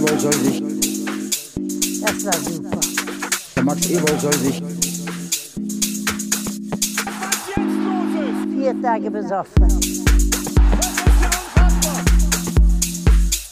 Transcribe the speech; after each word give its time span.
Ewald 0.00 0.20
soll 0.20 0.32
sich, 0.32 0.62
Das 2.00 2.24
war 2.24 2.32
super. 2.32 2.80
der 3.54 3.62
Max 3.64 3.90
Ewald 3.90 4.20
soll 4.20 4.32
sich, 4.32 4.62
Vier 8.54 8.82
Tage 8.82 9.10
besoffen. 9.10 9.68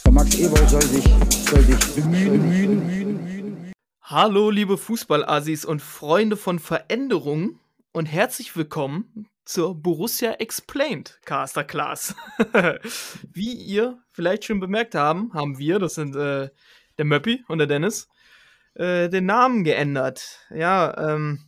der 0.05 0.11
Max 0.11 0.39
Ewald 0.39 0.69
soll 0.71 0.81
sich, 0.81 1.03
soll 1.51 1.61
sich 1.61 1.95
bemühen, 1.95 3.71
Hallo, 4.01 4.49
liebe 4.49 4.79
Fußballassis 4.79 5.65
und 5.65 5.83
Freunde 5.83 6.35
von 6.35 6.57
Veränderung 6.57 7.59
und 7.91 8.07
herzlich 8.07 8.55
willkommen 8.55 9.27
zur 9.49 9.73
Borussia 9.73 10.33
Explained 10.33 11.19
Caster 11.25 11.63
Class. 11.63 12.15
Wie 13.33 13.53
ihr 13.53 13.97
vielleicht 14.11 14.45
schon 14.45 14.59
bemerkt 14.59 14.93
haben, 14.93 15.33
haben 15.33 15.57
wir, 15.57 15.79
das 15.79 15.95
sind 15.95 16.15
äh, 16.15 16.49
der 16.99 17.05
Möppi 17.05 17.43
und 17.47 17.57
der 17.57 17.65
Dennis, 17.65 18.07
äh, 18.75 19.09
den 19.09 19.25
Namen 19.25 19.63
geändert. 19.63 20.45
Ja, 20.53 20.95
ähm, 21.15 21.39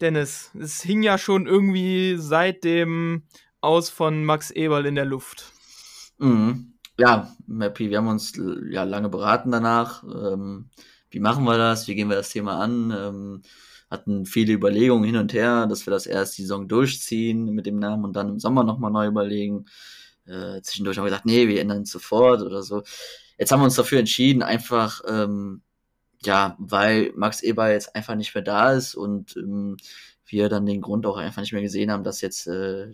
Dennis, 0.00 0.50
es 0.58 0.80
hing 0.80 1.02
ja 1.02 1.18
schon 1.18 1.46
irgendwie 1.46 2.16
seit 2.16 2.64
dem 2.64 3.24
Aus 3.60 3.90
von 3.90 4.24
Max 4.24 4.50
Eberl 4.50 4.86
in 4.86 4.94
der 4.94 5.04
Luft. 5.04 5.52
Mhm. 6.16 6.78
Ja, 6.98 7.30
Mappy, 7.46 7.90
wir 7.90 7.98
haben 7.98 8.08
uns 8.08 8.32
ja 8.70 8.84
lange 8.84 9.10
beraten 9.10 9.50
danach. 9.50 10.02
Ähm, 10.02 10.70
wie 11.10 11.20
machen 11.20 11.44
wir 11.44 11.58
das? 11.58 11.88
Wie 11.88 11.94
gehen 11.94 12.08
wir 12.08 12.16
das 12.16 12.30
Thema 12.30 12.58
an? 12.58 12.90
Ähm, 12.90 13.42
hatten 13.90 14.26
viele 14.26 14.52
Überlegungen 14.52 15.04
hin 15.04 15.16
und 15.16 15.32
her, 15.32 15.66
dass 15.66 15.86
wir 15.86 15.90
das 15.90 16.06
erst 16.06 16.38
die 16.38 16.42
Saison 16.42 16.68
durchziehen 16.68 17.46
mit 17.50 17.66
dem 17.66 17.78
Namen 17.78 18.04
und 18.04 18.16
dann 18.16 18.28
im 18.30 18.38
Sommer 18.40 18.64
nochmal 18.64 18.90
neu 18.90 19.06
überlegen. 19.06 19.66
Äh, 20.26 20.60
zwischendurch 20.62 20.98
haben 20.98 21.04
wir 21.04 21.10
gesagt, 21.10 21.26
nee, 21.26 21.46
wir 21.46 21.60
ändern 21.60 21.82
es 21.82 21.90
sofort 21.90 22.42
oder 22.42 22.62
so. 22.62 22.82
Jetzt 23.38 23.52
haben 23.52 23.60
wir 23.60 23.64
uns 23.64 23.76
dafür 23.76 24.00
entschieden, 24.00 24.42
einfach, 24.42 25.02
ähm, 25.08 25.62
ja, 26.24 26.56
weil 26.58 27.12
Max 27.14 27.42
Eber 27.42 27.70
jetzt 27.70 27.94
einfach 27.94 28.16
nicht 28.16 28.34
mehr 28.34 28.42
da 28.42 28.72
ist 28.72 28.94
und 28.94 29.36
ähm, 29.36 29.76
wir 30.26 30.48
dann 30.48 30.66
den 30.66 30.80
Grund 30.80 31.06
auch 31.06 31.16
einfach 31.16 31.42
nicht 31.42 31.52
mehr 31.52 31.62
gesehen 31.62 31.92
haben, 31.92 32.02
das 32.02 32.20
jetzt, 32.20 32.48
äh, 32.48 32.88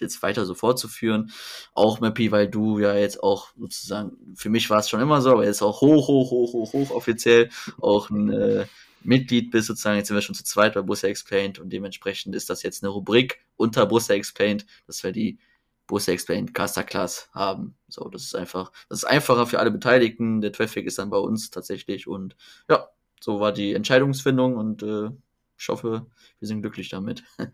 jetzt 0.00 0.22
weiter 0.22 0.46
so 0.46 0.54
fortzuführen. 0.54 1.30
Auch 1.74 2.00
Mappy, 2.00 2.32
weil 2.32 2.48
du 2.48 2.78
ja 2.80 2.94
jetzt 2.94 3.22
auch 3.22 3.50
sozusagen, 3.56 4.16
für 4.34 4.48
mich 4.48 4.70
war 4.70 4.78
es 4.80 4.88
schon 4.88 5.00
immer 5.00 5.20
so, 5.20 5.32
aber 5.32 5.44
jetzt 5.44 5.62
auch 5.62 5.80
hoch, 5.80 6.08
hoch, 6.08 6.30
hoch, 6.30 6.52
hoch, 6.52 6.72
hoch 6.72 6.90
offiziell 6.90 7.50
auch 7.80 8.10
ein 8.10 8.30
äh, 8.32 8.66
Mitglied 9.02 9.50
bist 9.50 9.68
sozusagen. 9.68 9.96
Jetzt 9.96 10.08
sind 10.08 10.16
wir 10.16 10.22
schon 10.22 10.34
zu 10.34 10.44
zweit 10.44 10.74
bei 10.74 10.82
Borussia 10.82 11.08
Explained 11.08 11.58
und 11.58 11.70
dementsprechend 11.70 12.34
ist 12.34 12.50
das 12.50 12.62
jetzt 12.62 12.82
eine 12.82 12.90
Rubrik 12.90 13.40
unter 13.56 13.86
Borussia 13.86 14.14
Explained, 14.14 14.66
dass 14.86 15.02
wir 15.02 15.12
die 15.12 15.38
Borussia 15.86 16.12
Explained 16.12 16.54
Caster 16.54 16.84
Class 16.84 17.28
haben. 17.32 17.74
So, 17.88 18.08
das 18.08 18.22
ist 18.22 18.34
einfach, 18.34 18.72
das 18.88 18.98
ist 18.98 19.04
einfacher 19.04 19.46
für 19.46 19.58
alle 19.58 19.70
Beteiligten. 19.70 20.40
Der 20.40 20.52
Traffic 20.52 20.86
ist 20.86 20.98
dann 20.98 21.10
bei 21.10 21.18
uns 21.18 21.50
tatsächlich 21.50 22.06
und 22.06 22.36
ja, 22.68 22.88
so 23.20 23.40
war 23.40 23.52
die 23.52 23.74
Entscheidungsfindung 23.74 24.56
und 24.56 24.82
äh, 24.82 25.10
ich 25.58 25.68
hoffe, 25.68 26.06
wir 26.38 26.48
sind 26.48 26.62
glücklich 26.62 26.88
damit. 26.88 27.24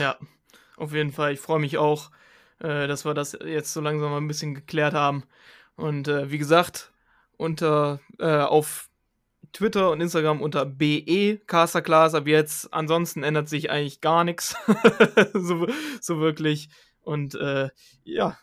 Ja, 0.00 0.16
auf 0.76 0.92
jeden 0.92 1.12
Fall. 1.12 1.32
Ich 1.32 1.38
freue 1.38 1.60
mich 1.60 1.78
auch, 1.78 2.10
äh, 2.58 2.88
dass 2.88 3.04
wir 3.04 3.14
das 3.14 3.38
jetzt 3.44 3.72
so 3.72 3.80
langsam 3.80 4.10
mal 4.10 4.16
ein 4.16 4.26
bisschen 4.26 4.52
geklärt 4.52 4.94
haben. 4.94 5.22
Und 5.76 6.08
äh, 6.08 6.28
wie 6.32 6.38
gesagt, 6.38 6.92
unter 7.36 8.00
äh, 8.18 8.40
auf 8.40 8.90
Twitter 9.52 9.90
und 9.90 10.00
Instagram 10.00 10.40
unter 10.40 10.64
BE 10.64 11.38
Casterclass 11.46 12.14
ab 12.14 12.26
jetzt. 12.26 12.72
Ansonsten 12.72 13.22
ändert 13.22 13.48
sich 13.48 13.70
eigentlich 13.70 14.00
gar 14.00 14.24
nichts. 14.24 14.56
so, 15.34 15.66
so 16.00 16.20
wirklich. 16.20 16.68
Und 17.02 17.34
äh, 17.34 17.70
ja, 18.04 18.38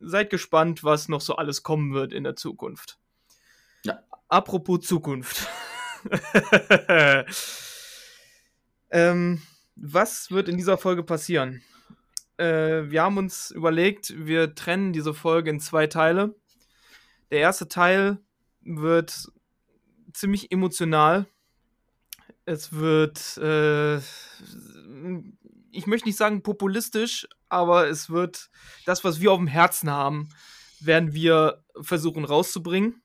seid 0.00 0.30
gespannt, 0.30 0.84
was 0.84 1.08
noch 1.08 1.20
so 1.20 1.36
alles 1.36 1.62
kommen 1.62 1.94
wird 1.94 2.12
in 2.12 2.24
der 2.24 2.36
Zukunft. 2.36 2.98
Ja. 3.84 4.02
Apropos 4.28 4.80
Zukunft. 4.80 5.48
ähm, 8.90 9.42
was 9.76 10.30
wird 10.30 10.48
in 10.48 10.56
dieser 10.56 10.78
Folge 10.78 11.02
passieren? 11.02 11.62
Äh, 12.36 12.90
wir 12.90 13.02
haben 13.02 13.18
uns 13.18 13.50
überlegt, 13.50 14.14
wir 14.16 14.54
trennen 14.54 14.92
diese 14.92 15.14
Folge 15.14 15.50
in 15.50 15.60
zwei 15.60 15.86
Teile. 15.86 16.34
Der 17.30 17.40
erste 17.40 17.68
Teil 17.68 18.18
wird 18.60 19.28
ziemlich 20.14 20.50
emotional. 20.50 21.26
Es 22.46 22.72
wird, 22.72 23.36
äh, 23.38 23.96
ich 25.70 25.86
möchte 25.86 26.08
nicht 26.08 26.16
sagen 26.16 26.42
populistisch, 26.42 27.26
aber 27.48 27.88
es 27.88 28.08
wird 28.08 28.50
das, 28.86 29.04
was 29.04 29.20
wir 29.20 29.32
auf 29.32 29.38
dem 29.38 29.46
Herzen 29.46 29.90
haben, 29.90 30.30
werden 30.80 31.12
wir 31.12 31.64
versuchen 31.80 32.24
rauszubringen, 32.24 33.02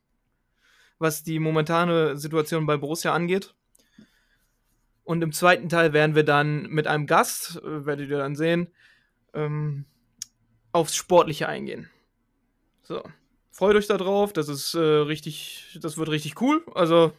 was 0.98 1.24
die 1.24 1.40
momentane 1.40 2.18
Situation 2.18 2.66
bei 2.66 2.78
Borussia 2.78 3.14
angeht. 3.14 3.54
Und 5.04 5.24
im 5.24 5.32
zweiten 5.32 5.70
Teil 5.70 5.94
werden 5.94 6.16
wir 6.16 6.24
dann 6.24 6.64
mit 6.68 6.86
einem 6.86 7.08
Gast, 7.08 7.58
äh, 7.64 7.86
werdet 7.86 8.10
ihr 8.10 8.20
dann 8.20 8.36
sehen, 8.36 8.72
ähm, 9.34 9.86
aufs 10.72 10.96
Sportliche 10.96 11.48
eingehen. 11.48 11.90
So. 12.84 13.04
Freut 13.52 13.76
euch 13.76 13.88
darauf, 13.88 14.34
das 14.34 14.48
ist 14.48 14.74
äh, 14.74 14.80
richtig, 14.80 15.78
das 15.82 15.98
wird 15.98 16.10
richtig 16.10 16.42
cool. 16.42 16.64
Also, 16.76 17.12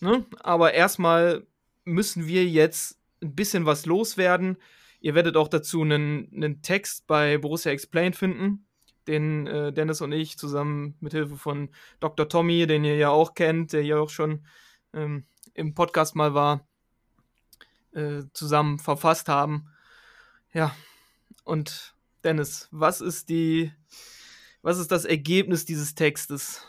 ne? 0.00 0.24
Aber 0.40 0.74
erstmal 0.74 1.46
müssen 1.84 2.26
wir 2.26 2.46
jetzt 2.46 2.98
ein 3.22 3.34
bisschen 3.34 3.66
was 3.66 3.86
loswerden. 3.86 4.56
Ihr 5.00 5.14
werdet 5.14 5.36
auch 5.36 5.48
dazu 5.48 5.82
einen, 5.82 6.30
einen 6.34 6.62
Text 6.62 7.06
bei 7.06 7.38
Borussia 7.38 7.72
Explained 7.72 8.16
finden, 8.16 8.66
den 9.08 9.46
äh, 9.46 9.72
Dennis 9.72 10.00
und 10.00 10.12
ich 10.12 10.38
zusammen 10.38 10.96
mit 11.00 11.12
Hilfe 11.12 11.36
von 11.36 11.70
Dr. 12.00 12.28
Tommy, 12.28 12.66
den 12.66 12.84
ihr 12.84 12.96
ja 12.96 13.08
auch 13.08 13.34
kennt, 13.34 13.72
der 13.72 13.82
ja 13.82 13.98
auch 13.98 14.10
schon 14.10 14.44
ähm, 14.92 15.24
im 15.54 15.74
Podcast 15.74 16.14
mal 16.14 16.34
war, 16.34 16.66
äh, 17.92 18.22
zusammen 18.32 18.78
verfasst 18.78 19.28
haben. 19.28 19.68
Ja, 20.52 20.74
und 21.44 21.94
Dennis, 22.24 22.68
was 22.70 23.00
ist 23.00 23.28
die, 23.28 23.72
was 24.62 24.78
ist 24.78 24.90
das 24.90 25.04
Ergebnis 25.04 25.64
dieses 25.64 25.94
Textes? 25.94 26.62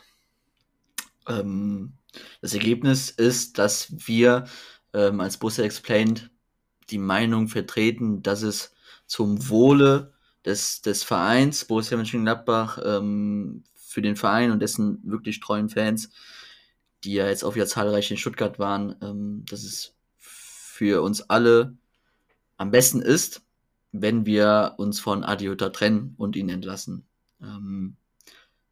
Ähm, 1.28 1.94
das 2.40 2.54
Ergebnis 2.54 3.10
ist, 3.10 3.58
dass 3.58 3.92
wir 4.06 4.44
ähm, 4.92 5.20
als 5.20 5.36
Borussia 5.36 5.64
Explained 5.64 6.30
die 6.90 6.98
Meinung 6.98 7.48
vertreten, 7.48 8.22
dass 8.22 8.42
es 8.42 8.74
zum 9.06 9.48
Wohle 9.48 10.12
des, 10.44 10.82
des 10.82 11.04
Vereins 11.04 11.64
Borussia 11.64 11.96
Mönchengladbach 11.96 12.78
ähm, 12.84 13.64
für 13.74 14.02
den 14.02 14.16
Verein 14.16 14.50
und 14.50 14.60
dessen 14.60 15.00
wirklich 15.04 15.40
treuen 15.40 15.68
Fans, 15.68 16.10
die 17.04 17.14
ja 17.14 17.28
jetzt 17.28 17.44
auch 17.44 17.54
wieder 17.54 17.66
zahlreich 17.66 18.10
in 18.10 18.16
Stuttgart 18.16 18.58
waren, 18.58 18.96
ähm, 19.02 19.44
dass 19.48 19.64
es 19.64 19.94
für 20.18 21.02
uns 21.02 21.22
alle 21.22 21.76
am 22.56 22.70
besten 22.70 23.02
ist, 23.02 23.42
wenn 23.92 24.24
wir 24.24 24.74
uns 24.78 25.00
von 25.00 25.24
Adi 25.24 25.46
Hütter 25.46 25.72
trennen 25.72 26.14
und 26.16 26.36
ihn 26.36 26.48
entlassen. 26.48 27.04
Ähm, 27.42 27.96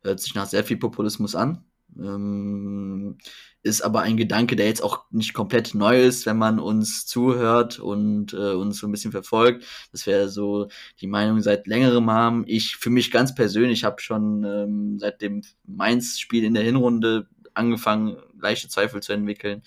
hört 0.03 0.21
sich 0.21 0.35
nach 0.35 0.47
sehr 0.47 0.65
viel 0.65 0.77
Populismus 0.79 1.35
an. 1.35 1.65
Ähm, 1.99 3.19
ist 3.63 3.83
aber 3.83 4.01
ein 4.03 4.17
Gedanke, 4.17 4.57
der 4.57 4.67
jetzt 4.67 4.83
auch 4.83 5.05
nicht 5.11 5.35
komplett 5.35 5.75
neu 5.75 6.03
ist, 6.03 6.25
wenn 6.25 6.39
man 6.39 6.59
uns 6.59 7.07
zuhört 7.07 7.79
und 7.79 8.33
äh, 8.33 8.53
uns 8.53 8.79
so 8.79 8.87
ein 8.87 8.93
bisschen 8.93 9.13
verfolgt. 9.13 9.67
Das 9.93 10.07
wäre 10.07 10.29
so 10.29 10.69
die 11.01 11.07
Meinung 11.07 11.43
seit 11.43 11.67
längerem 11.67 12.11
haben. 12.11 12.45
Ich 12.47 12.77
für 12.77 12.91
mich 12.91 13.11
ganz 13.11 13.35
persönlich 13.35 13.85
habe 13.85 14.01
schon 14.01 14.45
ähm, 14.45 14.99
seit 14.99 15.21
dem 15.21 15.43
Mainz-Spiel 15.67 16.45
in 16.45 16.55
der 16.55 16.63
Hinrunde 16.63 17.29
angefangen, 17.53 18.17
leichte 18.41 18.69
Zweifel 18.69 19.03
zu 19.03 19.13
entwickeln. 19.13 19.63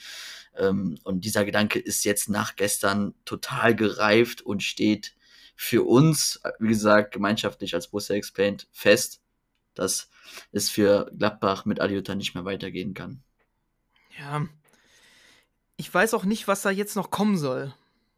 Ähm, 0.58 0.98
und 1.04 1.26
dieser 1.26 1.46
Gedanke 1.46 1.80
ist 1.80 2.04
jetzt 2.06 2.30
nach 2.30 2.56
gestern 2.56 3.14
total 3.26 3.76
gereift 3.76 4.42
und 4.42 4.64
steht 4.64 5.16
für 5.56 5.84
uns, 5.84 6.42
wie 6.60 6.68
gesagt, 6.70 7.14
gemeinschaftlich 7.14 7.76
als 7.76 7.88
Borussia 7.88 8.16
Explained 8.16 8.68
fest, 8.72 9.22
dass 9.74 10.10
es 10.52 10.70
für 10.70 11.12
Gladbach 11.18 11.66
mit 11.66 11.80
Adiota 11.80 12.16
nicht 12.16 12.36
mehr 12.36 12.46
weitergehen 12.46 12.94
kann. 12.94 13.24
Ja, 14.20 14.46
ich 15.78 15.94
weiß 15.94 16.14
auch 16.14 16.24
nicht, 16.24 16.48
was 16.48 16.62
da 16.62 16.70
jetzt 16.70 16.96
noch 16.96 17.10
kommen 17.10 17.38
soll. 17.38 17.74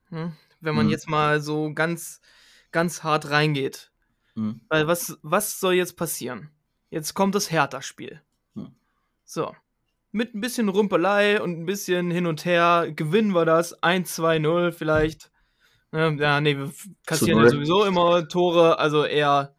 Hm? 0.09 0.33
Wenn 0.59 0.75
man 0.75 0.85
Hm. 0.85 0.91
jetzt 0.91 1.09
mal 1.09 1.41
so 1.41 1.73
ganz, 1.73 2.21
ganz 2.71 3.03
hart 3.03 3.29
reingeht. 3.29 3.91
Hm. 4.35 4.61
Weil 4.67 4.87
was, 4.87 5.17
was 5.21 5.59
soll 5.59 5.73
jetzt 5.73 5.95
passieren? 5.97 6.51
Jetzt 6.89 7.13
kommt 7.13 7.35
das 7.35 7.51
Hertha-Spiel. 7.51 8.21
Hm. 8.55 8.75
So. 9.23 9.55
Mit 10.11 10.33
ein 10.33 10.41
bisschen 10.41 10.69
Rumpelei 10.69 11.41
und 11.41 11.59
ein 11.59 11.65
bisschen 11.65 12.11
hin 12.11 12.25
und 12.25 12.45
her 12.45 12.91
gewinnen 12.95 13.33
wir 13.33 13.45
das. 13.45 13.81
1-2-0 13.81 14.71
vielleicht. 14.71 15.31
Ja, 15.95 16.09
ja, 16.09 16.41
nee, 16.41 16.57
wir 16.57 16.73
kassieren 17.05 17.41
ja 17.41 17.49
sowieso 17.49 17.85
immer 17.85 18.27
Tore, 18.27 18.79
also 18.79 19.05
eher 19.05 19.55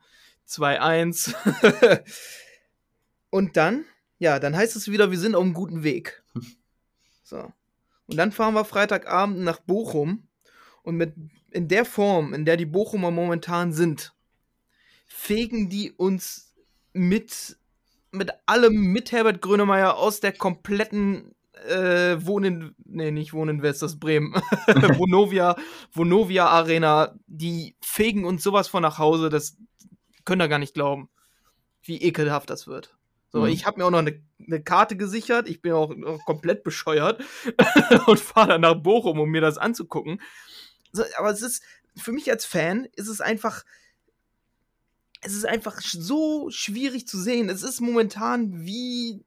2-1. 0.46 1.34
und 3.30 3.56
dann, 3.56 3.86
ja, 4.18 4.38
dann 4.38 4.54
heißt 4.54 4.76
es 4.76 4.90
wieder, 4.90 5.10
wir 5.10 5.18
sind 5.18 5.34
auf 5.34 5.42
einem 5.42 5.54
guten 5.54 5.82
Weg. 5.82 6.22
So. 7.28 7.52
Und 8.06 8.18
dann 8.18 8.30
fahren 8.30 8.54
wir 8.54 8.64
Freitagabend 8.64 9.40
nach 9.40 9.58
Bochum 9.58 10.28
und 10.84 10.96
mit 10.96 11.12
in 11.50 11.66
der 11.66 11.84
Form, 11.84 12.34
in 12.34 12.44
der 12.44 12.56
die 12.56 12.66
Bochumer 12.66 13.10
momentan 13.10 13.72
sind, 13.72 14.14
fegen 15.08 15.68
die 15.68 15.90
uns 15.90 16.54
mit 16.92 17.56
mit 18.12 18.30
allem 18.46 18.92
mit 18.92 19.10
Herbert 19.10 19.42
Grönemeyer 19.42 19.96
aus 19.96 20.20
der 20.20 20.30
kompletten 20.30 21.34
äh, 21.68 22.24
Wohnen, 22.24 22.74
nee, 22.84 23.10
nicht 23.10 23.32
Wohnen 23.32 23.62
West, 23.62 23.82
das 23.82 23.92
ist 23.92 24.00
Bremen, 24.00 24.34
Vonovia, 24.98 25.56
Vonovia 25.92 26.46
Arena, 26.46 27.14
die 27.26 27.76
fegen 27.80 28.24
uns 28.24 28.42
sowas 28.42 28.68
von 28.68 28.82
nach 28.82 28.98
Hause, 28.98 29.28
das 29.28 29.56
können 30.24 30.40
da 30.40 30.46
gar 30.46 30.58
nicht 30.58 30.74
glauben, 30.74 31.08
wie 31.82 32.02
ekelhaft 32.02 32.50
das 32.50 32.66
wird. 32.66 32.96
So, 33.30 33.40
Mhm. 33.40 33.46
ich 33.48 33.66
habe 33.66 33.78
mir 33.78 33.86
auch 33.86 33.90
noch 33.90 33.98
eine, 33.98 34.22
eine 34.44 34.62
Karte 34.62 34.96
gesichert, 34.96 35.48
ich 35.48 35.60
bin 35.62 35.72
auch, 35.72 35.90
auch 35.90 36.24
komplett 36.24 36.62
bescheuert 36.64 37.22
und 38.06 38.20
fahre 38.20 38.48
dann 38.48 38.60
nach 38.60 38.74
Bochum, 38.76 39.18
um 39.18 39.28
mir 39.30 39.40
das 39.40 39.58
anzugucken. 39.58 40.20
So, 40.92 41.02
aber 41.18 41.30
es 41.30 41.42
ist, 41.42 41.62
für 41.96 42.12
mich 42.12 42.30
als 42.30 42.44
Fan, 42.44 42.86
ist 42.94 43.08
es 43.08 43.20
einfach, 43.20 43.64
es 45.22 45.34
ist 45.34 45.46
einfach 45.46 45.80
so 45.80 46.50
schwierig 46.50 47.08
zu 47.08 47.18
sehen. 47.18 47.48
Es 47.48 47.62
ist 47.62 47.80
momentan 47.80 48.64
wie, 48.64 49.24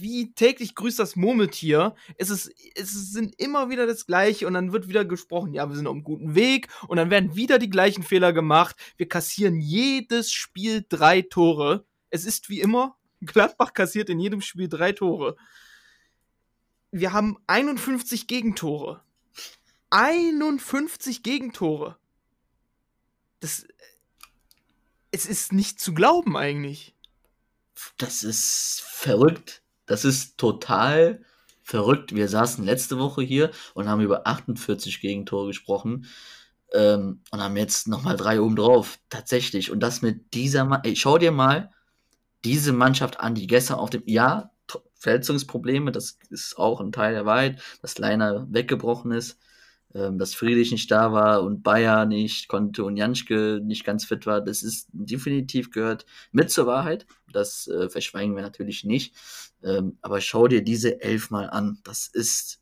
wie 0.00 0.32
täglich 0.34 0.74
grüßt 0.74 0.98
das 0.98 1.16
Murmeltier. 1.16 1.94
Es, 2.16 2.30
ist, 2.30 2.52
es 2.74 3.12
sind 3.12 3.40
immer 3.40 3.70
wieder 3.70 3.86
das 3.86 4.06
Gleiche 4.06 4.46
und 4.46 4.54
dann 4.54 4.72
wird 4.72 4.88
wieder 4.88 5.04
gesprochen, 5.04 5.54
ja, 5.54 5.68
wir 5.68 5.76
sind 5.76 5.86
auf 5.86 5.94
einem 5.94 6.04
guten 6.04 6.34
Weg 6.34 6.68
und 6.88 6.96
dann 6.96 7.10
werden 7.10 7.36
wieder 7.36 7.58
die 7.58 7.70
gleichen 7.70 8.02
Fehler 8.02 8.32
gemacht. 8.32 8.76
Wir 8.96 9.08
kassieren 9.08 9.60
jedes 9.60 10.32
Spiel 10.32 10.84
drei 10.88 11.22
Tore. 11.22 11.84
Es 12.10 12.24
ist 12.24 12.48
wie 12.48 12.60
immer, 12.60 12.96
Gladbach 13.20 13.72
kassiert 13.72 14.10
in 14.10 14.20
jedem 14.20 14.40
Spiel 14.40 14.68
drei 14.68 14.92
Tore. 14.92 15.36
Wir 16.90 17.12
haben 17.12 17.38
51 17.48 18.28
Gegentore. 18.28 19.02
51 19.90 21.22
Gegentore. 21.22 21.98
Das. 23.40 23.66
Es 25.10 25.26
ist 25.26 25.52
nicht 25.52 25.80
zu 25.80 25.92
glauben 25.92 26.36
eigentlich. 26.36 26.94
Das 27.98 28.22
ist 28.22 28.82
verrückt. 28.84 29.63
Das 29.86 30.04
ist 30.04 30.38
total 30.38 31.22
verrückt. 31.62 32.14
Wir 32.14 32.28
saßen 32.28 32.64
letzte 32.64 32.98
Woche 32.98 33.22
hier 33.22 33.50
und 33.74 33.88
haben 33.88 34.00
über 34.00 34.26
48 34.26 35.00
Gegentore 35.00 35.48
gesprochen 35.48 36.06
ähm, 36.72 37.22
und 37.30 37.42
haben 37.42 37.56
jetzt 37.56 37.88
nochmal 37.88 38.16
drei 38.16 38.40
oben 38.40 38.56
drauf. 38.56 38.98
Tatsächlich. 39.08 39.70
Und 39.70 39.80
das 39.80 40.02
mit 40.02 40.34
dieser 40.34 40.64
Ma 40.64 40.80
Ey, 40.84 40.96
schau 40.96 41.18
dir 41.18 41.32
mal 41.32 41.70
diese 42.44 42.72
Mannschaft 42.72 43.20
an, 43.20 43.34
die 43.34 43.46
gestern 43.46 43.78
auf 43.78 43.90
dem. 43.90 44.02
Ja, 44.06 44.50
Verletzungsprobleme, 45.04 45.92
das 45.92 46.18
ist 46.30 46.56
auch 46.58 46.80
ein 46.80 46.90
Teil 46.90 47.12
der 47.12 47.26
Wahrheit, 47.26 47.60
dass 47.82 47.98
Leiner 47.98 48.46
weggebrochen 48.50 49.12
ist, 49.12 49.38
ähm, 49.94 50.18
dass 50.18 50.34
Friedrich 50.34 50.72
nicht 50.72 50.90
da 50.90 51.12
war 51.12 51.42
und 51.42 51.62
Bayer 51.62 52.04
nicht 52.04 52.48
konnte 52.48 52.84
und 52.84 52.96
Janschke 52.96 53.60
nicht 53.62 53.84
ganz 53.84 54.04
fit 54.04 54.26
war. 54.26 54.40
Das 54.40 54.62
ist 54.62 54.88
definitiv 54.92 55.70
gehört 55.70 56.04
mit 56.32 56.50
zur 56.50 56.66
Wahrheit. 56.66 57.06
Das 57.32 57.68
äh, 57.68 57.88
verschweigen 57.88 58.34
wir 58.34 58.42
natürlich 58.42 58.84
nicht. 58.84 59.14
Ähm, 59.62 59.98
aber 60.02 60.20
schau 60.20 60.48
dir 60.48 60.62
diese 60.62 61.00
elf 61.00 61.30
mal 61.30 61.48
an. 61.48 61.78
Das 61.84 62.08
ist 62.08 62.60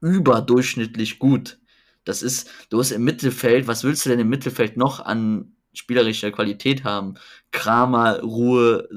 überdurchschnittlich 0.00 1.18
gut. 1.18 1.58
Das 2.04 2.22
ist, 2.22 2.50
du 2.70 2.78
hast 2.78 2.90
im 2.90 3.04
Mittelfeld, 3.04 3.66
was 3.66 3.84
willst 3.84 4.06
du 4.06 4.10
denn 4.10 4.20
im 4.20 4.30
Mittelfeld 4.30 4.78
noch 4.78 5.00
an 5.00 5.52
spielerischer 5.74 6.30
Qualität 6.32 6.84
haben? 6.84 7.14
Kramer, 7.50 8.20
Ruhe, 8.20 8.88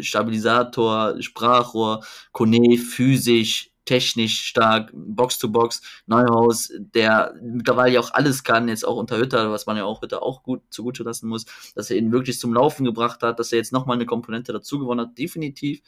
Stabilisator, 0.00 1.22
Sprachrohr, 1.22 2.04
Kone, 2.32 2.76
physisch, 2.78 3.70
technisch 3.86 4.42
stark, 4.42 4.90
Box 4.92 5.38
to 5.38 5.48
Box, 5.48 5.80
Neuhaus, 6.06 6.70
der 6.78 7.34
mittlerweile 7.40 7.94
ja 7.94 8.00
auch 8.00 8.12
alles 8.12 8.44
kann, 8.44 8.68
jetzt 8.68 8.86
auch 8.86 8.96
unter 8.96 9.16
Hütter, 9.16 9.50
was 9.50 9.64
man 9.66 9.76
ja 9.76 9.84
auch 9.84 10.02
Hütter 10.02 10.22
auch 10.22 10.42
gut 10.42 10.62
zugute 10.70 11.04
lassen 11.04 11.28
muss, 11.28 11.46
dass 11.74 11.90
er 11.90 11.96
ihn 11.96 12.12
wirklich 12.12 12.38
zum 12.38 12.52
Laufen 12.52 12.84
gebracht 12.84 13.22
hat, 13.22 13.38
dass 13.38 13.52
er 13.52 13.58
jetzt 13.58 13.72
nochmal 13.72 13.96
eine 13.96 14.04
Komponente 14.04 14.52
dazu 14.52 14.78
gewonnen 14.78 15.00
hat, 15.00 15.16
definitiv. 15.18 15.80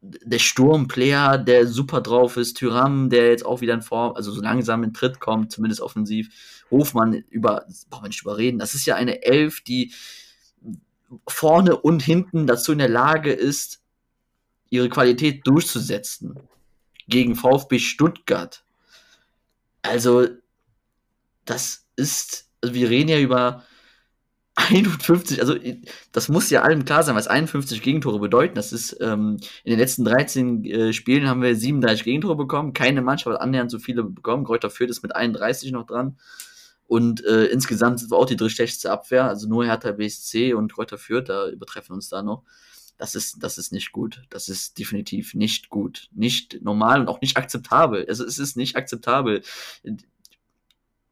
Der 0.00 0.38
Sturmplayer, 0.38 1.38
der 1.38 1.66
super 1.66 2.00
drauf 2.00 2.36
ist, 2.36 2.56
Tyram, 2.56 3.10
der 3.10 3.30
jetzt 3.30 3.44
auch 3.44 3.60
wieder 3.60 3.74
in 3.74 3.82
Form, 3.82 4.14
also 4.14 4.30
so 4.30 4.40
langsam 4.40 4.84
in 4.84 4.94
Tritt 4.94 5.20
kommt, 5.20 5.52
zumindest 5.52 5.80
offensiv. 5.80 6.62
Hofmann, 6.70 7.24
über, 7.30 7.66
brauchen 7.90 8.04
wir 8.04 8.08
nicht 8.08 8.22
überreden. 8.22 8.58
Das 8.58 8.74
ist 8.74 8.86
ja 8.86 8.94
eine 8.94 9.22
Elf, 9.24 9.60
die 9.60 9.92
vorne 11.26 11.76
und 11.76 12.02
hinten 12.02 12.46
dazu 12.46 12.72
in 12.72 12.78
der 12.78 12.88
Lage 12.88 13.32
ist, 13.32 13.82
ihre 14.70 14.88
Qualität 14.88 15.46
durchzusetzen. 15.46 16.38
Gegen 17.08 17.36
VfB 17.36 17.78
Stuttgart. 17.78 18.64
Also, 19.82 20.26
das 21.44 21.86
ist, 21.96 22.48
also 22.60 22.74
wir 22.74 22.90
reden 22.90 23.08
ja 23.08 23.18
über 23.18 23.64
51, 24.58 25.40
also 25.40 25.54
das 26.10 26.28
muss 26.28 26.50
ja 26.50 26.62
allen 26.62 26.84
klar 26.84 27.04
sein, 27.04 27.14
was 27.14 27.28
51 27.28 27.80
Gegentore 27.80 28.18
bedeuten. 28.18 28.56
Das 28.56 28.72
ist, 28.72 28.96
ähm, 29.00 29.38
in 29.62 29.70
den 29.70 29.78
letzten 29.78 30.04
13 30.04 30.64
äh, 30.64 30.92
Spielen 30.92 31.28
haben 31.28 31.42
wir 31.42 31.54
37 31.54 32.04
Gegentore 32.04 32.36
bekommen. 32.36 32.72
Keine 32.72 33.00
Mannschaft 33.00 33.34
hat 33.34 33.40
annähernd 33.40 33.70
so 33.70 33.78
viele 33.78 34.02
bekommen. 34.02 34.44
Kräuter 34.44 34.68
Fürth 34.68 34.90
ist 34.90 35.02
mit 35.02 35.14
31 35.14 35.70
noch 35.70 35.86
dran. 35.86 36.18
Und 36.88 37.24
äh, 37.24 37.44
insgesamt 37.46 38.00
sind 38.00 38.10
wir 38.10 38.16
auch 38.16 38.26
die 38.26 38.36
drittschlechteste 38.36 38.90
Abwehr. 38.90 39.28
Also 39.28 39.48
nur 39.48 39.64
Hertha 39.64 39.92
BSC 39.92 40.54
und 40.54 40.72
Kräuter 40.72 40.98
Fürth, 40.98 41.28
da 41.28 41.48
übertreffen 41.48 41.94
uns 41.94 42.08
da 42.08 42.22
noch. 42.22 42.42
Das 42.98 43.14
ist, 43.14 43.42
das 43.42 43.58
ist 43.58 43.72
nicht 43.72 43.92
gut. 43.92 44.22
Das 44.28 44.48
ist 44.48 44.78
definitiv 44.78 45.32
nicht 45.34 45.70
gut. 45.70 46.08
Nicht 46.12 46.60
normal 46.62 47.00
und 47.00 47.08
auch 47.08 47.20
nicht 47.20 47.36
akzeptabel. 47.36 48.04
Also 48.08 48.24
es 48.24 48.38
ist 48.38 48.56
nicht 48.56 48.76
akzeptabel. 48.76 49.42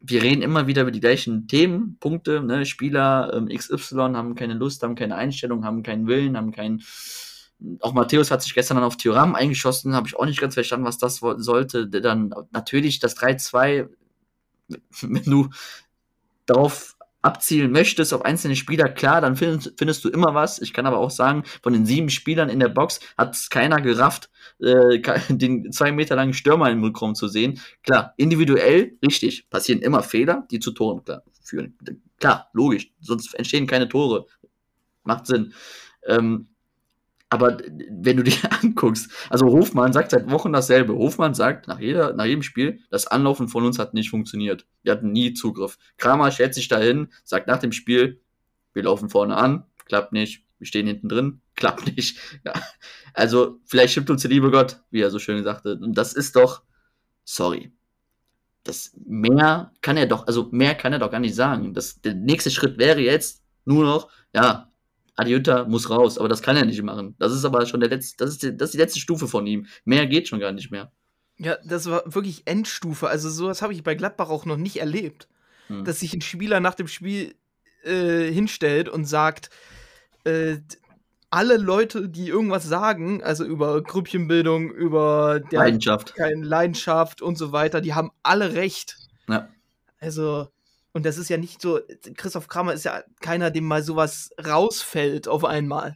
Wir 0.00 0.22
reden 0.22 0.42
immer 0.42 0.66
wieder 0.66 0.82
über 0.82 0.90
die 0.90 1.00
gleichen 1.00 1.46
Themen, 1.46 1.96
Punkte, 2.00 2.42
ne? 2.42 2.66
Spieler 2.66 3.32
ähm, 3.34 3.48
XY 3.48 4.14
haben 4.14 4.34
keine 4.34 4.54
Lust, 4.54 4.82
haben 4.82 4.96
keine 4.96 5.14
Einstellung, 5.14 5.64
haben 5.64 5.84
keinen 5.84 6.08
Willen, 6.08 6.36
haben 6.36 6.52
keinen. 6.52 6.82
Auch 7.80 7.94
Matthäus 7.94 8.30
hat 8.30 8.42
sich 8.42 8.54
gestern 8.54 8.76
dann 8.76 8.84
auf 8.84 8.96
Thuram 8.96 9.34
eingeschossen, 9.34 9.94
habe 9.94 10.08
ich 10.08 10.16
auch 10.16 10.26
nicht 10.26 10.40
ganz 10.40 10.54
verstanden, 10.54 10.86
was 10.86 10.98
das 10.98 11.16
sollte. 11.16 11.88
Dann 11.88 12.34
natürlich 12.50 12.98
das 12.98 13.16
3-2, 13.16 13.88
wenn 15.02 15.24
du 15.24 15.50
darauf 16.46 16.95
abzielen 17.26 17.72
möchtest 17.72 18.14
auf 18.14 18.24
einzelne 18.24 18.54
Spieler, 18.54 18.88
klar, 18.88 19.20
dann 19.20 19.34
findest, 19.34 19.74
findest 19.76 20.04
du 20.04 20.08
immer 20.08 20.34
was. 20.34 20.62
Ich 20.62 20.72
kann 20.72 20.86
aber 20.86 20.98
auch 20.98 21.10
sagen, 21.10 21.42
von 21.60 21.72
den 21.72 21.84
sieben 21.84 22.08
Spielern 22.08 22.48
in 22.48 22.60
der 22.60 22.68
Box 22.68 23.00
hat 23.18 23.34
es 23.34 23.50
keiner 23.50 23.80
gerafft, 23.80 24.30
äh, 24.60 25.00
den 25.28 25.72
zwei 25.72 25.90
Meter 25.90 26.14
langen 26.14 26.34
Stürmer 26.34 26.70
im 26.70 26.82
Rückraum 26.84 27.16
zu 27.16 27.26
sehen. 27.26 27.60
Klar, 27.82 28.14
individuell, 28.16 28.96
richtig, 29.04 29.50
passieren 29.50 29.82
immer 29.82 30.04
Fehler, 30.04 30.46
die 30.52 30.60
zu 30.60 30.70
Toren 30.70 31.04
klar, 31.04 31.24
führen. 31.42 31.76
Klar, 32.20 32.48
logisch, 32.52 32.92
sonst 33.00 33.34
entstehen 33.34 33.66
keine 33.66 33.88
Tore. 33.88 34.26
Macht 35.02 35.26
Sinn. 35.26 35.52
Ähm, 36.06 36.48
aber 37.28 37.58
wenn 37.90 38.16
du 38.16 38.22
dir 38.24 38.52
anguckst, 38.62 39.10
also 39.30 39.46
Hofmann 39.46 39.92
sagt 39.92 40.10
seit 40.10 40.30
Wochen 40.30 40.52
dasselbe. 40.52 40.94
Hofmann 40.94 41.34
sagt 41.34 41.68
nach, 41.68 41.80
jeder, 41.80 42.12
nach 42.14 42.24
jedem 42.24 42.42
Spiel, 42.42 42.80
das 42.90 43.06
Anlaufen 43.06 43.48
von 43.48 43.64
uns 43.64 43.78
hat 43.78 43.94
nicht 43.94 44.10
funktioniert. 44.10 44.66
Wir 44.82 44.92
hatten 44.92 45.12
nie 45.12 45.34
Zugriff. 45.34 45.78
Kramer 45.98 46.30
stellt 46.30 46.54
sich 46.54 46.68
dahin, 46.68 47.08
sagt 47.24 47.46
nach 47.46 47.58
dem 47.58 47.72
Spiel, 47.72 48.20
wir 48.72 48.84
laufen 48.84 49.08
vorne 49.08 49.36
an, 49.36 49.64
klappt 49.86 50.12
nicht, 50.12 50.44
wir 50.58 50.66
stehen 50.66 50.86
hinten 50.86 51.08
drin, 51.08 51.40
klappt 51.56 51.96
nicht. 51.96 52.18
Ja. 52.44 52.52
Also 53.14 53.60
vielleicht 53.64 53.92
stimmt 53.92 54.10
uns 54.10 54.22
der 54.22 54.30
liebe 54.30 54.50
Gott, 54.50 54.80
wie 54.90 55.00
er 55.00 55.10
so 55.10 55.18
schön 55.18 55.42
sagte. 55.42 55.78
Und 55.80 55.96
das 55.96 56.12
ist 56.12 56.36
doch, 56.36 56.62
sorry. 57.24 57.72
Das 58.62 58.92
mehr 59.04 59.72
kann 59.80 59.96
er 59.96 60.06
doch, 60.06 60.26
also 60.26 60.48
mehr 60.50 60.74
kann 60.74 60.92
er 60.92 60.98
doch 60.98 61.10
gar 61.10 61.20
nicht 61.20 61.36
sagen. 61.36 61.72
Das, 61.72 62.00
der 62.00 62.14
nächste 62.14 62.50
Schritt 62.50 62.78
wäre 62.78 63.00
jetzt 63.00 63.44
nur 63.64 63.84
noch, 63.84 64.10
ja, 64.34 64.72
Adiutta 65.16 65.64
muss 65.64 65.90
raus, 65.90 66.18
aber 66.18 66.28
das 66.28 66.42
kann 66.42 66.56
er 66.56 66.64
nicht 66.64 66.82
machen. 66.82 67.14
Das 67.18 67.32
ist 67.32 67.44
aber 67.44 67.66
schon 67.66 67.80
der 67.80 67.88
letzte, 67.88 68.16
das 68.18 68.30
ist 68.30 68.42
die, 68.42 68.56
das 68.56 68.68
ist 68.68 68.74
die 68.74 68.78
letzte 68.78 69.00
Stufe 69.00 69.26
von 69.26 69.46
ihm. 69.46 69.66
Mehr 69.84 70.06
geht 70.06 70.28
schon 70.28 70.40
gar 70.40 70.52
nicht 70.52 70.70
mehr. 70.70 70.92
Ja, 71.38 71.56
das 71.64 71.86
war 71.90 72.02
wirklich 72.06 72.42
Endstufe. 72.46 73.08
Also 73.08 73.28
sowas 73.28 73.62
habe 73.62 73.72
ich 73.72 73.82
bei 73.82 73.94
Gladbach 73.94 74.28
auch 74.28 74.44
noch 74.44 74.56
nicht 74.56 74.76
erlebt. 74.76 75.28
Hm. 75.68 75.84
Dass 75.84 76.00
sich 76.00 76.14
ein 76.14 76.20
Spieler 76.20 76.60
nach 76.60 76.74
dem 76.74 76.86
Spiel 76.86 77.34
äh, 77.84 78.30
hinstellt 78.30 78.88
und 78.88 79.04
sagt, 79.06 79.50
äh, 80.24 80.58
alle 81.30 81.56
Leute, 81.56 82.08
die 82.08 82.28
irgendwas 82.28 82.64
sagen, 82.64 83.22
also 83.22 83.44
über 83.44 83.82
Grüppchenbildung, 83.82 84.70
über 84.70 85.40
der 85.40 85.60
Leidenschaft. 85.60 86.14
Leidenschaft 86.16 87.20
und 87.20 87.36
so 87.36 87.52
weiter, 87.52 87.80
die 87.80 87.94
haben 87.94 88.10
alle 88.22 88.54
recht. 88.54 88.96
Ja. 89.28 89.48
Also, 89.98 90.48
und 90.96 91.04
das 91.04 91.18
ist 91.18 91.28
ja 91.28 91.36
nicht 91.36 91.60
so, 91.60 91.78
Christoph 92.14 92.48
Kramer 92.48 92.72
ist 92.72 92.86
ja 92.86 93.04
keiner, 93.20 93.50
dem 93.50 93.66
mal 93.66 93.82
sowas 93.82 94.30
rausfällt 94.42 95.28
auf 95.28 95.44
einmal. 95.44 95.94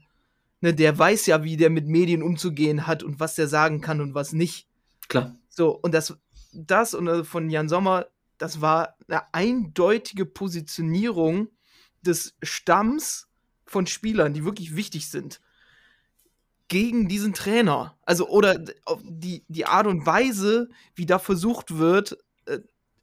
Ne, 0.60 0.74
der 0.74 0.98
weiß 0.98 1.24
ja, 1.24 1.42
wie 1.42 1.56
der 1.56 1.70
mit 1.70 1.86
Medien 1.86 2.22
umzugehen 2.22 2.86
hat 2.86 3.02
und 3.02 3.18
was 3.18 3.34
der 3.34 3.48
sagen 3.48 3.80
kann 3.80 4.02
und 4.02 4.12
was 4.12 4.34
nicht. 4.34 4.68
Klar. 5.08 5.34
So, 5.48 5.70
und 5.70 5.94
das, 5.94 6.18
das 6.52 6.92
und 6.92 7.08
äh, 7.08 7.24
von 7.24 7.48
Jan 7.48 7.70
Sommer, 7.70 8.08
das 8.36 8.60
war 8.60 8.98
eine 9.08 9.22
eindeutige 9.32 10.26
Positionierung 10.26 11.48
des 12.02 12.36
Stamms 12.42 13.26
von 13.64 13.86
Spielern, 13.86 14.34
die 14.34 14.44
wirklich 14.44 14.76
wichtig 14.76 15.08
sind, 15.08 15.40
gegen 16.68 17.08
diesen 17.08 17.32
Trainer. 17.32 17.96
Also, 18.04 18.28
oder 18.28 18.62
die, 19.02 19.44
die 19.48 19.64
Art 19.64 19.86
und 19.86 20.04
Weise, 20.04 20.68
wie 20.94 21.06
da 21.06 21.18
versucht 21.18 21.78
wird, 21.78 22.18
äh, 22.44 22.58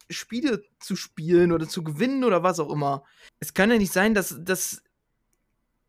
Spiele 0.09 0.63
zu 0.79 0.95
spielen 0.95 1.51
oder 1.51 1.67
zu 1.67 1.83
gewinnen 1.83 2.23
oder 2.23 2.43
was 2.43 2.59
auch 2.59 2.71
immer. 2.71 3.03
Es 3.39 3.53
kann 3.53 3.71
ja 3.71 3.77
nicht 3.77 3.91
sein, 3.91 4.13
dass, 4.13 4.35
dass 4.39 4.83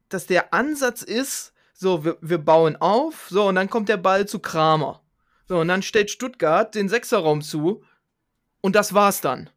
dass 0.09 0.27
der 0.27 0.55
Ansatz 0.55 1.03
ist, 1.03 1.53
so, 1.75 2.05
wir, 2.05 2.19
wir 2.21 2.39
bauen 2.39 2.77
auf, 2.77 3.29
so, 3.31 3.47
und 3.49 3.55
dann 3.55 3.71
kommt 3.71 3.89
der 3.89 3.99
Ball 3.99 4.27
zu 4.27 4.41
Kramer. 4.41 5.03
So, 5.47 5.61
und 5.61 5.69
dann 5.69 5.83
stellt 5.83 6.11
Stuttgart 6.11 6.75
den 6.75 6.89
Sechserraum 6.89 7.41
zu 7.43 7.85
und 8.61 8.75
das 8.75 8.95
war's 8.95 9.21
dann. 9.21 9.51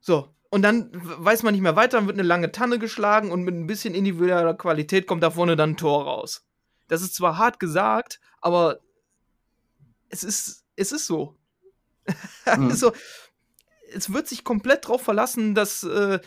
So, 0.00 0.34
und 0.50 0.62
dann 0.62 0.90
weiß 0.92 1.42
man 1.42 1.54
nicht 1.54 1.62
mehr 1.62 1.76
weiter, 1.76 1.98
dann 1.98 2.06
wird 2.06 2.18
eine 2.18 2.26
lange 2.26 2.52
Tanne 2.52 2.78
geschlagen 2.78 3.30
und 3.30 3.42
mit 3.42 3.54
ein 3.54 3.66
bisschen 3.66 3.94
individueller 3.94 4.54
Qualität 4.54 5.06
kommt 5.06 5.22
da 5.22 5.30
vorne 5.30 5.56
dann 5.56 5.70
ein 5.70 5.76
Tor 5.76 6.04
raus. 6.04 6.46
Das 6.88 7.02
ist 7.02 7.14
zwar 7.14 7.38
hart 7.38 7.60
gesagt, 7.60 8.20
aber 8.40 8.80
es 10.08 10.24
ist, 10.24 10.64
es 10.76 10.92
ist 10.92 11.06
so. 11.06 11.38
Mhm. 12.06 12.14
also, 12.70 12.92
es 13.94 14.12
wird 14.12 14.28
sich 14.28 14.44
komplett 14.44 14.84
darauf 14.84 15.02
verlassen, 15.02 15.54
dass 15.54 15.82
äh, 15.84 16.20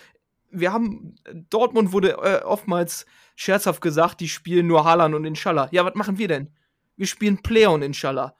wir 0.51 0.72
haben, 0.72 1.15
Dortmund 1.50 1.91
wurde 1.91 2.12
äh, 2.12 2.43
oftmals 2.43 3.05
scherzhaft 3.36 3.82
gesagt, 3.82 4.20
die 4.20 4.29
spielen 4.29 4.67
nur 4.67 4.86
Haaland 4.86 5.15
und 5.15 5.25
Inshallah. 5.25 5.70
Ja, 5.72 5.86
was 5.86 5.96
machen 5.96 6.17
wir 6.17 6.27
denn? 6.27 6.53
Wir 6.96 7.08
spielen 7.08 7.41
Player 7.41 7.72
und 7.72 7.82
Inshallah. 7.82 8.36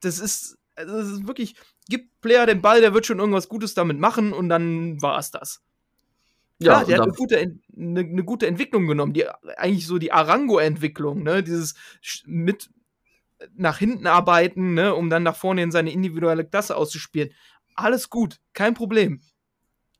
Das 0.00 0.18
ist, 0.18 0.58
also 0.74 0.98
das 0.98 1.08
ist 1.08 1.26
wirklich, 1.26 1.54
gibt 1.88 2.20
Player 2.20 2.46
den 2.46 2.60
Ball, 2.60 2.80
der 2.80 2.92
wird 2.92 3.06
schon 3.06 3.18
irgendwas 3.18 3.48
Gutes 3.48 3.74
damit 3.74 3.98
machen 3.98 4.32
und 4.32 4.48
dann 4.48 5.00
war 5.00 5.18
es 5.18 5.30
das. 5.30 5.62
Ja, 6.58 6.72
Klar, 6.72 6.84
der 6.86 6.96
hat 6.98 7.04
eine 7.04 7.12
gute, 7.12 7.36
eine, 7.38 8.00
eine 8.00 8.24
gute 8.24 8.46
Entwicklung 8.46 8.86
genommen, 8.86 9.12
die 9.12 9.26
eigentlich 9.56 9.86
so 9.86 9.98
die 9.98 10.12
Arango-Entwicklung, 10.12 11.22
ne? 11.22 11.42
Dieses 11.42 11.74
mit 12.24 12.70
nach 13.54 13.78
hinten 13.78 14.06
arbeiten, 14.06 14.74
ne, 14.74 14.94
um 14.94 15.10
dann 15.10 15.22
nach 15.22 15.36
vorne 15.36 15.62
in 15.62 15.70
seine 15.70 15.92
individuelle 15.92 16.46
Klasse 16.46 16.76
auszuspielen. 16.76 17.30
Alles 17.76 18.10
gut, 18.10 18.40
kein 18.54 18.74
Problem. 18.74 19.20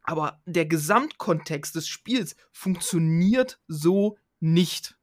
Aber 0.03 0.41
der 0.47 0.67
Gesamtkontext 0.67 1.75
des 1.75 1.89
Spiels 1.89 2.37
funktioniert 2.53 3.59
so 3.69 4.17
nicht. 4.41 4.97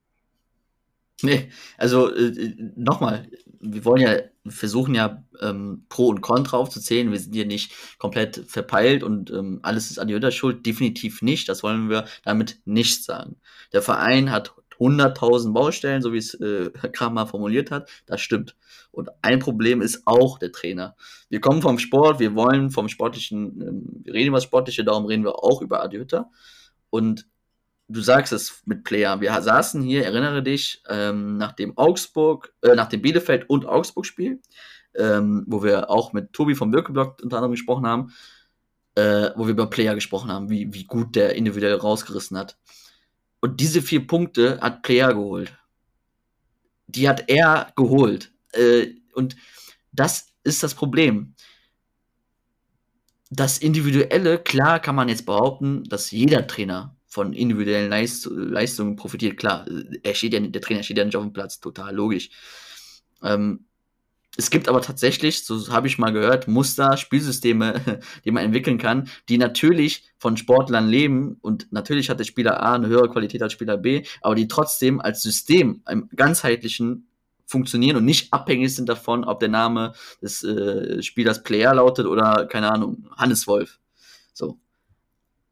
Nee, 1.22 1.50
also 1.78 2.14
äh, 2.14 2.54
nochmal, 2.76 3.30
wir 3.62 3.86
wollen 3.86 4.02
ja, 4.02 4.18
versuchen 4.46 4.94
ja 4.94 5.24
ähm, 5.40 5.86
Pro 5.88 6.08
und 6.08 6.22
Contra 6.22 6.58
aufzuzählen. 6.58 7.12
Wir 7.12 7.20
sind 7.20 7.34
hier 7.34 7.46
nicht 7.46 7.72
komplett 7.98 8.44
verpeilt 8.48 9.04
und 9.04 9.32
ähm, 9.32 9.60
alles 9.62 9.90
ist 9.90 10.00
an 10.00 10.10
die 10.10 10.32
Schuld. 10.32 10.66
Definitiv 10.66 11.22
nicht. 11.22 11.48
Das 11.48 11.64
wollen 11.64 11.90
wir 11.90 12.06
damit 12.26 12.60
nicht 12.66 13.06
sagen. 13.06 13.38
Der 13.72 13.82
Verein 13.82 14.32
hat 14.32 14.54
100.000 14.80 15.54
Baustellen, 15.54 16.02
so 16.02 16.14
wie 16.14 16.18
es 16.18 16.34
äh, 16.36 16.70
Kramer 16.92 17.28
formuliert 17.28 17.72
hat. 17.72 17.90
Das 18.06 18.22
stimmt. 18.22 18.56
Und 18.92 19.10
ein 19.22 19.40
Problem 19.40 19.82
ist 19.82 20.04
auch 20.06 20.38
der 20.38 20.52
Trainer. 20.52 20.96
Wir 21.30 21.42
kommen 21.42 21.62
vom 21.62 21.80
Sport, 21.80 22.20
wir 22.20 22.36
wollen 22.36 22.70
vom 22.70 22.90
Sportlichen, 22.90 23.62
ähm, 23.62 23.84
wir 24.04 24.14
reden 24.14 24.30
über 24.30 24.38
das 24.38 24.44
Sportliche, 24.44 24.84
darum 24.84 25.06
reden 25.06 25.24
wir 25.24 25.44
auch 25.44 25.62
über 25.62 25.84
Adi 25.84 25.98
Hütter. 25.98 26.30
Und 26.90 27.28
du 27.90 28.02
sagst 28.02 28.34
es 28.34 28.62
mit 28.66 28.84
Player. 28.84 29.22
Wir 29.22 29.40
saßen 29.42 29.82
hier, 29.82 30.06
erinnere 30.06 30.44
dich, 30.44 30.84
ähm, 30.90 31.38
nach 31.38 31.54
dem 31.54 31.78
Augsburg, 31.78 32.54
äh, 32.62 32.76
nach 32.76 32.90
dem 32.90 33.02
Bielefeld 33.02 33.50
und 33.50 33.66
Augsburg-Spiel, 33.66 34.42
ähm, 34.96 35.44
wo 35.48 35.64
wir 35.64 35.90
auch 35.90 36.14
mit 36.14 36.34
Tobi 36.34 36.56
vom 36.56 36.72
Birkeblock 36.72 37.22
unter 37.24 37.38
anderem 37.38 37.52
gesprochen 37.52 37.88
haben, 37.88 38.14
äh, 38.96 39.32
wo 39.36 39.46
wir 39.46 39.52
über 39.52 39.70
Player 39.70 39.96
gesprochen 39.96 40.32
haben, 40.32 40.50
wie, 40.50 40.74
wie 40.74 40.86
gut 40.86 41.16
der 41.16 41.36
individuell 41.36 41.76
rausgerissen 41.76 42.38
hat. 42.38 42.58
Und 43.44 43.60
diese 43.60 43.82
vier 43.82 44.08
Punkte 44.08 44.58
hat 44.62 44.84
Player 44.84 45.14
geholt. 45.14 45.54
Die 46.88 47.10
hat 47.10 47.26
er 47.28 47.74
geholt. 47.76 48.32
Äh, 48.54 48.94
und 49.16 49.36
das 49.92 50.28
ist 50.46 50.64
das 50.64 50.74
Problem. 50.74 51.36
Das 53.30 53.58
Individuelle, 53.58 54.40
klar 54.40 54.80
kann 54.80 54.96
man 54.96 55.10
jetzt 55.10 55.26
behaupten, 55.26 55.84
dass 55.84 56.12
jeder 56.12 56.48
Trainer 56.48 56.96
von 57.06 57.34
individuellen 57.34 57.90
Leist 57.90 58.28
Leistungen 58.32 58.96
profitiert. 58.96 59.36
Klar, 59.36 59.66
er 60.04 60.16
steht 60.16 60.32
ja, 60.32 60.40
der 60.40 60.62
Trainer 60.62 60.82
steht 60.82 60.98
ja 60.98 61.04
nicht 61.04 61.18
auf 61.18 61.24
dem 61.24 61.34
Platz, 61.34 61.60
total 61.60 61.94
logisch. 61.94 62.30
Ähm, 63.22 63.66
es 64.36 64.50
gibt 64.50 64.68
aber 64.68 64.82
tatsächlich, 64.82 65.46
so 65.46 65.72
habe 65.72 65.88
ich 65.88 66.00
mal 66.00 66.12
gehört, 66.12 66.48
Muster, 66.48 66.98
Spielsysteme, 66.98 68.00
die 68.26 68.32
man 68.32 68.44
entwickeln 68.44 68.78
kann, 68.78 69.10
die 69.30 69.38
natürlich 69.38 70.12
von 70.18 70.38
Sportlern 70.38 70.88
leben 70.88 71.38
und 71.42 71.72
natürlich 71.72 72.10
hat 72.10 72.20
der 72.20 72.24
Spieler 72.24 72.62
A 72.62 72.74
eine 72.74 72.88
höhere 72.88 73.10
Qualität 73.10 73.44
als 73.44 73.54
Spieler 73.54 73.78
B, 73.78 74.04
aber 74.22 74.36
die 74.36 74.48
trotzdem 74.48 75.00
als 75.00 75.22
System 75.22 75.84
im 75.88 76.10
ganzheitlichen 76.16 77.08
funktionieren 77.46 77.98
und 77.98 78.06
nicht 78.06 78.34
abhängig 78.34 78.74
sind 78.74 78.90
davon, 78.90 79.24
ob 79.26 79.40
der 79.40 79.50
Name 79.50 79.94
des 80.22 80.44
äh, 80.44 81.04
Spielers 81.04 81.44
Player 81.44 81.76
lautet 81.76 82.08
oder 82.08 82.48
keine 82.48 82.72
Ahnung, 82.72 83.08
Hannes 83.16 83.46
Wolf. 83.46 83.80
So. 84.34 84.58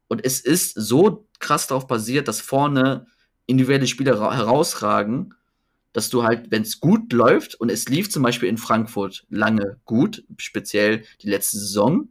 Und 0.08 0.24
es 0.24 0.40
ist 0.40 0.74
so 0.74 1.28
krass 1.38 1.68
darauf 1.68 1.86
basiert, 1.86 2.26
dass 2.26 2.40
vorne 2.40 3.06
individuelle 3.46 3.86
Spieler 3.86 4.34
herausragen 4.34 5.34
dass 5.92 6.10
du 6.10 6.22
halt, 6.22 6.50
wenn 6.50 6.62
es 6.62 6.80
gut 6.80 7.12
läuft, 7.12 7.54
und 7.54 7.70
es 7.70 7.88
lief 7.88 8.10
zum 8.10 8.22
Beispiel 8.22 8.48
in 8.48 8.58
Frankfurt 8.58 9.24
lange 9.28 9.78
gut, 9.84 10.24
speziell 10.38 11.04
die 11.20 11.28
letzte 11.28 11.58
Saison, 11.58 12.08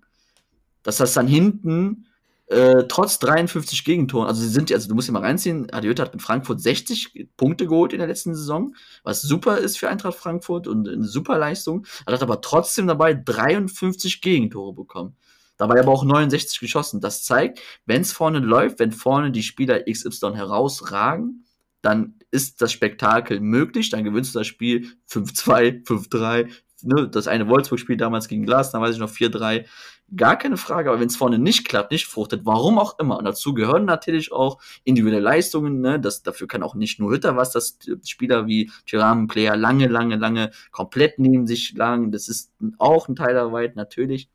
dass 0.84 0.98
das 0.98 1.14
dann 1.14 1.28
hinten 1.28 2.08
äh, 2.48 2.84
trotz 2.90 3.18
53 3.20 3.86
Gegentoren, 3.86 4.28
also 4.28 4.42
sie 4.42 4.50
sind, 4.50 4.72
also 4.74 4.90
du 4.90 4.96
musst 4.96 5.08
ja 5.08 5.14
mal 5.14 5.22
reinziehen, 5.22 5.72
Adiota 5.72 6.04
hat 6.04 6.14
mit 6.14 6.22
Frankfurt 6.22 6.60
60 6.60 7.30
Punkte 7.38 7.66
geholt 7.66 7.94
in 7.94 8.00
der 8.00 8.08
letzten 8.08 8.36
Saison, 8.36 8.76
was 9.04 9.22
super 9.22 9.58
ist 9.58 9.80
für 9.80 9.90
Eintracht 9.90 10.18
Frankfurt 10.18 10.68
und 10.68 10.90
eine 10.90 11.06
super 11.06 11.38
Leistung, 11.38 11.88
hat 12.06 12.22
aber 12.22 12.42
trotzdem 12.42 12.88
dabei 12.88 13.14
53 13.14 14.22
Gegentore 14.22 14.74
bekommen. 14.74 15.16
Dabei 15.56 15.80
aber 15.80 15.92
auch 15.92 16.04
69 16.04 16.60
geschossen. 16.60 17.02
Das 17.02 17.24
zeigt, 17.24 17.62
wenn 17.86 18.02
es 18.02 18.12
vorne 18.12 18.40
läuft, 18.40 18.80
wenn 18.80 18.92
vorne 18.92 19.32
die 19.32 19.44
Spieler 19.44 19.84
XY 19.84 20.34
herausragen, 20.34 21.46
dann 21.84 22.16
ist 22.32 22.62
das 22.62 22.72
Spektakel 22.72 23.40
möglich, 23.40 23.90
dann 23.90 24.04
gewinnst 24.04 24.34
du 24.34 24.40
das 24.40 24.48
Spiel 24.48 24.88
5-2, 25.10 25.86
5-3, 25.86 26.50
ne, 26.84 27.10
das 27.10 27.28
eine 27.28 27.48
Wolfsburg-Spiel 27.48 27.98
damals 27.98 28.28
gegen 28.28 28.46
Glas, 28.46 28.72
dann 28.72 28.82
weiß 28.82 28.96
ich 28.96 29.02
noch 29.02 29.12
4-3, 29.12 29.66
gar 30.16 30.38
keine 30.38 30.58
Frage, 30.58 30.90
aber 30.90 31.00
wenn 31.00 31.08
es 31.08 31.16
vorne 31.16 31.40
nicht 31.40 31.68
klappt, 31.68 31.92
nicht 31.92 32.06
fruchtet, 32.06 32.42
warum 32.46 32.80
auch 32.80 33.00
immer, 33.00 33.18
und 33.18 33.26
dazu 33.26 33.54
gehören 33.54 33.86
natürlich 33.86 34.32
auch 34.32 34.62
individuelle 34.84 35.24
Leistungen, 35.24 35.82
ne, 35.82 36.00
das, 36.00 36.24
dafür 36.24 36.48
kann 36.48 36.64
auch 36.64 36.76
nicht 36.76 37.00
nur 37.00 37.12
Hütter 37.12 37.36
was, 37.36 37.52
dass 37.52 37.78
Spieler 38.06 38.48
wie 38.48 38.72
Tyram 38.86 39.28
Player 39.28 39.56
lange, 39.56 39.88
lange, 39.88 40.16
lange 40.16 40.52
komplett 40.72 41.20
neben 41.20 41.48
sich 41.48 41.74
lagen, 41.76 42.12
das 42.12 42.28
ist 42.28 42.52
auch 42.78 43.08
ein 43.08 43.16
Teil 43.16 43.34
der 43.34 43.44
Arbeit, 43.44 43.76
natürlich, 43.76 44.30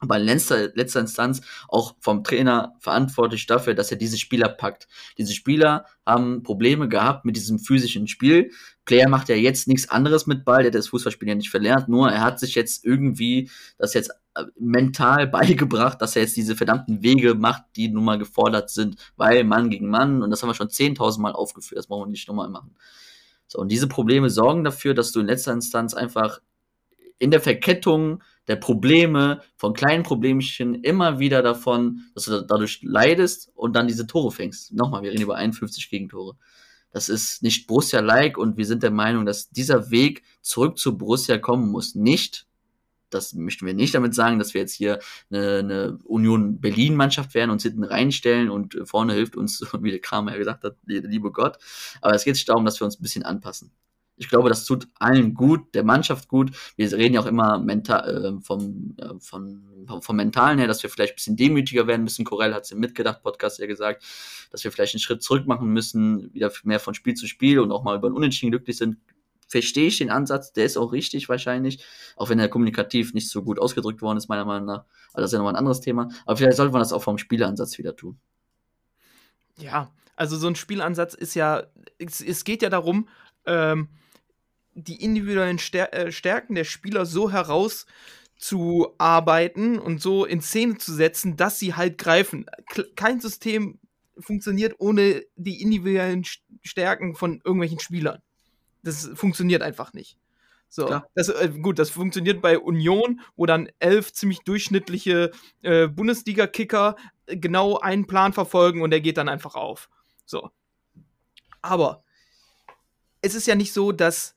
aber 0.00 0.18
in 0.18 0.24
letzter, 0.24 0.74
letzter 0.74 1.00
Instanz 1.00 1.42
auch 1.68 1.94
vom 2.00 2.24
Trainer 2.24 2.74
verantwortlich 2.80 3.46
dafür, 3.46 3.74
dass 3.74 3.90
er 3.90 3.98
diese 3.98 4.18
Spieler 4.18 4.48
packt. 4.48 4.88
Diese 5.18 5.34
Spieler 5.34 5.84
haben 6.06 6.42
Probleme 6.42 6.88
gehabt 6.88 7.26
mit 7.26 7.36
diesem 7.36 7.58
physischen 7.58 8.08
Spiel. 8.08 8.50
Player 8.86 9.10
macht 9.10 9.28
ja 9.28 9.36
jetzt 9.36 9.68
nichts 9.68 9.90
anderes 9.90 10.26
mit 10.26 10.44
Ball, 10.46 10.62
der 10.62 10.72
das 10.72 10.88
Fußballspiel 10.88 11.28
ja 11.28 11.34
nicht 11.34 11.50
verlernt, 11.50 11.88
nur 11.88 12.10
er 12.10 12.22
hat 12.22 12.40
sich 12.40 12.54
jetzt 12.54 12.84
irgendwie 12.84 13.50
das 13.76 13.92
jetzt 13.92 14.10
äh, 14.34 14.44
mental 14.58 15.26
beigebracht, 15.28 16.00
dass 16.00 16.16
er 16.16 16.22
jetzt 16.22 16.36
diese 16.36 16.56
verdammten 16.56 17.02
Wege 17.02 17.34
macht, 17.34 17.64
die 17.76 17.88
nun 17.88 18.04
mal 18.04 18.18
gefordert 18.18 18.70
sind, 18.70 18.96
weil 19.16 19.44
Mann 19.44 19.68
gegen 19.68 19.90
Mann, 19.90 20.22
und 20.22 20.30
das 20.30 20.42
haben 20.42 20.48
wir 20.48 20.54
schon 20.54 20.68
10.000 20.68 21.20
Mal 21.20 21.32
aufgeführt, 21.32 21.78
das 21.78 21.88
brauchen 21.88 22.06
wir 22.06 22.10
nicht 22.10 22.26
nochmal 22.26 22.48
machen. 22.48 22.74
So, 23.46 23.58
und 23.58 23.68
diese 23.68 23.86
Probleme 23.86 24.30
sorgen 24.30 24.64
dafür, 24.64 24.94
dass 24.94 25.12
du 25.12 25.20
in 25.20 25.26
letzter 25.26 25.52
Instanz 25.52 25.92
einfach 25.92 26.40
in 27.18 27.30
der 27.30 27.40
Verkettung 27.40 28.22
der 28.50 28.56
Probleme, 28.56 29.42
von 29.56 29.74
kleinen 29.74 30.02
Problemchen 30.02 30.74
immer 30.82 31.20
wieder 31.20 31.40
davon, 31.40 32.00
dass 32.16 32.24
du 32.24 32.42
dadurch 32.42 32.80
leidest 32.82 33.52
und 33.54 33.76
dann 33.76 33.86
diese 33.86 34.08
Tore 34.08 34.32
fängst. 34.32 34.72
Nochmal, 34.72 35.04
wir 35.04 35.12
reden 35.12 35.22
über 35.22 35.36
51 35.36 35.88
Gegentore. 35.88 36.36
Das 36.90 37.08
ist 37.08 37.44
nicht 37.44 37.68
Borussia-like 37.68 38.36
und 38.36 38.56
wir 38.56 38.66
sind 38.66 38.82
der 38.82 38.90
Meinung, 38.90 39.24
dass 39.24 39.50
dieser 39.50 39.92
Weg 39.92 40.24
zurück 40.42 40.78
zu 40.78 40.98
Borussia 40.98 41.38
kommen 41.38 41.70
muss. 41.70 41.94
Nicht, 41.94 42.48
das 43.08 43.34
möchten 43.34 43.66
wir 43.66 43.74
nicht 43.74 43.94
damit 43.94 44.16
sagen, 44.16 44.40
dass 44.40 44.52
wir 44.52 44.62
jetzt 44.62 44.74
hier 44.74 44.98
eine, 45.30 45.58
eine 45.58 45.98
Union 46.02 46.60
Berlin-Mannschaft 46.60 47.34
werden, 47.34 47.52
uns 47.52 47.62
hinten 47.62 47.84
reinstellen 47.84 48.50
und 48.50 48.76
vorne 48.82 49.14
hilft 49.14 49.36
uns, 49.36 49.64
wie 49.80 49.92
der 49.92 50.00
Kramer 50.00 50.36
gesagt 50.36 50.64
hat, 50.64 50.76
liebe 50.86 51.30
Gott. 51.30 51.56
Aber 52.00 52.16
es 52.16 52.24
geht 52.24 52.48
darum, 52.48 52.64
dass 52.64 52.80
wir 52.80 52.84
uns 52.84 52.98
ein 52.98 53.02
bisschen 53.02 53.22
anpassen. 53.22 53.70
Ich 54.20 54.28
glaube, 54.28 54.50
das 54.50 54.66
tut 54.66 54.86
allen 54.98 55.32
gut, 55.32 55.74
der 55.74 55.82
Mannschaft 55.82 56.28
gut. 56.28 56.50
Wir 56.76 56.92
reden 56.92 57.14
ja 57.14 57.22
auch 57.22 57.26
immer 57.26 57.58
mental, 57.58 58.36
äh, 58.38 58.42
vom, 58.42 58.94
äh, 58.98 59.18
von, 59.18 59.88
vom 60.02 60.16
Mentalen 60.16 60.58
her, 60.58 60.68
dass 60.68 60.82
wir 60.82 60.90
vielleicht 60.90 61.14
ein 61.14 61.16
bisschen 61.16 61.36
demütiger 61.36 61.86
werden 61.86 62.02
müssen. 62.02 62.26
Corell 62.26 62.52
hat 62.52 62.64
es 62.64 62.70
im 62.70 62.80
Mitgedacht-Podcast 62.80 63.60
ja 63.60 63.66
gesagt, 63.66 64.04
dass 64.50 64.62
wir 64.62 64.70
vielleicht 64.72 64.94
einen 64.94 65.00
Schritt 65.00 65.22
zurück 65.22 65.46
machen 65.46 65.68
müssen, 65.68 66.34
wieder 66.34 66.52
mehr 66.64 66.80
von 66.80 66.92
Spiel 66.92 67.14
zu 67.14 67.26
Spiel 67.26 67.60
und 67.60 67.72
auch 67.72 67.82
mal 67.82 67.96
über 67.96 68.08
ein 68.08 68.12
Unentschieden 68.12 68.50
glücklich 68.50 68.76
sind. 68.76 68.98
Verstehe 69.48 69.86
ich 69.86 69.96
den 69.96 70.10
Ansatz, 70.10 70.52
der 70.52 70.66
ist 70.66 70.76
auch 70.76 70.92
richtig 70.92 71.30
wahrscheinlich, 71.30 71.82
auch 72.16 72.28
wenn 72.28 72.38
er 72.38 72.48
kommunikativ 72.48 73.14
nicht 73.14 73.30
so 73.30 73.42
gut 73.42 73.58
ausgedrückt 73.58 74.02
worden 74.02 74.18
ist, 74.18 74.28
meiner 74.28 74.44
Meinung 74.44 74.66
nach. 74.66 74.84
Also 75.14 75.22
das 75.22 75.30
ist 75.30 75.32
ja 75.32 75.38
nochmal 75.38 75.54
ein 75.54 75.60
anderes 75.60 75.80
Thema. 75.80 76.10
Aber 76.26 76.36
vielleicht 76.36 76.58
sollte 76.58 76.72
man 76.72 76.82
das 76.82 76.92
auch 76.92 77.02
vom 77.02 77.16
Spielansatz 77.16 77.78
wieder 77.78 77.96
tun. 77.96 78.20
Ja, 79.58 79.90
also 80.14 80.36
so 80.36 80.46
ein 80.46 80.56
Spielansatz 80.56 81.14
ist 81.14 81.34
ja, 81.34 81.62
es, 81.98 82.20
es 82.20 82.44
geht 82.44 82.60
ja 82.60 82.68
darum, 82.68 83.08
ähm, 83.46 83.88
die 84.74 85.02
individuellen 85.02 85.58
Stär 85.58 85.92
äh, 85.92 86.12
Stärken 86.12 86.54
der 86.54 86.64
Spieler 86.64 87.04
so 87.06 87.30
herauszuarbeiten 87.30 89.78
und 89.78 90.00
so 90.00 90.24
in 90.24 90.40
Szene 90.40 90.78
zu 90.78 90.94
setzen, 90.94 91.36
dass 91.36 91.58
sie 91.58 91.74
halt 91.74 91.98
greifen. 91.98 92.46
Kein 92.96 93.20
System 93.20 93.78
funktioniert 94.18 94.76
ohne 94.78 95.22
die 95.36 95.60
individuellen 95.62 96.24
St- 96.24 96.40
Stärken 96.62 97.14
von 97.14 97.40
irgendwelchen 97.44 97.80
Spielern. 97.80 98.22
Das 98.82 99.10
funktioniert 99.14 99.62
einfach 99.62 99.92
nicht. 99.92 100.16
So, 100.72 101.02
das, 101.14 101.28
äh, 101.28 101.48
gut, 101.60 101.80
das 101.80 101.90
funktioniert 101.90 102.40
bei 102.40 102.56
Union, 102.56 103.20
wo 103.34 103.44
dann 103.44 103.68
elf 103.80 104.12
ziemlich 104.12 104.38
durchschnittliche 104.40 105.32
äh, 105.62 105.88
Bundesliga-Kicker 105.88 106.94
äh, 107.26 107.36
genau 107.36 107.78
einen 107.78 108.06
Plan 108.06 108.32
verfolgen 108.32 108.80
und 108.80 108.90
der 108.90 109.00
geht 109.00 109.16
dann 109.16 109.28
einfach 109.28 109.56
auf. 109.56 109.90
So. 110.24 110.50
Aber 111.60 112.04
es 113.20 113.34
ist 113.34 113.48
ja 113.48 113.56
nicht 113.56 113.72
so, 113.72 113.90
dass 113.90 114.36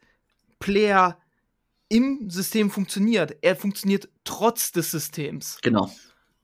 Player 0.63 1.19
im 1.89 2.29
System 2.29 2.71
funktioniert. 2.71 3.35
Er 3.41 3.57
funktioniert 3.57 4.07
trotz 4.23 4.71
des 4.71 4.91
Systems. 4.91 5.59
Genau. 5.61 5.91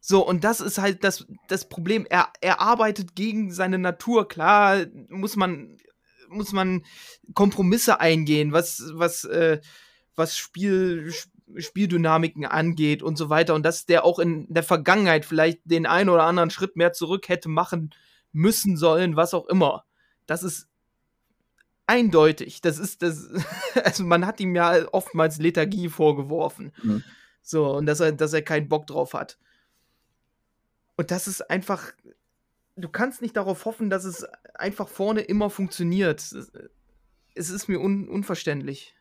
So, 0.01 0.27
und 0.27 0.43
das 0.43 0.59
ist 0.59 0.77
halt 0.77 1.05
das, 1.05 1.25
das 1.47 1.69
Problem. 1.69 2.05
Er, 2.09 2.27
er 2.41 2.59
arbeitet 2.59 3.15
gegen 3.15 3.51
seine 3.51 3.79
Natur. 3.79 4.27
Klar, 4.27 4.85
muss 5.07 5.37
man, 5.37 5.77
muss 6.27 6.51
man 6.51 6.83
Kompromisse 7.33 8.01
eingehen, 8.01 8.51
was, 8.51 8.83
was, 8.93 9.23
äh, 9.23 9.61
was 10.15 10.37
Spiel, 10.37 11.13
Spieldynamiken 11.55 12.45
angeht 12.45 13.01
und 13.01 13.17
so 13.17 13.29
weiter. 13.29 13.55
Und 13.55 13.63
dass 13.63 13.85
der 13.85 14.03
auch 14.03 14.19
in 14.19 14.45
der 14.53 14.63
Vergangenheit 14.63 15.23
vielleicht 15.23 15.59
den 15.63 15.85
einen 15.85 16.09
oder 16.09 16.23
anderen 16.23 16.49
Schritt 16.49 16.75
mehr 16.75 16.91
zurück 16.91 17.29
hätte 17.29 17.47
machen 17.47 17.91
müssen 18.33 18.75
sollen, 18.75 19.15
was 19.15 19.33
auch 19.33 19.47
immer. 19.47 19.85
Das 20.27 20.43
ist 20.43 20.68
eindeutig. 21.89 22.61
Das 22.61 22.77
ist 22.79 23.01
das. 23.01 23.27
Also 23.83 24.03
man 24.03 24.25
hat 24.25 24.39
ihm 24.39 24.55
ja 24.55 24.87
oftmals 24.91 25.37
Lethargie 25.39 25.89
vorgeworfen. 25.89 26.71
Mhm. 26.83 27.03
So, 27.41 27.75
und 27.75 27.85
dass 27.85 27.99
er, 27.99 28.11
dass 28.11 28.33
er 28.33 28.41
keinen 28.41 28.69
Bock 28.69 28.87
drauf 28.87 29.13
hat. 29.13 29.37
Und 30.95 31.11
das 31.11 31.27
ist 31.27 31.49
einfach. 31.49 31.91
Du 32.75 32.87
kannst 32.89 33.21
nicht 33.21 33.35
darauf 33.35 33.65
hoffen, 33.65 33.89
dass 33.89 34.05
es 34.05 34.23
einfach 34.55 34.87
vorne 34.87 35.21
immer 35.21 35.49
funktioniert. 35.49 36.19
Es- 36.21 36.51
ist 37.49 37.67
mir 37.69 37.79
un 37.81 38.07
unverständlich. 38.07 38.93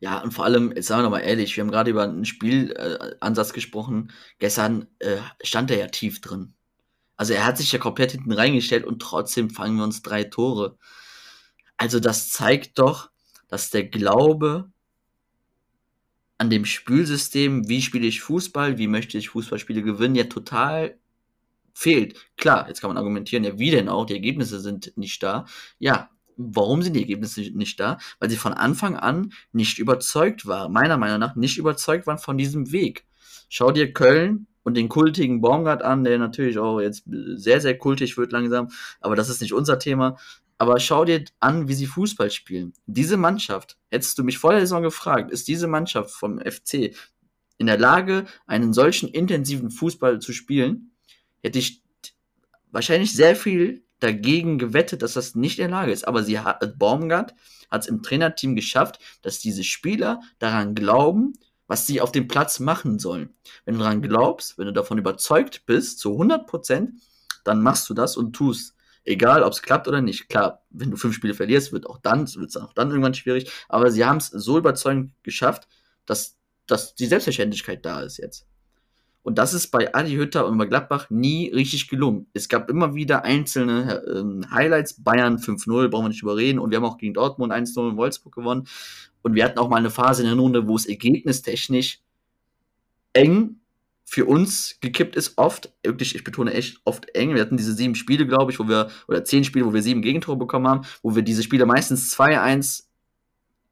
Ja, 0.00 0.20
und 0.22 0.32
vor 0.32 0.44
allem, 0.44 0.72
jetzt 0.74 0.86
sagen 0.86 1.02
wir 1.02 1.10
mal 1.10 1.20
ehrlich, 1.20 1.56
wir 1.56 1.62
haben 1.64 1.70
gerade 1.70 1.90
über 1.90 2.04
einen 2.04 2.24
Spielansatz 2.24 3.16
Ansatz 3.20 3.52
gesprochen. 3.52 4.12
Gestern 4.38 4.86
äh, 5.00 5.18
stand 5.42 5.70
er 5.70 5.78
ja 5.78 5.86
tief 5.88 6.20
drin. 6.20 6.54
Also 7.16 7.34
er 7.34 7.44
hat 7.46 7.58
sich 7.58 7.72
ja 7.72 7.78
komplett 7.78 8.12
hinten 8.12 8.32
reingestellt 8.32 8.84
und 8.84 9.00
trotzdem 9.00 9.50
fangen 9.50 9.76
wir 9.76 9.84
uns 9.84 10.02
drei 10.02 10.24
Tore. 10.24 10.78
Also 11.76 12.00
das 12.00 12.30
zeigt 12.30 12.78
doch, 12.78 13.10
dass 13.48 13.70
der 13.70 13.84
Glaube 13.84 14.70
an 16.38 16.50
dem 16.50 16.64
Spielsystem, 16.64 17.68
wie 17.68 17.82
spiele 17.82 18.06
ich 18.06 18.20
Fußball, 18.20 18.78
wie 18.78 18.88
möchte 18.88 19.18
ich 19.18 19.30
Fußballspiele 19.30 19.82
gewinnen, 19.82 20.14
ja 20.14 20.24
total 20.24 20.98
fehlt. 21.72 22.16
Klar, 22.36 22.68
jetzt 22.68 22.80
kann 22.80 22.88
man 22.88 22.96
argumentieren, 22.96 23.44
ja, 23.44 23.58
wie 23.58 23.70
denn 23.70 23.88
auch, 23.88 24.06
die 24.06 24.14
Ergebnisse 24.14 24.60
sind 24.60 24.96
nicht 24.96 25.22
da. 25.22 25.46
Ja, 25.78 26.10
warum 26.36 26.82
sind 26.82 26.94
die 26.94 27.00
Ergebnisse 27.00 27.40
nicht 27.52 27.80
da? 27.80 27.98
Weil 28.18 28.30
sie 28.30 28.36
von 28.36 28.52
Anfang 28.54 28.96
an 28.96 29.32
nicht 29.52 29.78
überzeugt 29.78 30.46
waren, 30.46 30.72
meiner 30.72 30.96
Meinung 30.96 31.18
nach 31.18 31.36
nicht 31.36 31.58
überzeugt 31.58 32.06
waren 32.06 32.18
von 32.18 32.38
diesem 32.38 32.72
Weg. 32.72 33.04
Schau 33.48 33.72
dir 33.72 33.92
Köln 33.92 34.46
und 34.62 34.74
den 34.76 34.88
kultigen 34.88 35.40
Baumgart 35.40 35.82
an, 35.82 36.04
der 36.04 36.18
natürlich 36.18 36.58
auch 36.58 36.80
jetzt 36.80 37.04
sehr, 37.06 37.60
sehr 37.60 37.78
kultig 37.78 38.16
wird 38.16 38.32
langsam, 38.32 38.68
aber 39.00 39.16
das 39.16 39.28
ist 39.28 39.40
nicht 39.40 39.52
unser 39.52 39.78
Thema. 39.78 40.16
Aber 40.58 40.80
schau 40.80 41.04
dir 41.04 41.24
an, 41.40 41.68
wie 41.68 41.74
sie 41.74 41.86
Fußball 41.86 42.30
spielen. 42.30 42.72
Diese 42.86 43.16
Mannschaft, 43.16 43.78
hättest 43.90 44.18
du 44.18 44.24
mich 44.24 44.38
vor 44.38 44.52
der 44.52 44.60
Saison 44.60 44.82
gefragt, 44.82 45.30
ist 45.30 45.48
diese 45.48 45.66
Mannschaft 45.66 46.10
vom 46.10 46.40
FC 46.40 46.94
in 47.58 47.66
der 47.66 47.78
Lage, 47.78 48.26
einen 48.46 48.72
solchen 48.72 49.08
intensiven 49.08 49.70
Fußball 49.70 50.20
zu 50.20 50.32
spielen, 50.32 50.92
hätte 51.42 51.58
ich 51.58 51.82
wahrscheinlich 52.70 53.14
sehr 53.14 53.36
viel 53.36 53.82
dagegen 54.00 54.58
gewettet, 54.58 55.02
dass 55.02 55.14
das 55.14 55.34
nicht 55.34 55.58
in 55.58 55.70
der 55.70 55.78
Lage 55.78 55.92
ist. 55.92 56.06
Aber 56.06 56.22
sie 56.22 56.38
hat, 56.38 56.78
Baumgart 56.78 57.34
hat 57.70 57.82
es 57.82 57.88
im 57.88 58.02
Trainerteam 58.02 58.54
geschafft, 58.54 58.98
dass 59.22 59.38
diese 59.38 59.64
Spieler 59.64 60.20
daran 60.38 60.74
glauben, 60.74 61.32
was 61.66 61.86
sie 61.86 62.00
auf 62.00 62.12
dem 62.12 62.28
Platz 62.28 62.60
machen 62.60 62.98
sollen. 62.98 63.34
Wenn 63.64 63.74
du 63.74 63.80
daran 63.80 64.02
glaubst, 64.02 64.58
wenn 64.58 64.66
du 64.66 64.72
davon 64.72 64.98
überzeugt 64.98 65.64
bist, 65.66 65.98
zu 65.98 66.12
100 66.12 66.46
Prozent, 66.46 67.00
dann 67.44 67.62
machst 67.62 67.88
du 67.88 67.94
das 67.94 68.16
und 68.16 68.34
tust. 68.34 68.75
Egal, 69.06 69.44
ob 69.44 69.52
es 69.52 69.62
klappt 69.62 69.86
oder 69.86 70.02
nicht. 70.02 70.28
Klar, 70.28 70.62
wenn 70.70 70.90
du 70.90 70.96
fünf 70.96 71.14
Spiele 71.14 71.32
verlierst, 71.34 71.72
wird 71.72 71.86
auch 71.86 71.98
dann, 71.98 72.26
wird 72.34 72.50
es 72.50 72.56
auch 72.56 72.72
dann 72.72 72.90
irgendwann 72.90 73.14
schwierig. 73.14 73.50
Aber 73.68 73.90
sie 73.90 74.04
haben 74.04 74.16
es 74.16 74.26
so 74.26 74.58
überzeugend 74.58 75.12
geschafft, 75.22 75.68
dass, 76.06 76.36
dass 76.66 76.96
die 76.96 77.06
Selbstverständlichkeit 77.06 77.86
da 77.86 78.02
ist 78.02 78.18
jetzt. 78.18 78.46
Und 79.22 79.38
das 79.38 79.54
ist 79.54 79.68
bei 79.68 79.94
Adi 79.94 80.14
Hütter 80.14 80.46
und 80.46 80.58
bei 80.58 80.66
Gladbach 80.66 81.10
nie 81.10 81.50
richtig 81.50 81.88
gelungen. 81.88 82.26
Es 82.32 82.48
gab 82.48 82.68
immer 82.68 82.94
wieder 82.94 83.24
einzelne 83.24 84.02
ähm, 84.08 84.44
Highlights. 84.50 85.02
Bayern 85.02 85.38
5-0, 85.38 85.88
brauchen 85.88 86.04
wir 86.04 86.08
nicht 86.10 86.22
überreden. 86.22 86.58
Und 86.58 86.70
wir 86.70 86.78
haben 86.78 86.84
auch 86.84 86.98
gegen 86.98 87.14
Dortmund 87.14 87.52
1-0 87.52 87.90
in 87.90 87.96
Wolfsburg 87.96 88.34
gewonnen. 88.34 88.66
Und 89.22 89.34
wir 89.34 89.44
hatten 89.44 89.58
auch 89.58 89.68
mal 89.68 89.78
eine 89.78 89.90
Phase 89.90 90.22
in 90.22 90.28
der 90.28 90.36
Runde, 90.36 90.68
wo 90.68 90.76
es 90.76 90.86
ergebnistechnisch 90.86 92.00
eng 93.12 93.60
für 94.08 94.24
uns 94.24 94.78
gekippt 94.80 95.16
ist, 95.16 95.36
oft, 95.36 95.72
wirklich, 95.82 96.14
ich 96.14 96.22
betone 96.22 96.54
echt 96.54 96.80
oft 96.84 97.12
eng. 97.16 97.34
Wir 97.34 97.42
hatten 97.42 97.56
diese 97.56 97.74
sieben 97.74 97.96
Spiele, 97.96 98.24
glaube 98.24 98.52
ich, 98.52 98.60
wo 98.60 98.68
wir, 98.68 98.88
oder 99.08 99.24
zehn 99.24 99.42
Spiele, 99.42 99.66
wo 99.66 99.74
wir 99.74 99.82
sieben 99.82 100.00
Gegentore 100.00 100.36
bekommen 100.36 100.68
haben, 100.68 100.82
wo 101.02 101.16
wir 101.16 101.22
diese 101.22 101.42
Spiele 101.42 101.66
meistens 101.66 102.16
2-1, 102.16 102.84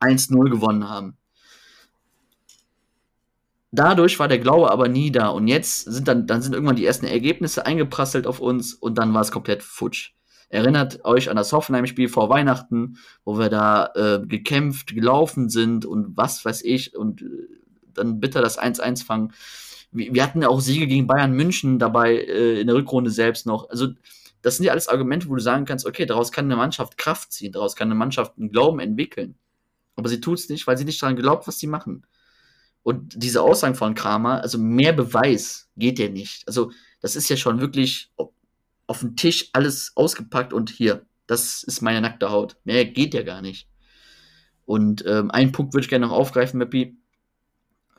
1-0 0.00 0.50
gewonnen 0.50 0.88
haben. 0.88 1.16
Dadurch 3.70 4.18
war 4.18 4.26
der 4.26 4.40
Glaube 4.40 4.72
aber 4.72 4.88
nie 4.88 5.12
da. 5.12 5.28
Und 5.28 5.46
jetzt 5.46 5.84
sind 5.84 6.08
dann, 6.08 6.26
dann 6.26 6.42
sind 6.42 6.52
irgendwann 6.52 6.76
die 6.76 6.84
ersten 6.84 7.06
Ergebnisse 7.06 7.64
eingeprasselt 7.64 8.26
auf 8.26 8.40
uns 8.40 8.74
und 8.74 8.98
dann 8.98 9.14
war 9.14 9.20
es 9.20 9.30
komplett 9.30 9.62
futsch. 9.62 10.14
Erinnert 10.48 11.04
euch 11.04 11.30
an 11.30 11.36
das 11.36 11.52
Hoffenheim-Spiel 11.52 12.08
vor 12.08 12.28
Weihnachten, 12.28 12.98
wo 13.24 13.38
wir 13.38 13.50
da 13.50 13.92
äh, 13.94 14.26
gekämpft, 14.26 14.94
gelaufen 14.94 15.48
sind 15.48 15.86
und 15.86 16.16
was 16.16 16.44
weiß 16.44 16.62
ich 16.62 16.96
und 16.96 17.22
äh, 17.22 17.26
dann 17.92 18.18
bitter 18.18 18.42
das 18.42 18.60
1-1 18.60 19.04
fangen. 19.04 19.32
Wir, 19.94 20.24
hatten 20.24 20.42
ja 20.42 20.48
auch 20.48 20.60
Siege 20.60 20.88
gegen 20.88 21.06
Bayern 21.06 21.32
München 21.32 21.78
dabei 21.78 22.16
äh, 22.16 22.60
in 22.60 22.66
der 22.66 22.74
Rückrunde 22.76 23.10
selbst 23.10 23.46
noch. 23.46 23.70
Also 23.70 23.88
das 24.42 24.56
sind 24.56 24.66
ja 24.66 24.72
alles 24.72 24.88
Argumente, 24.88 25.28
wo 25.28 25.34
du 25.36 25.40
sagen 25.40 25.64
kannst, 25.64 25.86
okay, 25.86 26.04
daraus 26.04 26.32
kann 26.32 26.46
eine 26.46 26.56
Mannschaft 26.56 26.98
Kraft 26.98 27.32
ziehen, 27.32 27.52
daraus 27.52 27.76
kann 27.76 27.88
eine 27.88 27.94
Mannschaft 27.94 28.36
einen 28.36 28.50
Glauben 28.50 28.80
entwickeln. 28.80 29.36
Aber 29.96 30.08
sie 30.08 30.20
tut 30.20 30.38
es 30.38 30.48
nicht, 30.48 30.66
weil 30.66 30.76
sie 30.76 30.84
nicht 30.84 31.00
daran 31.00 31.16
glaubt, 31.16 31.46
was 31.46 31.58
sie 31.58 31.68
machen. 31.68 32.04
Und 32.82 33.14
diese 33.16 33.40
Aussagen 33.40 33.76
von 33.76 33.94
Kramer, 33.94 34.42
also 34.42 34.58
mehr 34.58 34.92
Beweis 34.92 35.70
geht 35.76 35.98
ja 35.98 36.08
nicht. 36.08 36.46
Also 36.46 36.72
das 37.00 37.16
ist 37.16 37.30
ja 37.30 37.36
schon 37.36 37.60
wirklich 37.60 38.10
auf 38.86 39.00
dem 39.00 39.16
Tisch 39.16 39.48
alles 39.52 39.92
ausgepackt 39.94 40.52
und 40.52 40.70
hier, 40.70 41.06
das 41.26 41.62
ist 41.62 41.80
meine 41.80 42.00
nackte 42.00 42.30
Haut. 42.30 42.56
Mehr 42.64 42.84
geht 42.84 43.14
ja 43.14 43.22
gar 43.22 43.40
nicht. 43.40 43.68
Und 44.66 45.04
ähm, 45.06 45.30
einen 45.30 45.52
Punkt 45.52 45.72
würde 45.72 45.84
ich 45.84 45.90
gerne 45.90 46.06
noch 46.06 46.14
aufgreifen, 46.14 46.58
Mappi, 46.58 46.96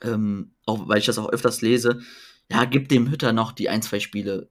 ähm, 0.01 0.51
auch, 0.65 0.87
weil 0.87 0.99
ich 0.99 1.05
das 1.05 1.17
auch 1.17 1.29
öfters 1.29 1.61
lese. 1.61 2.01
Ja, 2.51 2.65
gib 2.65 2.89
dem 2.89 3.09
Hütter 3.09 3.33
noch 3.33 3.51
die 3.51 3.69
ein, 3.69 3.81
zwei 3.81 3.99
Spiele. 3.99 4.49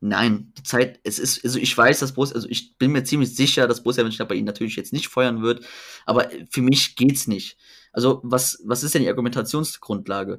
Nein, 0.00 0.52
die 0.56 0.62
Zeit, 0.62 1.00
es 1.02 1.18
ist, 1.18 1.44
also 1.44 1.58
ich 1.58 1.76
weiß, 1.76 1.98
dass 1.98 2.12
Borussia, 2.12 2.36
also 2.36 2.48
ich 2.48 2.78
bin 2.78 2.92
mir 2.92 3.02
ziemlich 3.02 3.34
sicher, 3.34 3.66
dass 3.66 3.82
Borussia 3.82 4.04
Mönchengladbach 4.04 4.36
ihn 4.36 4.44
natürlich 4.44 4.76
jetzt 4.76 4.92
nicht 4.92 5.08
feuern 5.08 5.42
wird, 5.42 5.64
aber 6.06 6.28
für 6.50 6.62
mich 6.62 6.94
geht's 6.94 7.26
nicht. 7.26 7.56
Also, 7.92 8.20
was, 8.22 8.62
was 8.64 8.84
ist 8.84 8.94
denn 8.94 9.02
die 9.02 9.08
Argumentationsgrundlage? 9.08 10.38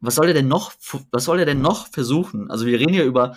Was 0.00 0.14
soll 0.14 0.28
er 0.28 0.34
denn 0.34 0.48
noch, 0.48 0.72
was 1.10 1.24
soll 1.24 1.40
er 1.40 1.46
denn 1.46 1.60
noch 1.60 1.88
versuchen? 1.88 2.50
Also, 2.50 2.66
wir 2.66 2.78
reden 2.78 2.92
hier 2.92 3.04
über 3.04 3.36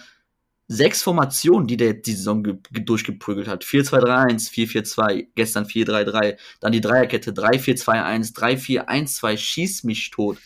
sechs 0.67 1.03
Formationen, 1.03 1.67
die 1.67 1.77
der 1.77 1.93
die 1.93 2.13
Saison 2.13 2.59
durchgeprügelt 2.71 3.47
hat. 3.47 3.63
4-2-3-1, 3.63 4.51
4-4-2, 4.51 5.27
gestern 5.35 5.65
4-3-3, 5.65 6.37
dann 6.59 6.71
die 6.71 6.81
Dreierkette 6.81 7.31
3-4-2-1, 7.31 8.33
3-4-1-2, 8.35 9.37
schieß 9.37 9.83
mich 9.83 10.09
tot. 10.11 10.37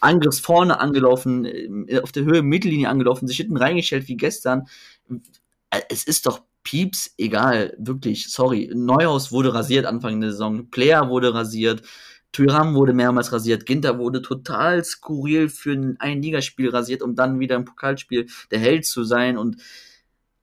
Angriffs 0.00 0.40
vorne 0.40 0.78
angelaufen, 0.80 1.86
auf 2.02 2.12
der 2.12 2.24
Höhe 2.24 2.42
Mittellinie 2.42 2.88
angelaufen, 2.88 3.28
sich 3.28 3.38
hinten 3.38 3.56
reingestellt 3.56 4.08
wie 4.08 4.16
gestern. 4.16 4.66
Es 5.88 6.04
ist 6.04 6.26
doch 6.26 6.42
Pieps 6.62 7.14
egal, 7.16 7.74
wirklich, 7.78 8.28
sorry. 8.28 8.70
Neuhaus 8.74 9.30
wurde 9.30 9.54
rasiert 9.54 9.86
Anfang 9.86 10.20
der 10.20 10.32
Saison, 10.32 10.68
Player 10.70 11.08
wurde 11.08 11.32
rasiert, 11.32 11.82
Tyram 12.36 12.74
wurde 12.74 12.92
mehrmals 12.92 13.32
rasiert, 13.32 13.64
Ginter 13.64 13.98
wurde 13.98 14.20
total 14.20 14.84
skurril 14.84 15.48
für 15.48 15.72
ein, 15.72 15.96
ein 16.00 16.20
Ligaspiel 16.20 16.68
rasiert, 16.68 17.00
um 17.00 17.14
dann 17.14 17.40
wieder 17.40 17.56
im 17.56 17.64
Pokalspiel 17.64 18.26
der 18.50 18.58
Held 18.58 18.84
zu 18.84 19.04
sein 19.04 19.38
und 19.38 19.56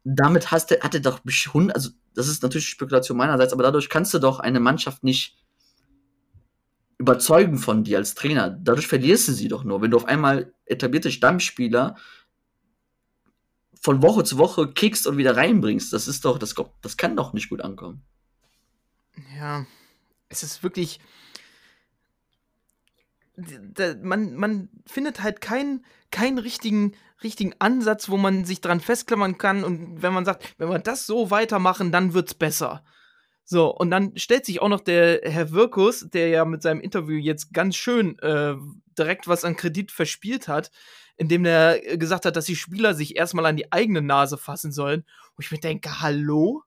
damit 0.04 0.50
hast 0.50 0.72
du, 0.72 0.82
hatte 0.82 1.02
doch 1.02 1.22
also 1.74 1.90
das 2.16 2.28
ist 2.28 2.42
natürlich 2.42 2.68
Spekulation 2.68 3.16
meinerseits, 3.16 3.54
aber 3.54 3.62
dadurch 3.62 3.90
kannst 3.90 4.12
du 4.12 4.18
doch 4.18 4.40
eine 4.40 4.60
Mannschaft 4.60 5.04
nicht 5.04 5.38
überzeugen 6.98 7.58
von 7.60 7.84
dir 7.84 8.00
als 8.00 8.16
Trainer. 8.16 8.50
Dadurch 8.50 8.88
verlierst 8.88 9.28
du 9.28 9.34
sie 9.34 9.48
doch 9.48 9.64
nur, 9.64 9.84
wenn 9.84 9.92
du 9.92 9.98
auf 9.98 10.06
einmal 10.06 10.52
etablierte 10.66 11.12
Stammspieler 11.12 11.96
von 13.80 14.02
Woche 14.02 14.24
zu 14.24 14.40
Woche 14.40 14.74
kickst 14.74 15.06
und 15.06 15.18
wieder 15.18 15.38
reinbringst. 15.38 15.94
Das 15.94 16.08
ist 16.08 16.26
doch, 16.26 16.40
das, 16.40 16.56
das 16.82 16.98
kann 16.98 17.16
doch 17.16 17.34
nicht 17.34 17.50
gut 17.50 17.62
ankommen. 17.62 18.02
Ja, 19.38 19.68
es 20.30 20.42
ist 20.42 20.64
wirklich. 20.64 21.00
Man, 23.36 24.36
man 24.36 24.70
findet 24.86 25.24
halt 25.24 25.42
keinen, 25.42 25.86
keinen 26.12 26.38
richtigen, 26.38 26.94
richtigen 27.24 27.54
Ansatz, 27.60 28.10
wo 28.10 28.18
man 28.18 28.46
sich 28.46 28.62
dran 28.62 28.80
festklammern 28.80 29.38
kann 29.38 29.64
und 29.64 30.02
wenn 30.02 30.14
man 30.14 30.26
sagt, 30.26 30.54
wenn 30.58 30.70
wir 30.70 30.80
das 30.80 31.08
so 31.08 31.32
weitermachen, 31.32 31.92
dann 31.92 32.14
wird's 32.14 32.36
besser. 32.36 32.84
So, 33.46 33.76
und 33.76 33.92
dann 33.92 34.18
stellt 34.18 34.46
sich 34.46 34.62
auch 34.62 34.70
noch 34.70 34.80
der 34.80 35.22
Herr 35.24 35.52
Wirkus, 35.52 36.08
der 36.10 36.30
ja 36.30 36.46
mit 36.46 36.62
seinem 36.62 36.80
Interview 36.80 37.18
jetzt 37.18 37.54
ganz 37.54 37.76
schön 37.76 38.18
äh, 38.20 38.56
direkt 38.98 39.28
was 39.28 39.44
an 39.44 39.58
Kredit 39.58 39.92
verspielt 39.92 40.48
hat, 40.48 40.72
indem 41.18 41.46
er 41.46 41.80
gesagt 41.98 42.26
hat, 42.26 42.36
dass 42.36 42.46
die 42.46 42.56
Spieler 42.56 42.94
sich 42.94 43.16
erstmal 43.18 43.46
an 43.46 43.58
die 43.58 43.72
eigene 43.72 44.02
Nase 44.02 44.38
fassen 44.38 44.72
sollen. 44.72 45.04
Wo 45.36 45.42
ich 45.42 45.52
mir 45.52 45.60
denke, 45.60 46.02
hallo? 46.02 46.64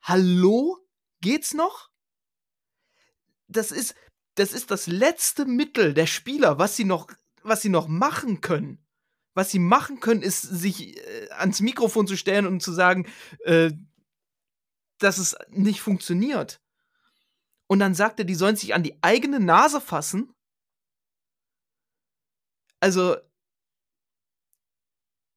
Hallo? 0.00 0.78
Geht's 1.20 1.52
noch? 1.52 1.90
Das 3.48 3.70
ist, 3.70 3.94
das 4.38 4.52
ist 4.52 4.70
das 4.70 4.86
letzte 4.86 5.44
Mittel 5.46 5.94
der 5.94 6.06
Spieler, 6.06 6.58
was 6.58 6.76
sie 6.76 6.84
noch, 6.84 7.08
was 7.42 7.62
sie 7.62 7.68
noch 7.68 7.88
machen 7.88 8.40
können. 8.40 8.78
Was 9.34 9.50
sie 9.50 9.58
machen 9.58 10.00
können, 10.00 10.22
ist, 10.22 10.42
sich 10.42 10.96
äh, 10.96 11.28
ans 11.30 11.60
Mikrofon 11.60 12.06
zu 12.06 12.16
stellen 12.16 12.46
und 12.46 12.60
zu 12.60 12.72
sagen, 12.72 13.06
äh, 13.44 13.72
dass 14.98 15.18
es 15.18 15.36
nicht 15.50 15.80
funktioniert. 15.80 16.60
Und 17.66 17.80
dann 17.80 17.94
sagt 17.94 18.18
er, 18.18 18.24
die 18.24 18.34
sollen 18.34 18.56
sich 18.56 18.74
an 18.74 18.82
die 18.82 18.96
eigene 19.02 19.40
Nase 19.40 19.80
fassen. 19.80 20.32
Also, 22.80 23.16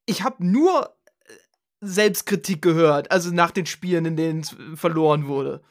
ich 0.06 0.24
habe 0.24 0.46
nur 0.46 0.96
äh, 1.26 1.34
Selbstkritik 1.82 2.62
gehört, 2.62 3.12
also 3.12 3.32
nach 3.32 3.52
den 3.52 3.66
Spielen, 3.66 4.06
in 4.06 4.16
denen 4.16 4.42
es 4.42 4.56
verloren 4.80 5.28
wurde. 5.28 5.64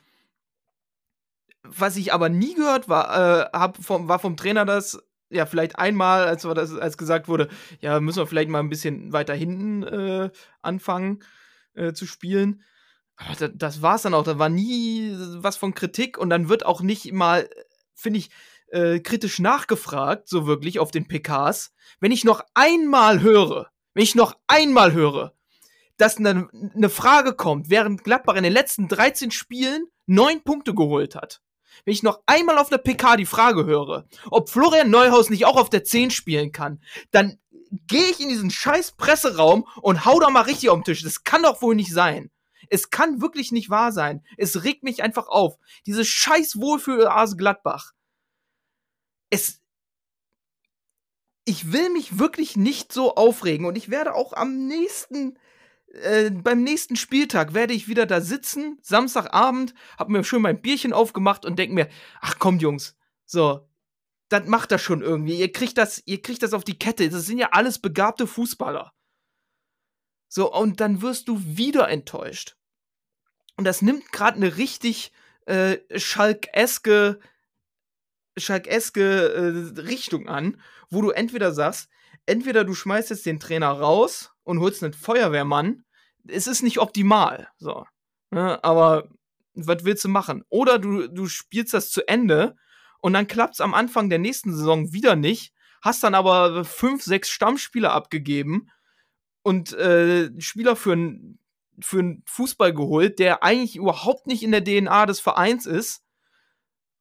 Was 1.63 1.97
ich 1.97 2.13
aber 2.13 2.29
nie 2.29 2.55
gehört 2.55 2.89
war, 2.89 3.11
äh, 3.11 3.51
hab 3.53 3.83
vom, 3.83 4.09
war 4.09 4.19
vom 4.19 4.37
Trainer 4.37 4.65
das, 4.65 4.99
ja, 5.29 5.47
vielleicht 5.47 5.79
einmal, 5.79 6.27
als, 6.27 6.43
das, 6.43 6.75
als 6.77 6.97
gesagt 6.97 7.29
wurde, 7.29 7.49
ja, 7.81 8.01
müssen 8.01 8.19
wir 8.19 8.27
vielleicht 8.27 8.49
mal 8.49 8.61
ein 8.61 8.71
bisschen 8.71 9.13
weiter 9.13 9.35
hinten 9.35 9.83
äh, 9.83 10.31
anfangen 10.63 11.23
äh, 11.75 11.93
zu 11.93 12.07
spielen. 12.07 12.63
Aber 13.17 13.35
das, 13.35 13.51
das 13.55 13.83
war 13.83 13.97
es 13.97 14.03
dann 14.03 14.15
auch. 14.15 14.25
Da 14.25 14.39
war 14.39 14.49
nie 14.49 15.15
was 15.37 15.57
von 15.57 15.75
Kritik 15.75 16.19
und 16.19 16.31
dann 16.31 16.49
wird 16.49 16.65
auch 16.65 16.81
nicht 16.81 17.13
mal, 17.13 17.49
finde 17.95 18.19
ich, 18.19 18.31
äh, 18.69 19.01
kritisch 19.01 19.39
nachgefragt, 19.39 20.29
so 20.29 20.47
wirklich 20.47 20.79
auf 20.79 20.91
den 20.91 21.07
PKs. 21.07 21.75
Wenn 22.01 22.13
ich 22.13 22.25
noch 22.25 22.43
einmal 22.55 23.21
höre, 23.21 23.71
wenn 23.95 24.03
ich 24.03 24.15
noch 24.15 24.35
einmal 24.47 24.93
höre, 24.93 25.35
dass 25.97 26.17
eine, 26.17 26.49
eine 26.75 26.89
Frage 26.89 27.35
kommt, 27.35 27.69
während 27.69 28.05
Gladbach 28.05 28.37
in 28.37 28.45
den 28.45 28.53
letzten 28.53 28.89
13 28.89 29.31
Spielen 29.31 29.87
neun 30.07 30.43
Punkte 30.43 30.75
geholt 30.75 31.15
hat. 31.15 31.43
Wenn 31.85 31.93
ich 31.93 32.03
noch 32.03 32.21
einmal 32.27 32.59
auf 32.59 32.69
der 32.69 32.79
PK 32.79 33.17
die 33.17 33.27
Frage 33.27 33.65
höre, 33.65 34.07
ob 34.31 34.51
Florian 34.51 34.91
Neuhaus 34.91 35.31
nicht 35.31 35.47
auch 35.47 35.57
auf 35.57 35.71
der 35.71 35.85
10 35.85 36.11
spielen 36.11 36.53
kann, 36.53 36.83
dann 37.11 37.39
gehe 37.87 38.11
ich 38.11 38.21
in 38.21 38.29
diesen 38.29 38.51
scheiß 38.51 38.93
Presseraum 38.93 39.67
und 39.81 40.05
hau 40.05 40.19
da 40.21 40.31
mal 40.31 40.43
richtig 40.43 40.71
auf 40.71 40.79
den 40.79 40.85
Tisch. 40.85 41.03
Das 41.03 41.25
kann 41.25 41.43
doch 41.43 41.63
wohl 41.63 41.75
nicht 41.75 41.93
sein. 41.93 42.31
Es 42.69 42.91
kann 42.91 43.21
wirklich 43.21 43.53
nicht 43.53 43.71
wahr 43.71 43.93
sein. 43.93 44.25
Es 44.37 44.65
regt 44.65 44.83
mich 44.83 45.03
einfach 45.03 45.29
auf. 45.29 45.57
Diese 45.87 46.05
scheiß 46.05 46.61
Wohlfühl-Ase 46.61 47.37
Gladbach. 47.37 47.93
Es, 49.31 49.61
ich 51.45 51.73
will 51.73 51.91
mich 51.91 52.19
wirklich 52.19 52.57
nicht 52.57 52.93
so 52.93 53.15
aufregen 53.15 53.67
und 53.67 53.77
ich 53.77 53.91
werde 53.91 54.15
auch 54.15 54.33
am 54.33 54.67
nächsten, 54.67 55.39
äh, 55.95 56.31
beim 56.31 56.63
nächsten 56.63 56.97
Spieltag 56.97 57.55
werde 57.55 57.75
ich 57.75 57.89
wieder 57.89 58.07
da 58.07 58.21
sitzen, 58.21 58.79
Samstagabend, 58.83 59.75
hab 59.99 60.09
mir 60.09 60.25
schön 60.25 60.43
mein 60.43 60.63
Bierchen 60.63 60.93
aufgemacht 60.93 61.45
und 61.45 61.59
denk 61.59 61.73
mir, 61.73 61.89
ach 62.21 62.39
kommt 62.39 62.63
Jungs, 62.63 62.97
so, 63.27 63.69
das 64.29 64.47
macht 64.47 64.71
das 64.71 64.81
schon 64.81 65.03
irgendwie. 65.03 65.39
Ihr 65.39 65.53
kriegt 65.53 65.77
das, 65.77 66.03
ihr 66.07 66.23
kriegt 66.23 66.43
das 66.43 66.53
auf 66.53 66.65
die 66.65 66.79
Kette. 66.79 67.09
Das 67.11 67.27
sind 67.27 67.39
ja 67.39 67.49
alles 67.51 67.81
begabte 67.81 68.27
Fußballer. 68.27 68.93
So, 70.29 70.53
und 70.53 70.81
dann 70.81 71.03
wirst 71.03 71.27
du 71.29 71.43
wieder 71.45 71.89
enttäuscht. 71.89 72.57
Und 73.57 73.65
das 73.65 73.83
nimmt 73.83 74.13
gerade 74.13 74.37
eine 74.37 74.57
richtig 74.57 75.13
äh, 75.47 75.79
Schalk-eske 75.99 77.19
Schalk-eske 78.39 79.75
äh, 79.75 79.81
Richtung 79.81 80.29
an, 80.29 80.63
wo 80.89 81.03
du 81.03 81.11
entweder 81.11 81.53
sagst, 81.53 81.89
entweder 82.27 82.65
du 82.65 82.75
schmeißt 82.75 83.11
jetzt 83.11 83.27
den 83.27 83.41
Trainer 83.41 83.71
raus 83.71 84.30
und 84.45 84.61
holst 84.61 84.83
einen 84.83 84.93
Feuerwehrmann. 84.93 85.85
Es 86.27 86.47
ist 86.47 86.63
nicht 86.63 86.79
optimal, 86.79 87.49
so. 87.59 87.87
Ne? 88.31 88.63
Aber 88.63 89.09
was 89.55 89.85
willst 89.85 90.05
du 90.05 90.09
machen? 90.09 90.45
Oder 90.49 90.79
du, 90.79 91.09
du 91.09 91.27
spielst 91.27 91.75
das 91.75 91.91
zu 91.91 92.07
Ende 92.07 92.57
und 93.01 93.13
dann 93.13 93.27
klappt 93.27 93.55
es 93.55 93.61
am 93.61 93.75
Anfang 93.75 94.11
der 94.11 94.19
nächsten 94.19 94.55
Saison 94.55 94.93
wieder 94.93 95.17
nicht, 95.17 95.53
hast 95.83 96.03
dann 96.03 96.15
aber 96.15 96.65
fünf, 96.65 97.03
sechs 97.03 97.31
Stammspieler 97.31 97.93
abgegeben 97.93 98.71
und 99.43 99.73
äh, 99.73 100.31
Spieler 100.41 100.77
für 100.77 100.93
einen 100.93 101.39
für 101.83 102.17
Fußball 102.27 102.75
geholt, 102.75 103.19
der 103.19 103.43
eigentlich 103.43 103.77
überhaupt 103.77 104.27
nicht 104.27 104.43
in 104.43 104.53
der 104.53 104.65
DNA 104.65 105.07
des 105.07 105.21
Vereins 105.21 105.67
ist. 105.67 106.03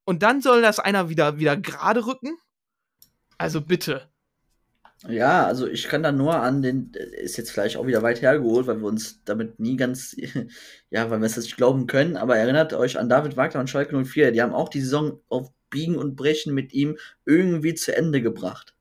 Und 0.05 0.23
dann 0.23 0.41
soll 0.41 0.61
das 0.61 0.79
einer 0.79 1.09
wieder, 1.09 1.37
wieder 1.37 1.57
gerade 1.57 2.05
rücken? 2.05 2.37
Also 3.37 3.61
bitte. 3.61 4.09
Ja, 5.07 5.45
also 5.45 5.65
ich 5.65 5.87
kann 5.87 6.03
da 6.03 6.11
nur 6.11 6.35
an 6.35 6.61
den, 6.61 6.91
ist 6.93 7.37
jetzt 7.37 7.51
vielleicht 7.51 7.77
auch 7.77 7.87
wieder 7.87 8.03
weit 8.03 8.21
hergeholt, 8.21 8.67
weil 8.67 8.81
wir 8.81 8.87
uns 8.87 9.23
damit 9.23 9.57
nie 9.57 9.77
ganz, 9.77 10.13
ja, 10.89 11.09
weil 11.09 11.19
wir 11.19 11.25
es 11.25 11.37
nicht 11.37 11.55
glauben 11.55 11.87
können, 11.87 12.17
aber 12.17 12.35
erinnert 12.37 12.73
euch 12.73 12.99
an 12.99 13.07
David 13.07 13.37
Wagner 13.37 13.61
und 13.61 13.69
Schalke 13.69 13.95
04, 14.03 14.31
die 14.31 14.41
haben 14.41 14.53
auch 14.53 14.67
die 14.67 14.81
Saison 14.81 15.21
auf 15.29 15.51
Biegen 15.69 15.97
und 15.97 16.15
Brechen 16.15 16.53
mit 16.53 16.73
ihm 16.73 16.97
irgendwie 17.25 17.75
zu 17.75 17.95
Ende 17.95 18.21
gebracht. 18.21 18.75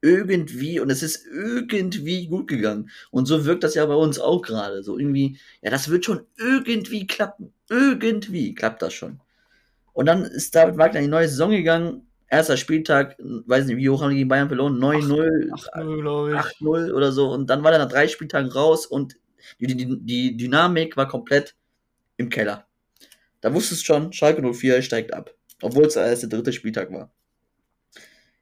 Irgendwie, 0.00 0.78
und 0.80 0.90
es 0.90 1.02
ist 1.02 1.26
irgendwie 1.26 2.26
gut 2.26 2.46
gegangen. 2.46 2.90
Und 3.10 3.26
so 3.26 3.46
wirkt 3.46 3.64
das 3.64 3.74
ja 3.74 3.86
bei 3.86 3.94
uns 3.94 4.20
auch 4.20 4.42
gerade. 4.42 4.82
So 4.82 4.98
irgendwie, 4.98 5.38
ja, 5.62 5.70
das 5.70 5.88
wird 5.88 6.04
schon 6.04 6.26
irgendwie 6.36 7.06
klappen. 7.06 7.54
Irgendwie 7.70 8.54
klappt 8.54 8.82
das 8.82 8.92
schon. 8.92 9.20
Und 9.94 10.06
dann 10.06 10.24
ist 10.24 10.54
David 10.54 10.76
Wagner 10.76 11.00
in 11.00 11.06
die 11.06 11.10
neue 11.10 11.28
Saison 11.28 11.50
gegangen. 11.50 12.06
Erster 12.34 12.56
Spieltag, 12.56 13.16
weiß 13.20 13.66
nicht, 13.66 13.76
wie 13.76 13.88
hoch 13.88 14.02
haben 14.02 14.10
die 14.10 14.16
gegen 14.16 14.28
Bayern 14.28 14.48
verloren? 14.48 14.76
9-0, 14.76 15.50
8-0 15.52 16.92
oder 16.92 17.12
so. 17.12 17.30
Und 17.30 17.48
dann 17.48 17.62
war 17.62 17.72
er 17.72 17.78
nach 17.78 17.88
drei 17.88 18.08
Spieltagen 18.08 18.50
raus 18.50 18.86
und 18.86 19.16
die, 19.60 19.68
die, 19.68 20.00
die 20.00 20.36
Dynamik 20.36 20.96
war 20.96 21.06
komplett 21.06 21.54
im 22.16 22.30
Keller. 22.30 22.66
Da 23.40 23.54
wusstest 23.54 23.82
du 23.82 23.84
schon, 23.86 24.12
Schalke 24.12 24.42
04 24.42 24.82
steigt 24.82 25.14
ab. 25.14 25.32
Obwohl 25.62 25.84
es 25.84 25.94
erst 25.94 26.22
der 26.22 26.28
dritte 26.28 26.52
Spieltag 26.52 26.90
war. 26.90 27.12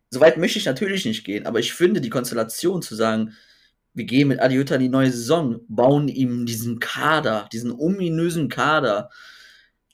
Soweit 0.09 0.39
möchte 0.39 0.59
ich 0.59 0.65
natürlich 0.65 1.05
nicht 1.05 1.23
gehen, 1.25 1.45
aber 1.45 1.59
ich 1.59 1.75
finde 1.75 2.01
die 2.01 2.09
Konstellation 2.09 2.81
zu 2.81 2.95
sagen, 2.95 3.35
wir 3.93 4.07
gehen 4.07 4.29
mit 4.29 4.41
Adiota 4.41 4.77
in 4.77 4.81
die 4.81 4.89
neue 4.89 5.11
Saison, 5.11 5.61
bauen 5.69 6.09
ihm 6.09 6.47
diesen 6.47 6.81
Kader, 6.81 7.47
diesen 7.53 7.73
ominösen 7.73 8.49
Kader, 8.49 9.11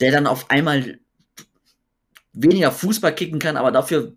der 0.00 0.12
dann 0.12 0.28
auf 0.28 0.50
einmal 0.50 1.00
weniger 2.42 2.72
Fußball 2.72 3.14
kicken 3.14 3.38
kann, 3.38 3.56
aber 3.56 3.72
dafür, 3.72 4.14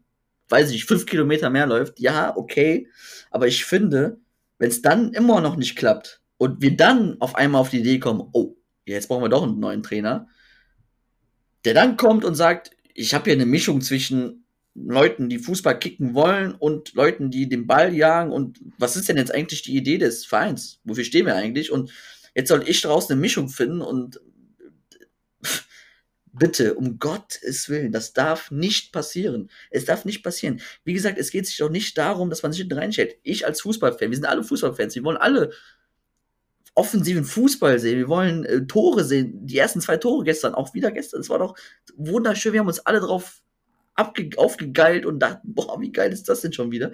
weiß 0.49 0.71
ich, 0.71 0.85
fünf 0.85 1.05
Kilometer 1.05 1.49
mehr 1.49 1.67
läuft. 1.67 1.99
Ja, 1.99 2.35
okay. 2.35 2.87
Aber 3.29 3.47
ich 3.47 3.65
finde, 3.65 4.19
wenn 4.57 4.69
es 4.69 4.81
dann 4.81 5.13
immer 5.13 5.41
noch 5.41 5.55
nicht 5.55 5.75
klappt 5.75 6.21
und 6.37 6.61
wir 6.61 6.75
dann 6.75 7.17
auf 7.19 7.35
einmal 7.35 7.61
auf 7.61 7.69
die 7.69 7.79
Idee 7.79 7.99
kommen, 7.99 8.27
oh, 8.33 8.55
jetzt 8.85 9.07
brauchen 9.07 9.23
wir 9.23 9.29
doch 9.29 9.43
einen 9.43 9.59
neuen 9.59 9.83
Trainer, 9.83 10.27
der 11.65 11.73
dann 11.73 11.97
kommt 11.97 12.25
und 12.25 12.35
sagt, 12.35 12.71
ich 12.93 13.13
habe 13.13 13.25
hier 13.25 13.33
eine 13.33 13.45
Mischung 13.45 13.81
zwischen 13.81 14.45
Leuten, 14.73 15.29
die 15.29 15.39
Fußball 15.39 15.77
kicken 15.79 16.13
wollen 16.13 16.53
und 16.53 16.93
Leuten, 16.93 17.29
die 17.29 17.49
den 17.49 17.67
Ball 17.67 17.93
jagen 17.93 18.31
und 18.31 18.59
was 18.77 18.95
ist 18.95 19.09
denn 19.09 19.17
jetzt 19.17 19.33
eigentlich 19.33 19.63
die 19.63 19.75
Idee 19.75 19.97
des 19.97 20.25
Vereins? 20.25 20.79
Wofür 20.83 21.03
stehen 21.03 21.25
wir 21.25 21.35
eigentlich? 21.35 21.71
Und 21.71 21.91
jetzt 22.35 22.47
soll 22.47 22.63
ich 22.67 22.81
daraus 22.81 23.09
eine 23.09 23.19
Mischung 23.19 23.49
finden 23.49 23.81
und 23.81 24.21
Bitte, 26.33 26.75
um 26.75 26.97
Gottes 26.97 27.67
Willen, 27.67 27.91
das 27.91 28.13
darf 28.13 28.51
nicht 28.51 28.93
passieren. 28.93 29.49
Es 29.69 29.83
darf 29.83 30.05
nicht 30.05 30.23
passieren. 30.23 30.61
Wie 30.85 30.93
gesagt, 30.93 31.17
es 31.17 31.29
geht 31.29 31.45
sich 31.45 31.57
doch 31.57 31.69
nicht 31.69 31.97
darum, 31.97 32.29
dass 32.29 32.41
man 32.41 32.53
sich 32.53 32.61
hinten 32.61 32.77
reinstellt. 32.77 33.17
Ich 33.23 33.45
als 33.45 33.61
Fußballfan, 33.61 34.09
wir 34.09 34.15
sind 34.15 34.25
alle 34.25 34.43
Fußballfans, 34.43 34.95
wir 34.95 35.03
wollen 35.03 35.17
alle 35.17 35.51
offensiven 36.73 37.25
Fußball 37.25 37.79
sehen, 37.79 37.97
wir 37.97 38.07
wollen 38.07 38.45
äh, 38.45 38.65
Tore 38.65 39.03
sehen. 39.03 39.45
Die 39.45 39.57
ersten 39.57 39.81
zwei 39.81 39.97
Tore 39.97 40.23
gestern, 40.23 40.55
auch 40.55 40.73
wieder 40.73 40.91
gestern, 40.91 41.19
es 41.19 41.29
war 41.29 41.39
doch 41.39 41.55
wunderschön. 41.95 42.53
Wir 42.53 42.61
haben 42.61 42.67
uns 42.67 42.79
alle 42.79 43.01
drauf 43.01 43.41
aufgegeilt 43.95 45.05
und 45.05 45.19
dachten, 45.19 45.53
boah, 45.53 45.79
wie 45.81 45.91
geil 45.91 46.13
ist 46.13 46.29
das 46.29 46.41
denn 46.41 46.53
schon 46.53 46.71
wieder? 46.71 46.91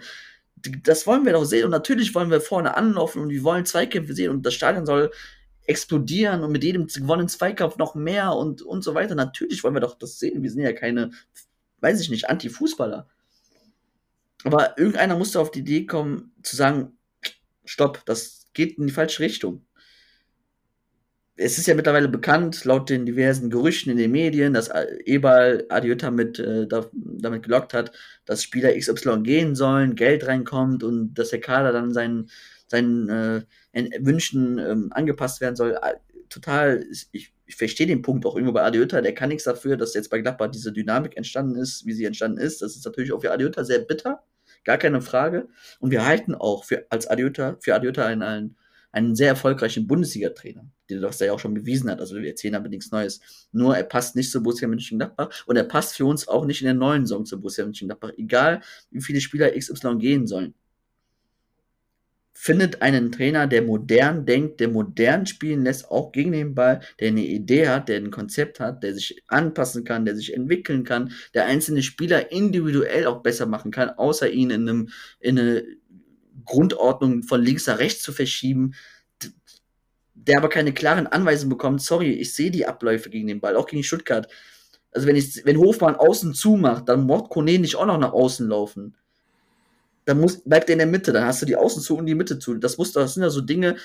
Das 0.84 1.06
wollen 1.06 1.26
wir 1.26 1.34
doch 1.34 1.46
sehen 1.46 1.66
und 1.66 1.72
natürlich 1.72 2.16
wollen 2.16 2.32
wir 2.32 2.42
vorne 2.42 2.76
anlaufen 2.76 3.22
und 3.22 3.30
wir 3.30 3.44
wollen 3.44 3.66
Zweikämpfe 3.66 4.14
sehen 4.14 4.32
und 4.32 4.44
das 4.44 4.56
Stadion 4.56 4.88
soll 4.88 5.12
explodieren 5.68 6.44
und 6.44 6.52
mit 6.52 6.64
jedem 6.64 6.88
gewonnenen 6.88 7.28
Zweikampf 7.28 7.78
noch 7.78 7.94
mehr 7.94 8.34
und, 8.34 8.62
und 8.62 8.84
so 8.84 8.96
weiter. 8.96 9.16
Natürlich 9.16 9.64
wollen 9.64 9.76
wir 9.76 9.82
doch 9.82 9.98
das 9.98 10.18
sehen. 10.18 10.42
Wir 10.42 10.50
sind 10.50 10.62
ja 10.62 10.74
keine, 10.74 11.12
weiß 11.82 12.00
ich 12.02 12.10
nicht, 12.10 12.30
Anti-Fußballer. 12.30 13.08
Aber 14.44 14.78
irgendeiner 14.78 15.18
musste 15.18 15.40
auf 15.40 15.52
die 15.52 15.60
Idee 15.60 15.86
kommen, 15.86 16.32
zu 16.42 16.56
sagen, 16.56 16.98
stopp, 17.66 18.04
das 18.06 18.48
geht 18.54 18.78
in 18.78 18.88
die 18.88 18.94
falsche 18.94 19.22
Richtung. 19.22 19.66
Es 21.36 21.60
ist 21.60 21.68
ja 21.68 21.76
mittlerweile 21.76 22.08
bekannt, 22.08 22.66
laut 22.66 22.90
den 22.90 23.06
diversen 23.06 23.52
Gerüchten 23.52 23.92
in 23.92 23.98
den 23.98 24.12
Medien, 24.12 24.54
dass 24.54 24.72
Ebal 25.06 25.66
Adiota 25.70 26.10
mit, 26.10 26.40
äh, 26.40 26.66
damit 26.68 27.44
gelockt 27.44 27.74
hat, 27.76 27.92
dass 28.26 28.42
Spieler 28.42 28.76
XY 28.76 29.22
gehen 29.22 29.54
sollen, 29.54 29.96
Geld 29.96 30.26
reinkommt 30.26 30.84
und 30.84 31.14
dass 31.14 31.30
der 31.30 31.42
Kader 31.42 31.74
dann 31.74 31.94
seinen 31.94 32.32
seinen 32.68 33.10
äh, 33.10 33.42
Wünschen 34.00 34.58
ähm, 34.60 34.88
angepasst 34.92 35.42
werden 35.42 35.56
soll. 35.56 35.78
Äh, 35.82 35.96
total, 36.30 36.86
ich, 37.12 37.34
ich 37.46 37.56
verstehe 37.56 37.88
den 37.88 38.02
Punkt 38.02 38.26
auch 38.26 38.36
irgendwo 38.36 38.54
bei 38.54 38.64
Adiota, 38.64 39.02
der 39.02 39.14
kann 39.14 39.30
nichts 39.30 39.46
dafür, 39.46 39.78
dass 39.78 39.94
jetzt 39.94 40.10
bei 40.10 40.20
Gladbach 40.20 40.52
diese 40.52 40.72
Dynamik 40.72 41.16
entstanden 41.18 41.56
ist, 41.56 41.86
wie 41.86 41.94
sie 41.94 42.06
entstanden 42.06 42.38
ist. 42.38 42.62
Das 42.62 42.76
ist 42.76 42.86
natürlich 42.86 43.14
auch 43.14 43.22
für 43.22 43.32
Adiota 43.32 43.64
sehr 43.64 43.80
bitter, 43.80 44.24
gar 44.64 44.78
keine 44.78 45.02
Frage. 45.02 45.48
Und 45.80 45.92
wir 45.92 46.06
halten 46.06 46.36
auch 46.36 46.66
für, 46.66 46.86
als 46.90 47.08
Adiota, 47.08 47.58
für 47.62 47.76
Adiota 47.76 48.06
einen, 48.06 48.22
einen, 48.22 48.58
einen 48.92 49.16
sehr 49.16 49.30
erfolgreichen 49.30 49.88
Bundesliga-Trainer, 49.88 50.70
der 50.90 51.00
das 51.00 51.20
ja 51.20 51.32
auch 51.32 51.40
schon 51.40 51.54
bewiesen 51.54 51.90
hat. 51.90 52.00
Also 52.00 52.16
wir 52.16 52.28
erzählen 52.28 52.56
aber 52.56 52.68
nichts 52.68 52.92
Neues. 52.92 53.22
Nur 53.52 53.78
er 53.78 53.84
passt 53.84 54.16
nicht 54.16 54.32
zu 54.32 54.44
Borussia 54.44 54.68
Mönchengladbach 54.68 55.46
und 55.46 55.56
er 55.56 55.64
passt 55.64 55.96
für 55.96 56.06
uns 56.06 56.28
auch 56.28 56.46
nicht 56.46 56.62
in 56.62 56.66
der 56.66 56.74
neuen 56.74 57.06
Saison 57.06 57.26
zu 57.26 57.40
Borussia 57.40 57.64
Mönchengladbach, 57.64 58.12
egal 58.18 58.62
wie 58.92 59.02
viele 59.02 59.22
Spieler 59.22 59.52
XY 59.52 59.98
gehen 59.98 60.28
sollen 60.28 60.54
findet 62.40 62.84
einen 62.84 63.12
Trainer, 63.12 63.48
der 63.48 63.64
modern 63.64 64.28
denkt, 64.28 64.60
der 64.60 64.68
modern 64.68 65.26
spielen 65.26 65.64
lässt, 65.64 65.90
auch 65.90 66.12
gegen 66.12 66.34
den 66.34 66.54
Ball, 66.54 66.82
der 67.00 67.08
eine 67.08 67.26
Idee 67.26 67.68
hat, 67.68 67.90
der 67.90 67.98
ein 67.98 68.12
Konzept 68.12 68.60
hat, 68.60 68.84
der 68.84 68.94
sich 68.94 69.24
anpassen 69.28 69.84
kann, 69.84 70.06
der 70.06 70.16
sich 70.16 70.36
entwickeln 70.36 70.84
kann, 70.84 71.12
der 71.34 71.48
einzelne 71.48 71.82
Spieler 71.82 72.32
individuell 72.32 73.08
auch 73.08 73.24
besser 73.24 73.48
machen 73.48 73.72
kann, 73.72 73.90
außer 73.90 74.30
ihn 74.30 74.52
in, 74.52 74.70
einem, 74.70 74.90
in 75.20 75.40
eine 75.40 75.64
Grundordnung 76.46 77.24
von 77.24 77.42
links 77.42 77.66
nach 77.66 77.80
rechts 77.80 78.04
zu 78.04 78.14
verschieben, 78.14 78.76
der 80.14 80.38
aber 80.38 80.50
keine 80.50 80.74
klaren 80.74 81.08
Anweisungen 81.08 81.50
bekommt, 81.50 81.82
sorry, 81.82 82.12
ich 82.12 82.36
sehe 82.36 82.52
die 82.52 82.68
Abläufe 82.68 83.10
gegen 83.10 83.28
den 83.28 83.42
Ball, 83.42 83.56
auch 83.56 83.66
gegen 83.66 83.84
Stuttgart. 83.84 84.32
Also 84.92 85.08
wenn 85.08 85.16
ich, 85.16 85.44
wenn 85.44 85.58
Hofmann 85.58 85.96
außen 85.96 86.36
zumacht, 86.36 86.88
dann 86.88 87.08
muss 87.08 87.30
Kone 87.30 87.58
nicht 87.58 87.78
auch 87.78 87.88
noch 87.88 87.98
nach 87.98 88.14
außen 88.14 88.48
laufen 88.48 88.96
dann 90.08 90.22
muss, 90.22 90.42
bleibt 90.42 90.70
er 90.70 90.74
in 90.74 90.80
der 90.80 90.88
Mitte, 90.88 91.12
dann 91.12 91.26
hast 91.26 91.42
du 91.42 91.46
die 91.46 91.58
Außen 91.58 91.82
zu 91.82 91.98
und 91.98 92.06
die 92.06 92.16
Mitte 92.16 92.40
zu. 92.40 92.54
Das, 92.56 92.78
muss, 92.78 92.94
das 92.94 93.14
sind 93.14 93.24
ja 93.24 93.30
so 93.30 93.42
Dinge, 93.42 93.76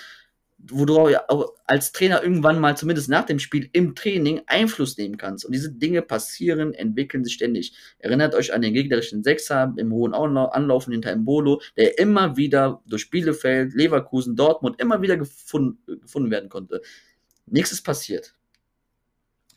wo 0.57 0.85
du 0.85 0.97
auch 0.97 1.55
als 1.65 1.91
Trainer 1.91 2.23
irgendwann 2.23 2.61
mal, 2.61 2.77
zumindest 2.77 3.09
nach 3.09 3.27
dem 3.27 3.41
Spiel, 3.41 3.69
im 3.73 3.97
Training 3.97 4.43
Einfluss 4.47 4.97
nehmen 4.97 5.17
kannst. 5.17 5.45
Und 5.45 5.51
diese 5.51 5.73
Dinge 5.73 6.01
passieren, 6.01 6.75
entwickeln 6.75 7.25
sich 7.25 7.35
ständig. 7.35 7.75
Erinnert 7.99 8.37
euch 8.37 8.55
an 8.55 8.63
den 8.63 8.73
gegnerischen 8.73 9.25
Sechser 9.25 9.75
im 9.77 9.93
hohen 9.93 10.15
Anlaufen 10.15 10.93
hinter 10.93 11.17
Mbolo, 11.17 11.61
der 11.77 11.99
immer 11.99 12.37
wieder 12.37 12.81
durch 12.87 13.11
Bielefeld, 13.11 13.75
Leverkusen, 13.75 14.37
Dortmund 14.37 14.81
immer 14.81 15.03
wieder 15.03 15.17
gefunden, 15.17 16.01
gefunden 16.01 16.31
werden 16.31 16.49
konnte. 16.49 16.83
Nichts 17.47 17.73
ist 17.73 17.83
passiert. 17.83 18.37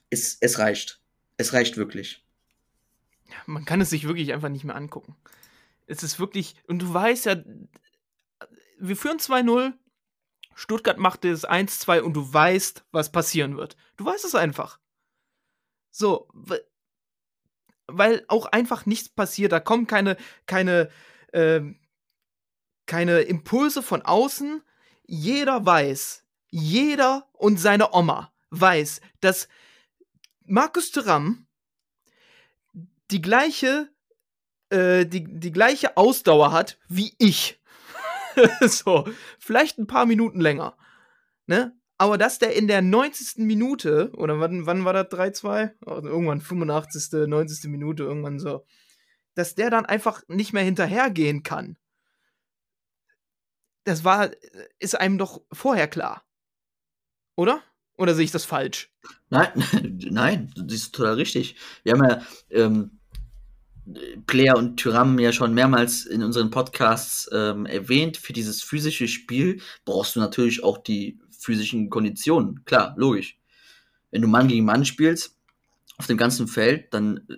Es, 0.09 0.37
es 0.41 0.57
reicht. 0.57 0.99
Es 1.37 1.53
reicht 1.53 1.77
wirklich. 1.77 2.25
Man 3.45 3.65
kann 3.65 3.81
es 3.81 3.91
sich 3.91 4.07
wirklich 4.07 4.33
einfach 4.33 4.49
nicht 4.49 4.63
mehr 4.63 4.75
angucken. 4.75 5.15
Es 5.87 6.03
ist 6.03 6.19
wirklich, 6.19 6.55
und 6.67 6.79
du 6.79 6.93
weißt 6.93 7.25
ja, 7.25 7.37
wir 8.79 8.97
führen 8.97 9.19
2-0, 9.19 9.73
Stuttgart 10.55 10.97
macht 10.97 11.25
es 11.25 11.47
1-2 11.47 12.01
und 12.01 12.13
du 12.13 12.33
weißt, 12.33 12.85
was 12.91 13.11
passieren 13.11 13.57
wird. 13.57 13.75
Du 13.97 14.05
weißt 14.05 14.25
es 14.25 14.35
einfach. 14.35 14.79
So, 15.91 16.27
weil 17.87 18.25
auch 18.27 18.47
einfach 18.47 18.85
nichts 18.85 19.09
passiert, 19.09 19.51
da 19.51 19.59
kommen 19.59 19.87
keine, 19.87 20.17
keine, 20.45 20.89
äh, 21.31 21.61
keine 22.85 23.21
Impulse 23.21 23.81
von 23.83 24.01
außen. 24.01 24.61
Jeder 25.05 25.65
weiß, 25.65 26.25
jeder 26.49 27.29
und 27.33 27.57
seine 27.57 27.93
Oma 27.93 28.33
weiß, 28.49 29.01
dass 29.19 29.47
Markus 30.45 30.91
Thuram 30.91 31.47
die 33.11 33.21
gleiche 33.21 33.89
äh, 34.69 35.05
die, 35.05 35.23
die 35.23 35.51
gleiche 35.51 35.97
Ausdauer 35.97 36.51
hat 36.51 36.77
wie 36.87 37.13
ich. 37.17 37.59
so, 38.61 39.07
vielleicht 39.39 39.77
ein 39.77 39.87
paar 39.87 40.05
Minuten 40.05 40.41
länger. 40.41 40.75
Ne? 41.47 41.75
Aber 41.97 42.17
dass 42.17 42.39
der 42.39 42.55
in 42.55 42.67
der 42.67 42.81
90. 42.81 43.45
Minute, 43.45 44.11
oder 44.17 44.39
wann, 44.39 44.65
wann 44.65 44.83
war 44.83 44.93
das 44.93 45.07
3-2? 45.07 45.71
Also 45.85 46.09
irgendwann 46.09 46.41
85., 46.41 47.27
90. 47.27 47.69
Minute, 47.69 48.03
irgendwann 48.03 48.39
so, 48.39 48.65
dass 49.33 49.55
der 49.55 49.69
dann 49.69 49.85
einfach 49.85 50.23
nicht 50.27 50.51
mehr 50.51 50.63
hinterhergehen 50.63 51.43
kann. 51.43 51.77
Das 53.85 54.03
war, 54.03 54.31
ist 54.79 54.99
einem 54.99 55.17
doch 55.17 55.41
vorher 55.51 55.87
klar. 55.87 56.25
Oder? 57.35 57.61
Oder 57.97 58.13
sehe 58.13 58.25
ich 58.25 58.31
das 58.31 58.45
falsch? 58.45 58.91
Nein, 59.29 59.51
nein, 60.09 60.51
das 60.55 60.73
ist 60.73 60.95
total 60.95 61.13
richtig. 61.13 61.55
Wir 61.83 61.93
haben 61.93 62.03
ja 62.03 62.21
ähm, 62.49 62.99
Player 64.25 64.57
und 64.57 64.77
Tyram 64.77 65.19
ja 65.19 65.31
schon 65.31 65.53
mehrmals 65.53 66.05
in 66.05 66.23
unseren 66.23 66.49
Podcasts 66.49 67.29
ähm, 67.31 67.65
erwähnt, 67.65 68.17
für 68.17 68.33
dieses 68.33 68.63
physische 68.63 69.07
Spiel 69.07 69.61
brauchst 69.85 70.15
du 70.15 70.19
natürlich 70.19 70.63
auch 70.63 70.79
die 70.79 71.19
physischen 71.29 71.89
Konditionen. 71.89 72.65
Klar, 72.65 72.95
logisch. 72.97 73.37
Wenn 74.11 74.21
du 74.21 74.27
Mann 74.27 74.47
gegen 74.47 74.65
Mann 74.65 74.85
spielst, 74.85 75.37
auf 75.97 76.07
dem 76.07 76.17
ganzen 76.17 76.47
Feld, 76.47 76.93
dann 76.93 77.21
äh, 77.29 77.35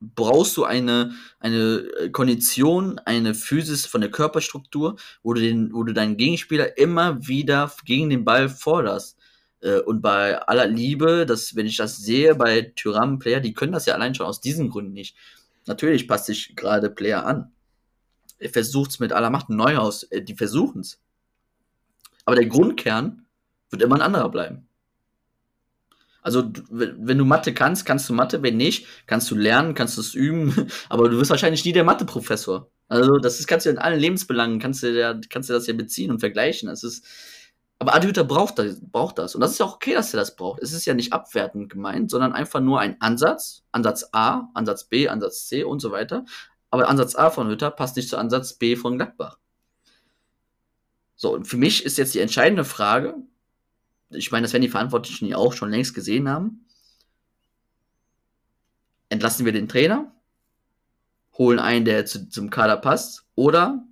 brauchst 0.00 0.56
du 0.56 0.64
eine, 0.64 1.12
eine 1.38 1.84
äh, 2.00 2.10
Kondition, 2.10 2.98
eine 3.00 3.34
Physis 3.34 3.86
von 3.86 4.00
der 4.00 4.10
Körperstruktur, 4.10 4.96
wo 5.22 5.34
du, 5.34 5.40
den, 5.40 5.72
wo 5.72 5.84
du 5.84 5.92
deinen 5.94 6.16
Gegenspieler 6.16 6.76
immer 6.76 7.26
wieder 7.26 7.72
gegen 7.84 8.10
den 8.10 8.24
Ball 8.24 8.48
forderst. 8.48 9.16
Äh, 9.60 9.80
und 9.80 10.02
bei 10.02 10.38
aller 10.42 10.66
Liebe, 10.66 11.24
dass, 11.26 11.56
wenn 11.56 11.66
ich 11.66 11.76
das 11.76 11.98
sehe 11.98 12.34
bei 12.34 12.72
Tyram-Player, 12.74 13.40
die 13.40 13.54
können 13.54 13.72
das 13.72 13.86
ja 13.86 13.94
allein 13.94 14.14
schon 14.14 14.26
aus 14.26 14.40
diesen 14.40 14.70
Gründen 14.70 14.92
nicht. 14.92 15.16
Natürlich 15.68 16.08
passt 16.08 16.26
sich 16.26 16.56
gerade 16.56 16.90
Player 16.90 17.24
an. 17.24 17.52
Er 18.38 18.50
versucht 18.50 18.90
es 18.90 18.98
mit 18.98 19.12
aller 19.12 19.30
Macht. 19.30 19.50
Neuhaus, 19.50 20.04
äh, 20.04 20.22
die 20.22 20.34
versuchen 20.34 20.80
es. 20.80 21.00
Aber 22.24 22.36
der 22.36 22.46
Grundkern 22.46 23.26
wird 23.70 23.82
immer 23.82 23.96
ein 23.96 24.02
anderer 24.02 24.30
bleiben. 24.30 24.66
Also, 26.22 26.50
wenn 26.70 27.16
du 27.16 27.24
Mathe 27.24 27.54
kannst, 27.54 27.86
kannst 27.86 28.08
du 28.08 28.12
Mathe. 28.12 28.42
Wenn 28.42 28.56
nicht, 28.56 28.86
kannst 29.06 29.30
du 29.30 29.36
lernen, 29.36 29.74
kannst 29.74 29.96
du 29.96 30.00
es 30.00 30.14
üben. 30.14 30.68
Aber 30.88 31.08
du 31.08 31.18
wirst 31.18 31.30
wahrscheinlich 31.30 31.64
nie 31.64 31.72
der 31.72 31.84
Mathe-Professor. 31.84 32.70
Also, 32.88 33.18
das 33.18 33.38
ist, 33.38 33.46
kannst 33.46 33.66
du 33.66 33.70
in 33.70 33.78
allen 33.78 34.00
Lebensbelangen, 34.00 34.58
kannst 34.58 34.82
du, 34.82 35.20
kannst 35.30 35.48
du 35.48 35.54
das 35.54 35.66
ja 35.66 35.74
beziehen 35.74 36.10
und 36.10 36.20
vergleichen. 36.20 36.68
Das 36.68 36.82
ist, 36.82 37.06
aber 37.80 37.94
Adhüter 37.94 38.24
braucht 38.24 38.58
das, 38.58 38.80
braucht 38.80 39.18
das. 39.18 39.34
Und 39.34 39.40
das 39.40 39.52
ist 39.52 39.58
ja 39.58 39.66
auch 39.66 39.76
okay, 39.76 39.94
dass 39.94 40.12
er 40.12 40.18
das 40.18 40.34
braucht. 40.34 40.60
Es 40.62 40.72
ist 40.72 40.84
ja 40.84 40.94
nicht 40.94 41.12
abwertend 41.12 41.70
gemeint, 41.70 42.10
sondern 42.10 42.32
einfach 42.32 42.60
nur 42.60 42.80
ein 42.80 43.00
Ansatz. 43.00 43.62
Ansatz 43.70 44.08
A, 44.12 44.48
Ansatz 44.54 44.84
B, 44.84 45.08
Ansatz 45.08 45.46
C 45.46 45.62
und 45.62 45.78
so 45.80 45.92
weiter. 45.92 46.24
Aber 46.70 46.88
Ansatz 46.88 47.14
A 47.14 47.30
von 47.30 47.48
Hütter 47.48 47.70
passt 47.70 47.96
nicht 47.96 48.08
zu 48.08 48.16
Ansatz 48.16 48.54
B 48.54 48.74
von 48.74 48.96
Gladbach. 48.96 49.38
So, 51.14 51.34
und 51.34 51.46
für 51.46 51.56
mich 51.56 51.84
ist 51.84 51.98
jetzt 51.98 52.14
die 52.14 52.20
entscheidende 52.20 52.64
Frage, 52.64 53.14
ich 54.10 54.32
meine, 54.32 54.44
das 54.44 54.52
werden 54.52 54.62
die 54.62 54.68
Verantwortlichen 54.68 55.26
ja 55.26 55.36
auch 55.36 55.52
schon 55.52 55.70
längst 55.70 55.94
gesehen 55.94 56.28
haben. 56.28 56.66
Entlassen 59.08 59.44
wir 59.44 59.52
den 59.52 59.68
Trainer, 59.68 60.12
holen 61.36 61.58
einen, 61.58 61.84
der 61.84 62.06
zu, 62.06 62.28
zum 62.28 62.50
Kader 62.50 62.76
passt, 62.76 63.24
oder 63.34 63.84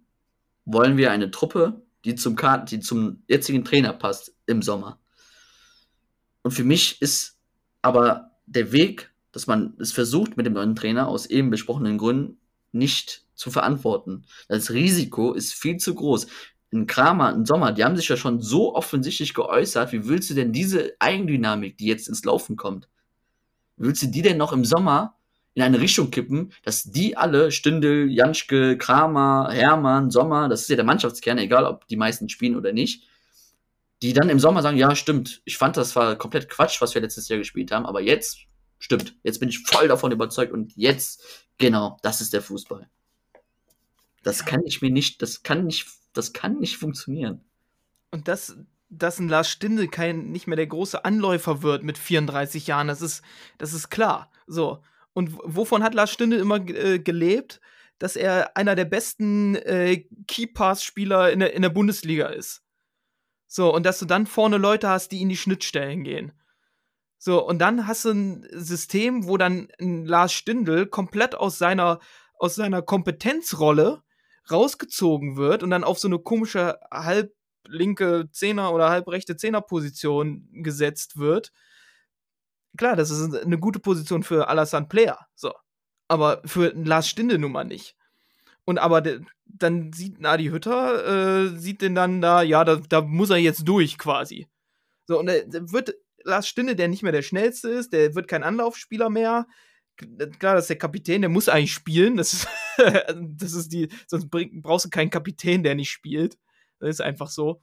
wollen 0.64 0.96
wir 0.96 1.12
eine 1.12 1.30
Truppe 1.30 1.85
die 2.06 2.14
zum, 2.14 2.36
die 2.68 2.80
zum 2.80 3.22
jetzigen 3.26 3.64
Trainer 3.64 3.92
passt 3.92 4.34
im 4.46 4.62
Sommer. 4.62 5.00
Und 6.42 6.52
für 6.52 6.64
mich 6.64 7.02
ist 7.02 7.38
aber 7.82 8.30
der 8.46 8.70
Weg, 8.70 9.12
dass 9.32 9.48
man 9.48 9.74
es 9.80 9.92
versucht 9.92 10.36
mit 10.36 10.46
dem 10.46 10.52
neuen 10.52 10.76
Trainer 10.76 11.08
aus 11.08 11.26
eben 11.26 11.50
besprochenen 11.50 11.98
Gründen 11.98 12.38
nicht 12.70 13.24
zu 13.34 13.50
verantworten. 13.50 14.24
Das 14.48 14.70
Risiko 14.70 15.32
ist 15.32 15.52
viel 15.52 15.78
zu 15.78 15.94
groß. 15.94 16.28
Ein 16.72 16.86
Kramer, 16.86 17.34
ein 17.34 17.44
Sommer, 17.44 17.72
die 17.72 17.84
haben 17.84 17.96
sich 17.96 18.08
ja 18.08 18.16
schon 18.16 18.40
so 18.40 18.74
offensichtlich 18.74 19.34
geäußert. 19.34 19.92
Wie 19.92 20.06
willst 20.06 20.30
du 20.30 20.34
denn 20.34 20.52
diese 20.52 20.94
Eigendynamik, 21.00 21.76
die 21.78 21.86
jetzt 21.86 22.08
ins 22.08 22.24
Laufen 22.24 22.56
kommt, 22.56 22.88
willst 23.76 24.02
du 24.02 24.06
die 24.06 24.22
denn 24.22 24.36
noch 24.36 24.52
im 24.52 24.64
Sommer 24.64 25.15
in 25.56 25.62
eine 25.62 25.80
Richtung 25.80 26.10
kippen, 26.10 26.52
dass 26.62 26.84
die 26.84 27.16
alle, 27.16 27.50
Stündel, 27.50 28.10
Janschke, 28.10 28.76
Kramer, 28.76 29.48
Hermann, 29.50 30.10
Sommer, 30.10 30.50
das 30.50 30.60
ist 30.60 30.68
ja 30.68 30.76
der 30.76 30.84
Mannschaftskern, 30.84 31.38
egal 31.38 31.64
ob 31.64 31.88
die 31.88 31.96
meisten 31.96 32.28
spielen 32.28 32.56
oder 32.56 32.74
nicht, 32.74 33.04
die 34.02 34.12
dann 34.12 34.28
im 34.28 34.38
Sommer 34.38 34.60
sagen, 34.60 34.76
ja, 34.76 34.94
stimmt, 34.94 35.40
ich 35.46 35.56
fand 35.56 35.78
das 35.78 35.96
war 35.96 36.16
komplett 36.16 36.50
Quatsch, 36.50 36.82
was 36.82 36.94
wir 36.94 37.00
letztes 37.00 37.28
Jahr 37.28 37.38
gespielt 37.38 37.72
haben, 37.72 37.86
aber 37.86 38.02
jetzt 38.02 38.40
stimmt, 38.78 39.16
jetzt 39.22 39.40
bin 39.40 39.48
ich 39.48 39.60
voll 39.60 39.88
davon 39.88 40.12
überzeugt 40.12 40.52
und 40.52 40.76
jetzt, 40.76 41.24
genau, 41.56 41.96
das 42.02 42.20
ist 42.20 42.34
der 42.34 42.42
Fußball. 42.42 42.90
Das 44.22 44.44
kann 44.44 44.60
ich 44.66 44.82
mir 44.82 44.90
nicht, 44.90 45.22
das 45.22 45.42
kann 45.42 45.64
nicht, 45.64 45.86
das 46.12 46.34
kann 46.34 46.58
nicht 46.58 46.76
funktionieren. 46.76 47.40
Und 48.10 48.28
das, 48.28 48.58
dass 48.90 49.18
ein 49.18 49.30
Lars 49.30 49.48
Stindl 49.48 49.88
kein, 49.88 50.32
nicht 50.32 50.48
mehr 50.48 50.56
der 50.56 50.66
große 50.66 51.02
Anläufer 51.02 51.62
wird 51.62 51.82
mit 51.82 51.96
34 51.96 52.66
Jahren, 52.66 52.88
das 52.88 53.00
ist, 53.00 53.22
das 53.56 53.72
ist 53.72 53.88
klar. 53.88 54.30
So. 54.46 54.82
Und 55.16 55.32
wovon 55.42 55.82
hat 55.82 55.94
Lars 55.94 56.10
Stindl 56.10 56.36
immer 56.36 56.56
äh, 56.68 56.98
gelebt? 56.98 57.62
Dass 57.98 58.16
er 58.16 58.54
einer 58.54 58.74
der 58.74 58.84
besten 58.84 59.54
äh, 59.54 60.04
Key-Pass-Spieler 60.26 61.32
in 61.32 61.40
der, 61.40 61.54
in 61.54 61.62
der 61.62 61.70
Bundesliga 61.70 62.26
ist. 62.26 62.62
So, 63.46 63.74
und 63.74 63.86
dass 63.86 63.98
du 63.98 64.04
dann 64.04 64.26
vorne 64.26 64.58
Leute 64.58 64.90
hast, 64.90 65.12
die 65.12 65.22
in 65.22 65.30
die 65.30 65.38
Schnittstellen 65.38 66.04
gehen. 66.04 66.32
So, 67.16 67.42
und 67.42 67.60
dann 67.60 67.86
hast 67.86 68.04
du 68.04 68.10
ein 68.10 68.46
System, 68.50 69.26
wo 69.26 69.38
dann 69.38 69.68
Lars 69.78 70.34
Stindl 70.34 70.84
komplett 70.84 71.34
aus 71.34 71.56
seiner, 71.56 71.98
aus 72.38 72.54
seiner 72.54 72.82
Kompetenzrolle 72.82 74.02
rausgezogen 74.50 75.38
wird 75.38 75.62
und 75.62 75.70
dann 75.70 75.82
auf 75.82 75.98
so 75.98 76.08
eine 76.08 76.18
komische 76.18 76.78
halblinke 76.90 78.28
Zehner 78.32 78.74
oder 78.74 78.90
halbrechte 78.90 79.38
Zehnerposition 79.38 80.46
gesetzt 80.52 81.16
wird. 81.16 81.52
Klar, 82.76 82.96
das 82.96 83.10
ist 83.10 83.34
eine 83.34 83.58
gute 83.58 83.78
Position 83.78 84.22
für 84.22 84.48
Alassane 84.48 84.86
Player, 84.86 85.26
so. 85.34 85.52
Aber 86.08 86.42
für 86.44 86.72
Lars 86.74 87.08
Stinde 87.08 87.38
nun 87.38 87.52
mal 87.52 87.64
nicht. 87.64 87.96
Und 88.64 88.78
aber 88.78 89.02
dann 89.44 89.92
sieht 89.92 90.24
Adi 90.24 90.46
Hütter, 90.46 91.46
äh, 91.46 91.56
sieht 91.56 91.82
den 91.82 91.94
dann 91.94 92.20
da, 92.20 92.42
ja, 92.42 92.64
da, 92.64 92.76
da 92.76 93.00
muss 93.00 93.30
er 93.30 93.36
jetzt 93.36 93.66
durch 93.66 93.98
quasi. 93.98 94.48
So, 95.06 95.20
und 95.20 95.28
er 95.28 95.44
wird 95.72 95.94
Lars 96.24 96.48
Stinde, 96.48 96.74
der 96.74 96.88
nicht 96.88 97.02
mehr 97.02 97.12
der 97.12 97.22
schnellste 97.22 97.68
ist, 97.68 97.92
der 97.92 98.14
wird 98.14 98.28
kein 98.28 98.42
Anlaufspieler 98.42 99.08
mehr. 99.08 99.46
Klar, 99.96 100.56
das 100.56 100.64
ist 100.64 100.70
der 100.70 100.78
Kapitän, 100.78 101.22
der 101.22 101.30
muss 101.30 101.48
eigentlich 101.48 101.72
spielen. 101.72 102.16
Das 102.16 102.32
ist, 102.32 102.48
das 102.78 103.52
ist 103.52 103.72
die, 103.72 103.88
sonst 104.06 104.28
brauchst 104.30 104.86
du 104.86 104.90
keinen 104.90 105.10
Kapitän, 105.10 105.62
der 105.62 105.74
nicht 105.74 105.90
spielt. 105.90 106.36
Das 106.80 106.90
ist 106.90 107.00
einfach 107.00 107.28
so. 107.28 107.62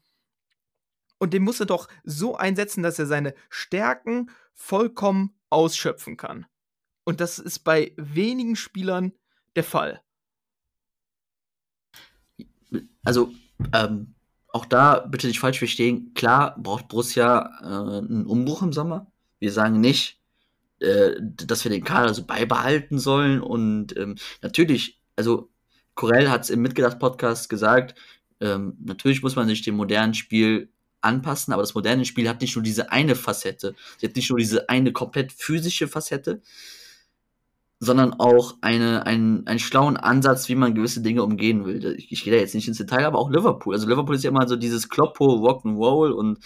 Und 1.19 1.33
den 1.33 1.43
musst 1.43 1.59
du 1.59 1.65
doch 1.65 1.87
so 2.03 2.35
einsetzen, 2.35 2.81
dass 2.81 2.97
er 2.97 3.05
seine 3.05 3.33
Stärken 3.49 4.29
vollkommen 4.53 5.35
ausschöpfen 5.49 6.17
kann. 6.17 6.45
Und 7.03 7.19
das 7.19 7.39
ist 7.39 7.59
bei 7.59 7.93
wenigen 7.97 8.55
Spielern 8.55 9.13
der 9.55 9.63
Fall. 9.63 10.01
Also, 13.03 13.31
ähm, 13.73 14.15
auch 14.49 14.65
da 14.65 14.99
bitte 14.99 15.27
nicht 15.27 15.39
falsch 15.39 15.59
verstehen. 15.59 16.13
Klar 16.13 16.55
braucht 16.57 16.87
Borussia 16.87 17.49
äh, 17.61 17.65
einen 17.65 18.25
Umbruch 18.25 18.61
im 18.61 18.73
Sommer. 18.73 19.11
Wir 19.39 19.51
sagen 19.51 19.81
nicht, 19.81 20.21
äh, 20.79 21.15
dass 21.19 21.63
wir 21.63 21.71
den 21.71 21.83
Kader 21.83 22.13
so 22.13 22.25
beibehalten 22.25 22.99
sollen. 22.99 23.41
Und 23.41 23.97
ähm, 23.97 24.15
natürlich, 24.41 25.01
also 25.15 25.49
Corell 25.95 26.29
hat 26.29 26.43
es 26.43 26.49
im 26.49 26.61
Mitgedacht-Podcast 26.61 27.49
gesagt, 27.49 27.95
ähm, 28.39 28.77
natürlich 28.83 29.21
muss 29.23 29.35
man 29.35 29.47
sich 29.47 29.61
dem 29.61 29.75
modernen 29.75 30.13
Spiel 30.13 30.72
anpassen, 31.03 31.53
aber 31.53 31.61
das 31.61 31.75
moderne 31.75 32.05
Spiel 32.05 32.29
hat 32.29 32.41
nicht 32.41 32.55
nur 32.55 32.63
diese 32.63 32.91
eine 32.91 33.15
Facette. 33.15 33.75
Sie 33.97 34.07
hat 34.07 34.15
nicht 34.15 34.29
nur 34.29 34.39
diese 34.39 34.69
eine 34.69 34.91
komplett 34.91 35.31
physische 35.31 35.87
Facette, 35.87 36.41
sondern 37.79 38.13
auch 38.13 38.55
eine, 38.61 39.05
einen, 39.05 39.45
einen 39.47 39.59
schlauen 39.59 39.97
Ansatz, 39.97 40.47
wie 40.49 40.55
man 40.55 40.73
gewisse 40.73 41.01
Dinge 41.01 41.23
umgehen 41.23 41.65
will. 41.65 41.95
Ich, 41.97 42.11
ich 42.11 42.23
gehe 42.23 42.33
da 42.33 42.39
jetzt 42.39 42.55
nicht 42.55 42.67
ins 42.67 42.77
Detail, 42.77 43.05
aber 43.05 43.19
auch 43.19 43.29
Liverpool. 43.29 43.73
Also 43.73 43.87
Liverpool 43.87 44.15
ist 44.15 44.23
ja 44.23 44.29
immer 44.29 44.47
so 44.47 44.55
dieses 44.55 44.89
Kloppo, 44.89 45.25
Rock'n'Roll 45.25 46.11
und 46.11 46.39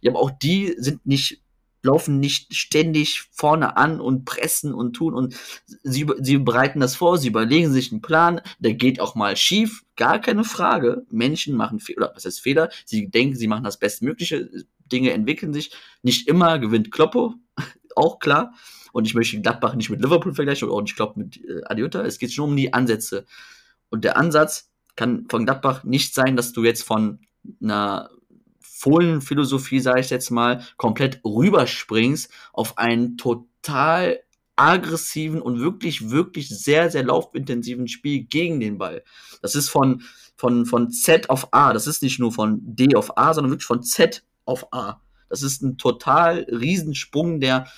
ja, 0.00 0.10
aber 0.10 0.20
auch 0.20 0.30
die 0.30 0.74
sind 0.78 1.06
nicht, 1.06 1.41
laufen 1.82 2.20
nicht 2.20 2.54
ständig 2.54 3.22
vorne 3.32 3.76
an 3.76 4.00
und 4.00 4.24
pressen 4.24 4.72
und 4.72 4.94
tun 4.94 5.14
und 5.14 5.34
sie, 5.82 6.06
sie 6.20 6.38
bereiten 6.38 6.80
das 6.80 6.94
vor, 6.94 7.18
sie 7.18 7.28
überlegen 7.28 7.72
sich 7.72 7.92
einen 7.92 8.02
Plan, 8.02 8.40
der 8.58 8.74
geht 8.74 9.00
auch 9.00 9.14
mal 9.14 9.36
schief, 9.36 9.84
gar 9.96 10.20
keine 10.20 10.44
Frage. 10.44 11.04
Menschen 11.10 11.56
machen 11.56 11.80
Fehler, 11.80 12.12
was 12.14 12.24
heißt 12.24 12.40
Fehler? 12.40 12.70
Sie 12.84 13.08
denken, 13.08 13.36
sie 13.36 13.48
machen 13.48 13.64
das 13.64 13.78
Bestmögliche, 13.78 14.48
Dinge 14.86 15.12
entwickeln 15.12 15.52
sich. 15.52 15.72
Nicht 16.02 16.28
immer 16.28 16.58
gewinnt 16.58 16.92
Kloppo, 16.92 17.34
auch 17.96 18.18
klar. 18.18 18.54
Und 18.92 19.06
ich 19.06 19.14
möchte 19.14 19.40
Gladbach 19.40 19.74
nicht 19.74 19.90
mit 19.90 20.02
Liverpool 20.02 20.34
vergleichen 20.34 20.68
und 20.68 20.74
auch 20.74 20.82
nicht 20.82 20.96
Klopp 20.96 21.16
mit 21.16 21.38
äh, 21.38 21.62
Adiota. 21.64 22.02
Es 22.02 22.18
geht 22.18 22.32
schon 22.32 22.50
um 22.50 22.56
die 22.56 22.74
Ansätze. 22.74 23.24
Und 23.88 24.04
der 24.04 24.16
Ansatz 24.16 24.70
kann 24.96 25.26
von 25.28 25.46
Gladbach 25.46 25.84
nicht 25.84 26.14
sein, 26.14 26.36
dass 26.36 26.52
du 26.52 26.62
jetzt 26.64 26.82
von 26.82 27.20
einer 27.62 28.10
Fohlenphilosophie, 28.82 29.78
sage 29.78 30.00
ich 30.00 30.10
jetzt 30.10 30.30
mal, 30.30 30.66
komplett 30.76 31.20
rüberspringst 31.24 32.28
auf 32.52 32.78
einen 32.78 33.16
total 33.16 34.18
aggressiven 34.56 35.40
und 35.40 35.60
wirklich, 35.60 36.10
wirklich 36.10 36.48
sehr, 36.48 36.90
sehr 36.90 37.04
laufintensiven 37.04 37.86
Spiel 37.86 38.24
gegen 38.24 38.58
den 38.58 38.78
Ball. 38.78 39.04
Das 39.40 39.54
ist 39.54 39.68
von, 39.68 40.02
von, 40.36 40.66
von 40.66 40.90
Z 40.90 41.30
auf 41.30 41.54
A. 41.54 41.72
Das 41.72 41.86
ist 41.86 42.02
nicht 42.02 42.18
nur 42.18 42.32
von 42.32 42.58
D 42.62 42.96
auf 42.96 43.16
A, 43.16 43.32
sondern 43.32 43.52
wirklich 43.52 43.66
von 43.66 43.84
Z 43.84 44.24
auf 44.44 44.72
A. 44.72 45.00
Das 45.28 45.42
ist 45.42 45.62
ein 45.62 45.78
total 45.78 46.44
Riesensprung, 46.50 47.38
der 47.38 47.68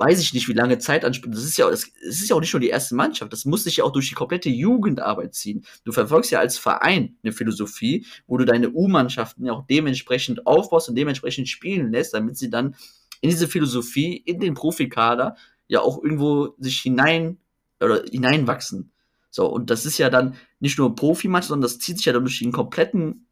weiß 0.00 0.18
ich 0.18 0.32
nicht, 0.32 0.48
wie 0.48 0.54
lange 0.54 0.78
Zeit 0.78 1.04
anspielt. 1.04 1.34
Das 1.34 1.44
ist 1.44 1.58
ja, 1.58 1.68
das, 1.68 1.84
ist 1.84 2.30
ja 2.30 2.34
auch 2.34 2.40
nicht 2.40 2.54
nur 2.54 2.60
die 2.60 2.70
erste 2.70 2.94
Mannschaft. 2.94 3.32
Das 3.34 3.44
muss 3.44 3.64
sich 3.64 3.76
ja 3.76 3.84
auch 3.84 3.92
durch 3.92 4.08
die 4.08 4.14
komplette 4.14 4.48
Jugendarbeit 4.48 5.34
ziehen. 5.34 5.66
Du 5.84 5.92
verfolgst 5.92 6.30
ja 6.30 6.40
als 6.40 6.56
Verein 6.56 7.18
eine 7.22 7.32
Philosophie, 7.32 8.06
wo 8.26 8.38
du 8.38 8.46
deine 8.46 8.70
U-Mannschaften 8.70 9.44
ja 9.44 9.52
auch 9.52 9.66
dementsprechend 9.66 10.46
aufbaust 10.46 10.88
und 10.88 10.94
dementsprechend 10.94 11.50
spielen 11.50 11.92
lässt, 11.92 12.14
damit 12.14 12.38
sie 12.38 12.48
dann 12.48 12.76
in 13.20 13.28
diese 13.28 13.46
Philosophie, 13.46 14.16
in 14.16 14.40
den 14.40 14.54
Profikader 14.54 15.36
ja 15.68 15.82
auch 15.82 16.02
irgendwo 16.02 16.54
sich 16.58 16.80
hinein 16.80 17.36
oder 17.78 18.02
hineinwachsen. 18.10 18.92
So, 19.30 19.46
und 19.46 19.68
das 19.68 19.84
ist 19.84 19.98
ja 19.98 20.08
dann 20.08 20.34
nicht 20.60 20.78
nur 20.78 20.94
Profimannschaft, 20.94 21.50
sondern 21.50 21.68
das 21.68 21.78
zieht 21.78 21.98
sich 21.98 22.06
ja 22.06 22.14
dann 22.14 22.24
durch 22.24 22.38
den 22.38 22.52
kompletten 22.52 23.26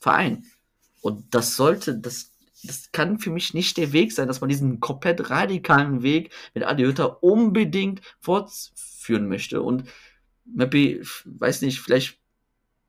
Verein. 0.00 0.46
Und 1.02 1.34
das 1.34 1.54
sollte, 1.54 1.98
das 1.98 2.33
das 2.66 2.92
kann 2.92 3.18
für 3.18 3.30
mich 3.30 3.54
nicht 3.54 3.76
der 3.76 3.92
Weg 3.92 4.12
sein, 4.12 4.28
dass 4.28 4.40
man 4.40 4.48
diesen 4.48 4.80
komplett 4.80 5.30
radikalen 5.30 6.02
Weg 6.02 6.30
mit 6.54 6.64
Adi 6.64 6.84
Hütter 6.84 7.22
unbedingt 7.22 8.00
fortführen 8.20 9.28
möchte. 9.28 9.62
Und 9.62 9.84
Mappy, 10.44 11.02
weiß 11.24 11.62
nicht, 11.62 11.80
vielleicht, 11.80 12.18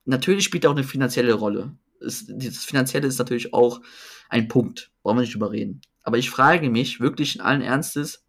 natürlich 0.04 0.44
spielt 0.44 0.64
er 0.64 0.70
auch 0.70 0.76
eine 0.76 0.84
finanzielle 0.84 1.34
Rolle. 1.34 1.76
Es, 2.00 2.26
das 2.26 2.64
Finanzielle 2.64 3.06
ist 3.06 3.18
natürlich 3.18 3.54
auch 3.54 3.80
ein 4.28 4.48
Punkt, 4.48 4.90
brauchen 5.02 5.18
wir 5.18 5.22
nicht 5.22 5.34
überreden. 5.34 5.80
Aber 6.02 6.18
ich 6.18 6.30
frage 6.30 6.70
mich 6.70 7.00
wirklich 7.00 7.36
in 7.36 7.40
allen 7.40 7.62
Ernstes, 7.62 8.24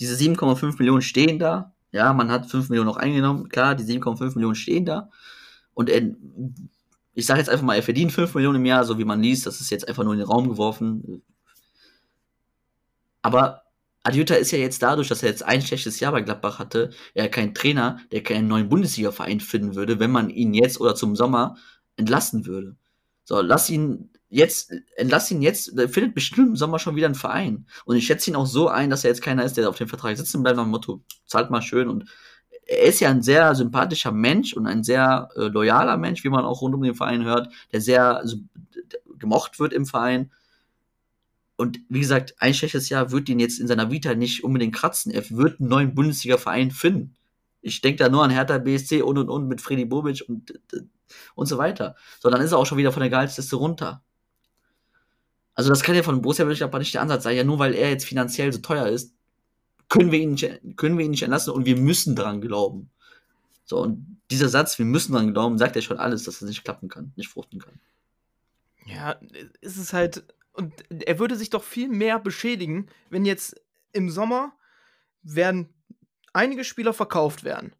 diese 0.00 0.16
7,5 0.16 0.78
Millionen 0.78 1.02
stehen 1.02 1.38
da. 1.38 1.74
Ja, 1.92 2.12
man 2.12 2.30
hat 2.30 2.50
5 2.50 2.70
Millionen 2.70 2.88
noch 2.88 2.96
eingenommen. 2.96 3.48
Klar, 3.48 3.74
die 3.74 3.84
7,5 3.84 4.34
Millionen 4.34 4.54
stehen 4.54 4.84
da. 4.84 5.10
Und 5.74 5.90
er, 5.90 6.02
ich 7.14 7.26
sage 7.26 7.40
jetzt 7.40 7.48
einfach 7.50 7.64
mal, 7.64 7.76
er 7.76 7.82
verdient 7.82 8.12
5 8.12 8.34
Millionen 8.34 8.56
im 8.56 8.66
Jahr, 8.66 8.84
so 8.84 8.98
wie 8.98 9.04
man 9.04 9.22
liest, 9.22 9.46
das 9.46 9.60
ist 9.60 9.70
jetzt 9.70 9.88
einfach 9.88 10.04
nur 10.04 10.14
in 10.14 10.20
den 10.20 10.28
Raum 10.28 10.48
geworfen. 10.48 11.22
Aber 13.20 13.62
Adjuta 14.02 14.34
ist 14.34 14.50
ja 14.50 14.58
jetzt 14.58 14.82
dadurch, 14.82 15.08
dass 15.08 15.22
er 15.22 15.28
jetzt 15.28 15.44
ein 15.44 15.62
schlechtes 15.62 16.00
Jahr 16.00 16.12
bei 16.12 16.22
Gladbach 16.22 16.58
hatte, 16.58 16.90
ja 17.14 17.28
kein 17.28 17.54
Trainer, 17.54 18.00
der 18.10 18.22
keinen 18.22 18.48
neuen 18.48 18.68
Bundesliga-Verein 18.68 19.40
finden 19.40 19.74
würde, 19.74 20.00
wenn 20.00 20.10
man 20.10 20.30
ihn 20.30 20.54
jetzt 20.54 20.80
oder 20.80 20.94
zum 20.94 21.14
Sommer 21.14 21.56
entlassen 21.96 22.46
würde. 22.46 22.76
So, 23.24 23.40
lass 23.40 23.70
ihn 23.70 24.10
jetzt, 24.28 24.72
entlass 24.96 25.30
ihn 25.30 25.42
jetzt, 25.42 25.78
der 25.78 25.88
findet 25.88 26.14
bestimmt 26.14 26.48
im 26.48 26.56
Sommer 26.56 26.78
schon 26.78 26.96
wieder 26.96 27.06
einen 27.06 27.14
Verein. 27.14 27.66
Und 27.84 27.96
ich 27.96 28.06
schätze 28.06 28.30
ihn 28.30 28.36
auch 28.36 28.46
so 28.46 28.68
ein, 28.68 28.90
dass 28.90 29.04
er 29.04 29.10
jetzt 29.10 29.22
keiner 29.22 29.44
ist, 29.44 29.56
der 29.56 29.68
auf 29.68 29.78
dem 29.78 29.88
Vertrag 29.88 30.16
sitzen 30.16 30.42
bleibt, 30.42 30.56
nach 30.56 30.64
dem 30.64 30.70
Motto, 30.70 31.02
zahlt 31.26 31.50
mal 31.50 31.62
schön 31.62 31.88
und 31.88 32.06
er 32.72 32.88
ist 32.88 33.00
ja 33.00 33.10
ein 33.10 33.22
sehr 33.22 33.54
sympathischer 33.54 34.12
Mensch 34.12 34.54
und 34.54 34.66
ein 34.66 34.82
sehr 34.84 35.28
äh, 35.36 35.42
loyaler 35.42 35.96
Mensch, 35.96 36.24
wie 36.24 36.28
man 36.28 36.44
auch 36.44 36.62
rund 36.62 36.74
um 36.74 36.82
den 36.82 36.94
Verein 36.94 37.24
hört, 37.24 37.52
der 37.72 37.80
sehr 37.80 38.16
also, 38.18 38.38
gemocht 39.18 39.58
wird 39.58 39.72
im 39.72 39.86
Verein. 39.86 40.30
Und 41.56 41.80
wie 41.88 42.00
gesagt, 42.00 42.34
ein 42.38 42.54
schlechtes 42.54 42.88
Jahr 42.88 43.12
wird 43.12 43.28
ihn 43.28 43.38
jetzt 43.38 43.60
in 43.60 43.68
seiner 43.68 43.90
Vita 43.90 44.14
nicht 44.14 44.42
unbedingt 44.42 44.74
kratzen. 44.74 45.12
Er 45.12 45.28
wird 45.30 45.60
einen 45.60 45.68
neuen 45.68 45.94
Bundesliga-Verein 45.94 46.70
finden. 46.70 47.14
Ich 47.60 47.80
denke 47.80 48.02
da 48.02 48.08
nur 48.08 48.24
an 48.24 48.30
Hertha 48.30 48.58
BSC 48.58 49.02
und 49.02 49.18
und 49.18 49.28
und 49.28 49.46
mit 49.46 49.60
Freddy 49.60 49.84
Bobic 49.84 50.24
und, 50.26 50.60
und 51.34 51.46
so 51.46 51.58
weiter. 51.58 51.94
So, 52.18 52.30
dann 52.30 52.40
ist 52.40 52.52
er 52.52 52.58
auch 52.58 52.66
schon 52.66 52.78
wieder 52.78 52.90
von 52.90 53.00
der 53.00 53.10
Gehaltsliste 53.10 53.56
runter. 53.56 54.02
Also 55.54 55.70
das 55.70 55.82
kann 55.82 55.94
ja 55.94 56.02
von 56.02 56.22
Borussia 56.22 56.44
aber 56.44 56.78
nicht 56.78 56.94
der 56.94 57.02
Ansatz 57.02 57.24
sein. 57.24 57.36
Ja, 57.36 57.44
nur 57.44 57.58
weil 57.58 57.74
er 57.74 57.90
jetzt 57.90 58.06
finanziell 58.06 58.52
so 58.52 58.60
teuer 58.60 58.86
ist, 58.86 59.14
können 59.92 60.10
wir 60.10 60.20
ihn 60.20 60.30
nicht, 60.30 60.76
können 60.76 60.96
wir 60.96 61.04
ihn 61.04 61.10
nicht 61.10 61.22
entlassen 61.22 61.52
und 61.52 61.66
wir 61.66 61.76
müssen 61.76 62.16
daran 62.16 62.40
glauben. 62.40 62.88
So, 63.66 63.78
und 63.78 64.18
dieser 64.30 64.48
Satz, 64.48 64.78
wir 64.78 64.86
müssen 64.86 65.12
daran 65.12 65.34
glauben, 65.34 65.58
sagt 65.58 65.76
ja 65.76 65.82
schon 65.82 65.98
alles, 65.98 66.24
dass 66.24 66.40
es 66.40 66.48
nicht 66.48 66.64
klappen 66.64 66.88
kann, 66.88 67.12
nicht 67.14 67.28
fruchten 67.28 67.60
kann. 67.60 67.78
Ja, 68.86 69.16
ist 69.60 69.76
es 69.76 69.92
halt, 69.92 70.24
und 70.54 70.72
er 70.88 71.18
würde 71.18 71.36
sich 71.36 71.50
doch 71.50 71.62
viel 71.62 71.88
mehr 71.88 72.18
beschädigen, 72.18 72.88
wenn 73.10 73.26
jetzt 73.26 73.60
im 73.92 74.08
Sommer 74.08 74.52
werden 75.22 75.68
einige 76.32 76.64
Spieler 76.64 76.94
verkauft 76.94 77.44
werden. 77.44 77.74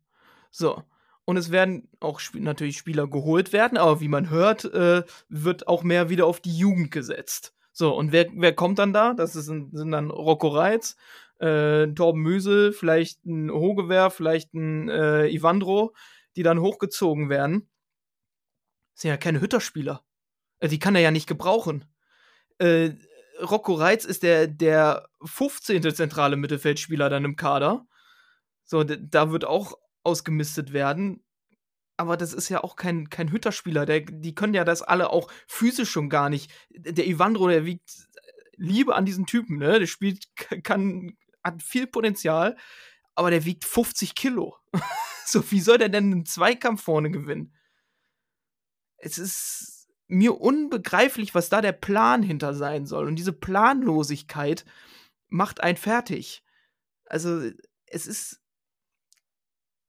So. 0.50 0.84
Und 1.24 1.38
es 1.38 1.50
werden 1.50 1.88
auch 2.00 2.20
sp 2.20 2.40
natürlich 2.40 2.76
Spieler 2.76 3.06
geholt 3.06 3.54
werden, 3.54 3.78
aber 3.78 4.02
wie 4.02 4.08
man 4.08 4.28
hört, 4.28 4.66
äh, 4.66 5.02
wird 5.30 5.66
auch 5.66 5.82
mehr 5.82 6.10
wieder 6.10 6.26
auf 6.26 6.40
die 6.40 6.54
Jugend 6.54 6.90
gesetzt. 6.90 7.54
So, 7.72 7.96
und 7.96 8.12
wer, 8.12 8.26
wer 8.34 8.54
kommt 8.54 8.78
dann 8.78 8.92
da? 8.92 9.14
Das 9.14 9.34
ist, 9.34 9.46
sind 9.46 9.72
dann 9.72 10.10
Rocco 10.10 10.48
Reitz 10.48 10.96
äh, 11.42 11.92
Torben 11.92 12.22
Mösel, 12.22 12.72
vielleicht 12.72 13.24
ein 13.26 13.50
Hogewehr, 13.50 14.10
vielleicht 14.10 14.54
ein 14.54 14.88
äh, 14.88 15.26
Ivandro, 15.28 15.94
die 16.36 16.44
dann 16.44 16.60
hochgezogen 16.60 17.28
werden. 17.28 17.68
Das 18.94 19.02
sind 19.02 19.10
ja 19.10 19.16
keine 19.16 19.40
Hütterspieler. 19.40 20.04
Äh, 20.60 20.68
die 20.68 20.78
kann 20.78 20.94
er 20.94 21.00
ja 21.00 21.10
nicht 21.10 21.26
gebrauchen. 21.26 21.84
Äh, 22.58 22.92
Rocco 23.40 23.74
Reitz 23.74 24.04
ist 24.04 24.22
der, 24.22 24.46
der 24.46 25.08
15. 25.24 25.82
zentrale 25.94 26.36
Mittelfeldspieler 26.36 27.10
dann 27.10 27.24
im 27.24 27.34
Kader. 27.34 27.86
So, 28.64 28.84
da 28.84 29.32
wird 29.32 29.44
auch 29.44 29.76
ausgemistet 30.04 30.72
werden. 30.72 31.24
Aber 31.96 32.16
das 32.16 32.32
ist 32.32 32.48
ja 32.48 32.62
auch 32.62 32.76
kein, 32.76 33.10
kein 33.10 33.32
Hütterspieler. 33.32 33.84
Der, 33.84 34.00
die 34.00 34.34
können 34.34 34.54
ja 34.54 34.64
das 34.64 34.82
alle 34.82 35.10
auch 35.10 35.30
physisch 35.48 35.90
schon 35.90 36.08
gar 36.08 36.30
nicht. 36.30 36.52
Der 36.70 37.06
Ivandro, 37.08 37.48
der 37.48 37.64
wiegt 37.64 37.90
Liebe 38.56 38.94
an 38.94 39.04
diesen 39.04 39.26
Typen, 39.26 39.58
ne? 39.58 39.80
Der 39.80 39.86
spielt, 39.86 40.26
kann 40.62 41.16
hat 41.42 41.62
viel 41.62 41.86
Potenzial, 41.86 42.56
aber 43.14 43.30
der 43.30 43.44
wiegt 43.44 43.64
50 43.64 44.14
Kilo. 44.14 44.56
so, 45.26 45.50
wie 45.50 45.60
soll 45.60 45.78
der 45.78 45.88
denn 45.88 46.12
einen 46.12 46.26
Zweikampf 46.26 46.82
vorne 46.82 47.10
gewinnen? 47.10 47.54
Es 48.96 49.18
ist 49.18 49.88
mir 50.08 50.40
unbegreiflich, 50.40 51.34
was 51.34 51.48
da 51.48 51.60
der 51.60 51.72
Plan 51.72 52.22
hinter 52.22 52.54
sein 52.54 52.86
soll. 52.86 53.06
Und 53.06 53.16
diese 53.16 53.32
Planlosigkeit 53.32 54.64
macht 55.28 55.62
einen 55.62 55.78
fertig. 55.78 56.44
Also, 57.06 57.50
es 57.86 58.06
ist. 58.06 58.40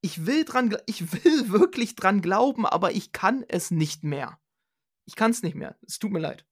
Ich 0.01 0.25
will 0.25 0.43
dran, 0.43 0.75
ich 0.85 1.13
will 1.13 1.49
wirklich 1.49 1.95
dran 1.95 2.21
glauben, 2.21 2.65
aber 2.65 2.91
ich 2.91 3.13
kann 3.13 3.45
es 3.47 3.71
nicht 3.71 4.03
mehr. 4.03 4.37
Ich 5.05 5.15
kann 5.15 5.31
es 5.31 5.43
nicht 5.43 5.55
mehr. 5.55 5.77
Es 5.85 5.99
tut 5.99 6.11
mir 6.11 6.19
leid. 6.19 6.45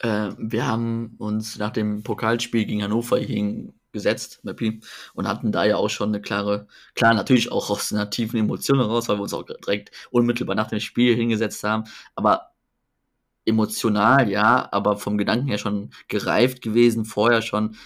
Äh, 0.00 0.30
wir 0.38 0.66
haben 0.66 1.14
uns 1.18 1.58
nach 1.58 1.70
dem 1.70 2.02
Pokalspiel 2.02 2.64
gegen 2.64 2.82
Hannover 2.82 3.18
hingesetzt, 3.18 4.44
Mappy, 4.44 4.80
und 5.14 5.28
hatten 5.28 5.52
da 5.52 5.64
ja 5.64 5.76
auch 5.76 5.90
schon 5.90 6.10
eine 6.10 6.20
klare, 6.20 6.68
klar, 6.94 7.14
natürlich 7.14 7.50
auch 7.50 7.70
aus 7.70 7.92
einer 7.92 8.10
tiefen 8.10 8.38
Emotion 8.38 8.78
heraus, 8.78 9.08
weil 9.08 9.16
wir 9.16 9.22
uns 9.22 9.34
auch 9.34 9.44
direkt 9.44 9.90
unmittelbar 10.10 10.54
nach 10.54 10.68
dem 10.68 10.80
Spiel 10.80 11.14
hingesetzt 11.16 11.64
haben, 11.64 11.84
aber 12.14 12.52
emotional, 13.44 14.30
ja, 14.30 14.68
aber 14.72 14.98
vom 14.98 15.18
Gedanken 15.18 15.48
her 15.48 15.58
schon 15.58 15.90
gereift 16.08 16.62
gewesen, 16.62 17.04
vorher 17.04 17.42
schon, 17.42 17.76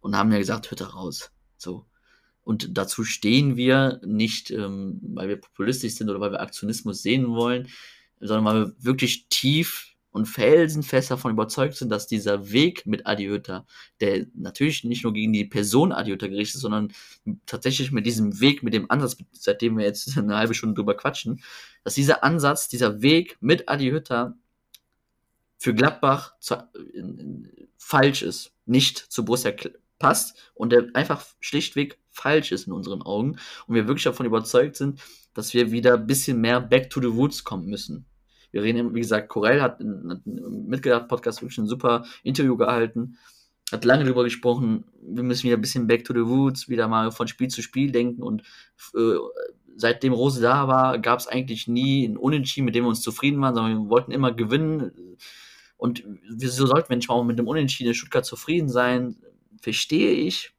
und 0.00 0.16
haben 0.16 0.30
ja 0.30 0.38
gesagt, 0.38 0.70
hört 0.70 0.80
da 0.80 0.86
raus. 0.86 1.32
So. 1.56 1.86
Und 2.44 2.78
dazu 2.78 3.02
stehen 3.02 3.56
wir 3.56 4.00
nicht, 4.04 4.52
ähm, 4.52 5.00
weil 5.02 5.28
wir 5.28 5.40
populistisch 5.40 5.96
sind 5.96 6.08
oder 6.10 6.20
weil 6.20 6.30
wir 6.30 6.40
Aktionismus 6.40 7.02
sehen 7.02 7.28
wollen, 7.28 7.68
sondern 8.20 8.44
weil 8.44 8.66
wir 8.66 8.74
wirklich 8.78 9.26
tief 9.28 9.95
und 10.16 10.24
felsenfest 10.24 11.10
davon 11.10 11.32
überzeugt 11.32 11.74
sind, 11.74 11.90
dass 11.90 12.06
dieser 12.06 12.50
Weg 12.50 12.86
mit 12.86 13.06
Adi 13.06 13.26
Hütter, 13.26 13.66
der 14.00 14.24
natürlich 14.34 14.82
nicht 14.82 15.04
nur 15.04 15.12
gegen 15.12 15.34
die 15.34 15.44
Person 15.44 15.92
Adi 15.92 16.10
Hütter 16.10 16.30
gerichtet 16.30 16.54
ist, 16.54 16.62
sondern 16.62 16.90
tatsächlich 17.44 17.92
mit 17.92 18.06
diesem 18.06 18.40
Weg, 18.40 18.62
mit 18.62 18.72
dem 18.72 18.90
Ansatz, 18.90 19.18
seitdem 19.32 19.76
wir 19.76 19.84
jetzt 19.84 20.16
eine 20.16 20.38
halbe 20.38 20.54
Stunde 20.54 20.74
drüber 20.74 20.96
quatschen, 20.96 21.42
dass 21.84 21.94
dieser 21.94 22.24
Ansatz, 22.24 22.66
dieser 22.68 23.02
Weg 23.02 23.36
mit 23.40 23.68
Adi 23.68 23.90
Hütter 23.90 24.38
für 25.58 25.74
Gladbach 25.74 26.32
zu, 26.40 26.56
in, 26.94 27.18
in, 27.18 27.68
falsch 27.76 28.22
ist, 28.22 28.54
nicht 28.64 28.96
zu 28.96 29.22
Borussia 29.26 29.52
passt 29.98 30.50
und 30.54 30.72
der 30.72 30.86
einfach 30.94 31.26
schlichtweg 31.40 31.98
falsch 32.10 32.52
ist 32.52 32.66
in 32.66 32.72
unseren 32.72 33.02
Augen 33.02 33.36
und 33.66 33.74
wir 33.74 33.86
wirklich 33.86 34.04
davon 34.04 34.24
überzeugt 34.24 34.76
sind, 34.76 34.98
dass 35.34 35.52
wir 35.52 35.72
wieder 35.72 35.92
ein 35.92 36.06
bisschen 36.06 36.40
mehr 36.40 36.62
back 36.62 36.88
to 36.88 37.02
the 37.02 37.06
roots 37.06 37.44
kommen 37.44 37.66
müssen. 37.66 38.06
Wir 38.56 38.62
reden, 38.62 38.94
wie 38.94 39.00
gesagt, 39.00 39.28
Corell 39.28 39.60
hat 39.60 39.82
im 39.82 40.22
Mitgedacht-Podcast 40.66 41.42
wirklich 41.42 41.58
ein 41.58 41.66
super 41.66 42.06
Interview 42.22 42.56
gehalten, 42.56 43.18
hat 43.70 43.84
lange 43.84 44.04
darüber 44.04 44.24
gesprochen, 44.24 44.86
wir 45.02 45.22
müssen 45.22 45.44
wieder 45.44 45.58
ein 45.58 45.60
bisschen 45.60 45.86
back 45.86 46.04
to 46.04 46.14
the 46.14 46.20
roots, 46.20 46.66
wieder 46.66 46.88
mal 46.88 47.12
von 47.12 47.28
Spiel 47.28 47.48
zu 47.48 47.60
Spiel 47.60 47.92
denken 47.92 48.22
und 48.22 48.44
äh, 48.94 49.16
seitdem 49.76 50.14
Rose 50.14 50.40
da 50.40 50.68
war, 50.68 50.98
gab 50.98 51.18
es 51.18 51.26
eigentlich 51.26 51.68
nie 51.68 52.06
ein 52.08 52.16
Unentschieden, 52.16 52.64
mit 52.64 52.74
dem 52.74 52.84
wir 52.84 52.88
uns 52.88 53.02
zufrieden 53.02 53.42
waren, 53.42 53.54
sondern 53.54 53.82
wir 53.82 53.90
wollten 53.90 54.10
immer 54.10 54.32
gewinnen. 54.32 55.18
Und 55.76 56.02
wieso 56.30 56.64
sollten 56.64 56.88
wir 56.88 56.96
nicht 56.96 57.10
mal 57.10 57.22
mit 57.24 57.38
dem 57.38 57.46
Unentschieden 57.46 57.88
in 57.88 57.94
Stuttgart 57.94 58.24
zufrieden 58.24 58.70
sein? 58.70 59.16
Verstehe 59.60 60.12
ich. 60.12 60.54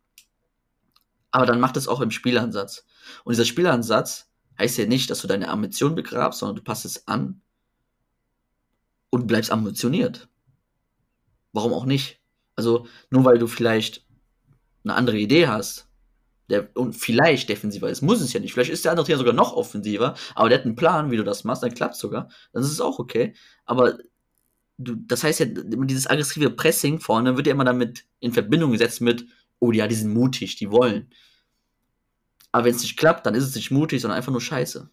Aber 1.31 1.47
dann 1.47 1.59
macht 1.59 1.77
es 1.77 1.87
auch 1.87 2.01
im 2.01 2.11
Spielansatz. 2.11 2.85
Und 3.23 3.33
dieser 3.33 3.45
Spielansatz 3.45 4.29
heißt 4.59 4.77
ja 4.77 4.85
nicht, 4.85 5.09
dass 5.09 5.21
du 5.21 5.27
deine 5.27 5.47
Ambition 5.49 5.95
begrabst, 5.95 6.41
sondern 6.41 6.57
du 6.57 6.61
passt 6.61 6.85
es 6.85 7.07
an 7.07 7.41
und 9.09 9.27
bleibst 9.27 9.51
ambitioniert. 9.51 10.27
Warum 11.53 11.73
auch 11.73 11.85
nicht? 11.85 12.21
Also, 12.55 12.87
nur 13.09 13.25
weil 13.25 13.39
du 13.39 13.47
vielleicht 13.47 14.05
eine 14.83 14.95
andere 14.95 15.17
Idee 15.17 15.47
hast, 15.47 15.87
der 16.49 16.69
und 16.75 16.93
vielleicht 16.93 17.49
defensiver 17.49 17.89
ist, 17.89 18.01
muss 18.01 18.21
es 18.21 18.33
ja 18.33 18.39
nicht. 18.39 18.53
Vielleicht 18.53 18.71
ist 18.71 18.85
der 18.85 18.91
andere 18.91 19.05
Trainer 19.05 19.19
sogar 19.19 19.33
noch 19.33 19.53
offensiver, 19.53 20.15
aber 20.35 20.49
der 20.49 20.59
hat 20.59 20.65
einen 20.65 20.75
Plan, 20.75 21.11
wie 21.11 21.17
du 21.17 21.23
das 21.23 21.43
machst, 21.43 21.63
dann 21.63 21.73
klappt 21.73 21.95
sogar. 21.95 22.29
Dann 22.53 22.63
ist 22.63 22.71
es 22.71 22.81
auch 22.81 22.99
okay. 22.99 23.33
Aber 23.65 23.97
du, 24.77 24.95
das 24.95 25.23
heißt 25.23 25.39
ja, 25.39 25.45
dieses 25.49 26.07
aggressive 26.07 26.49
Pressing 26.51 26.99
vorne 26.99 27.35
wird 27.35 27.47
ja 27.47 27.53
immer 27.53 27.65
damit 27.65 28.05
in 28.19 28.33
Verbindung 28.33 28.71
gesetzt 28.71 29.01
mit, 29.01 29.25
oh 29.59 29.71
ja, 29.71 29.87
die 29.87 29.95
sind 29.95 30.13
mutig, 30.13 30.55
die 30.55 30.71
wollen. 30.71 31.09
Aber 32.51 32.65
wenn 32.65 32.75
es 32.75 32.81
nicht 32.81 32.97
klappt, 32.97 33.25
dann 33.25 33.35
ist 33.35 33.43
es 33.43 33.55
nicht 33.55 33.71
mutig, 33.71 34.01
sondern 34.01 34.17
einfach 34.17 34.31
nur 34.31 34.41
scheiße. 34.41 34.89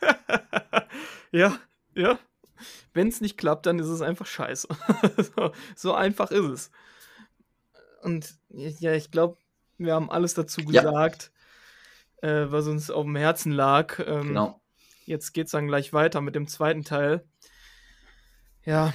ja, 1.32 1.58
ja. 1.94 2.18
Wenn 2.98 3.06
es 3.06 3.20
nicht 3.20 3.38
klappt, 3.38 3.64
dann 3.66 3.78
ist 3.78 3.86
es 3.86 4.02
einfach 4.02 4.26
scheiße. 4.26 4.66
so, 5.36 5.52
so, 5.76 5.94
einfach 5.94 6.32
ist 6.32 6.46
es. 6.46 6.70
Und 8.02 8.34
ja, 8.48 8.92
ich 8.92 9.12
glaube, 9.12 9.38
wir 9.76 9.94
haben 9.94 10.10
alles 10.10 10.34
dazu 10.34 10.64
gesagt, 10.64 11.30
ja. 12.20 12.28
äh, 12.28 12.50
was 12.50 12.66
uns 12.66 12.90
auf 12.90 13.04
dem 13.04 13.14
Herzen 13.14 13.52
lag. 13.52 14.00
Ähm, 14.00 14.26
genau. 14.26 14.60
Jetzt 15.06 15.32
geht 15.32 15.46
es 15.46 15.52
dann 15.52 15.68
gleich 15.68 15.92
weiter 15.92 16.20
mit 16.20 16.34
dem 16.34 16.48
zweiten 16.48 16.82
Teil. 16.82 17.24
Ja, 18.64 18.92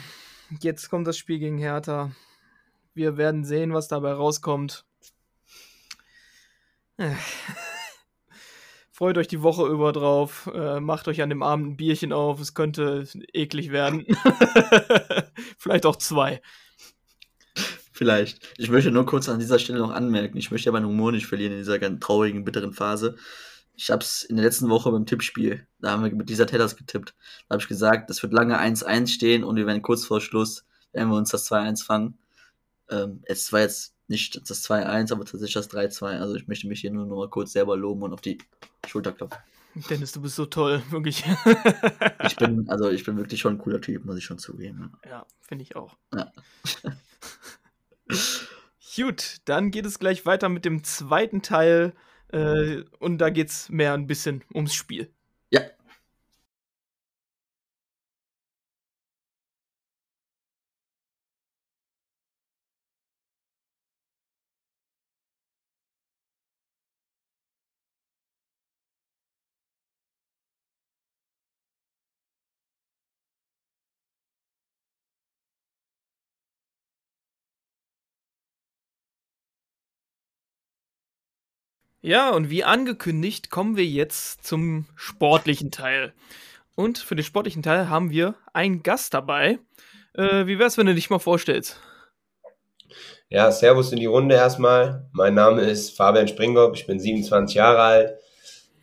jetzt 0.59 0.89
kommt 0.89 1.07
das 1.07 1.17
Spiel 1.17 1.39
gegen 1.39 1.57
Hertha. 1.57 2.11
Wir 2.93 3.15
werden 3.15 3.45
sehen, 3.45 3.71
was 3.71 3.87
dabei 3.87 4.11
rauskommt. 4.11 4.83
Freut 8.95 9.17
euch 9.17 9.27
die 9.27 9.41
Woche 9.41 9.65
über 9.67 9.91
drauf. 9.91 10.47
Äh, 10.53 10.79
macht 10.79 11.07
euch 11.07 11.23
an 11.23 11.29
dem 11.29 11.41
Abend 11.41 11.65
ein 11.65 11.77
Bierchen 11.77 12.13
auf. 12.13 12.39
Es 12.39 12.53
könnte 12.53 13.07
eklig 13.33 13.71
werden. 13.71 14.05
Vielleicht 15.57 15.87
auch 15.87 15.95
zwei. 15.95 16.43
Vielleicht. 17.91 18.53
Ich 18.57 18.69
möchte 18.69 18.91
nur 18.91 19.07
kurz 19.07 19.29
an 19.29 19.39
dieser 19.39 19.57
Stelle 19.57 19.79
noch 19.79 19.89
anmerken, 19.89 20.37
ich 20.37 20.51
möchte 20.51 20.69
aber 20.69 20.79
meinen 20.79 20.89
Humor 20.89 21.11
nicht 21.11 21.25
verlieren 21.25 21.53
in 21.53 21.57
dieser 21.59 21.79
ganz 21.79 22.05
traurigen, 22.05 22.43
bitteren 22.43 22.71
Phase. 22.71 23.15
Ich 23.73 23.89
habe 23.89 24.03
es 24.03 24.21
in 24.21 24.35
der 24.35 24.45
letzten 24.45 24.69
Woche 24.69 24.91
beim 24.91 25.07
Tippspiel, 25.07 25.65
da 25.79 25.91
haben 25.91 26.03
wir 26.03 26.13
mit 26.13 26.29
dieser 26.29 26.45
Tellers 26.45 26.75
getippt. 26.75 27.15
Da 27.47 27.53
habe 27.53 27.63
ich 27.63 27.67
gesagt, 27.67 28.11
das 28.11 28.21
wird 28.21 28.33
lange 28.33 28.59
1-1 28.59 29.07
stehen 29.07 29.43
und 29.43 29.55
wir 29.55 29.65
werden 29.65 29.81
kurz 29.81 30.05
vor 30.05 30.21
Schluss, 30.21 30.65
werden 30.91 31.09
wir 31.09 31.17
uns 31.17 31.29
das 31.29 31.49
2-1 31.49 31.83
fangen. 31.83 32.19
Ähm, 32.89 33.21
es 33.25 33.51
war 33.51 33.61
jetzt 33.61 33.92
nicht 34.13 34.49
das 34.49 34.63
2-1, 34.69 35.11
aber 35.11 35.25
tatsächlich 35.25 35.53
das 35.53 35.69
3-2. 35.69 36.19
Also 36.19 36.35
ich 36.35 36.47
möchte 36.47 36.67
mich 36.67 36.81
hier 36.81 36.91
nur 36.91 37.05
noch 37.05 37.17
mal 37.17 37.29
kurz 37.29 37.51
selber 37.51 37.75
loben 37.75 38.03
und 38.03 38.13
auf 38.13 38.21
die 38.21 38.37
Schulter 38.87 39.11
klopfen. 39.11 39.39
Dennis, 39.89 40.11
du 40.11 40.21
bist 40.21 40.35
so 40.35 40.45
toll, 40.45 40.83
wirklich. 40.91 41.23
ich 42.25 42.35
bin, 42.35 42.69
also 42.69 42.89
ich 42.89 43.03
bin 43.03 43.17
wirklich 43.17 43.41
schon 43.41 43.55
ein 43.55 43.57
cooler 43.57 43.81
Typ, 43.81 44.05
muss 44.05 44.17
ich 44.17 44.23
schon 44.23 44.37
zugeben. 44.37 44.93
Ja, 45.05 45.25
finde 45.41 45.63
ich 45.63 45.75
auch. 45.75 45.97
Ja. 46.13 46.31
Gut, 48.95 49.37
dann 49.45 49.71
geht 49.71 49.87
es 49.87 49.97
gleich 49.97 50.27
weiter 50.27 50.49
mit 50.49 50.65
dem 50.65 50.83
zweiten 50.83 51.41
Teil. 51.41 51.93
Äh, 52.27 52.83
und 52.99 53.17
da 53.17 53.31
geht 53.31 53.49
es 53.49 53.69
mehr 53.69 53.93
ein 53.93 54.05
bisschen 54.05 54.43
ums 54.53 54.75
Spiel. 54.75 55.11
Ja, 55.49 55.61
Ja, 82.05 82.31
und 82.31 82.49
wie 82.49 82.65
angekündigt 82.65 83.49
kommen 83.49 83.77
wir 83.77 83.85
jetzt 83.85 84.45
zum 84.45 84.87
sportlichen 84.93 85.71
Teil. 85.71 86.11
Und 86.75 86.97
für 86.97 87.15
den 87.15 87.23
sportlichen 87.23 87.63
Teil 87.63 87.87
haben 87.87 88.11
wir 88.11 88.35
einen 88.51 88.83
Gast 88.83 89.13
dabei. 89.13 89.59
Äh, 90.13 90.45
wie 90.45 90.59
wär's, 90.59 90.77
wenn 90.77 90.87
du 90.87 90.95
dich 90.95 91.09
mal 91.09 91.19
vorstellst? 91.19 91.79
Ja, 93.29 93.49
Servus 93.53 93.93
in 93.93 93.99
die 93.99 94.05
Runde 94.05 94.35
erstmal. 94.35 95.07
Mein 95.13 95.33
Name 95.33 95.61
ist 95.61 95.95
Fabian 95.95 96.27
Springhoff, 96.27 96.75
ich 96.75 96.85
bin 96.85 96.99
27 96.99 97.55
Jahre 97.55 97.79
alt, 97.79 98.13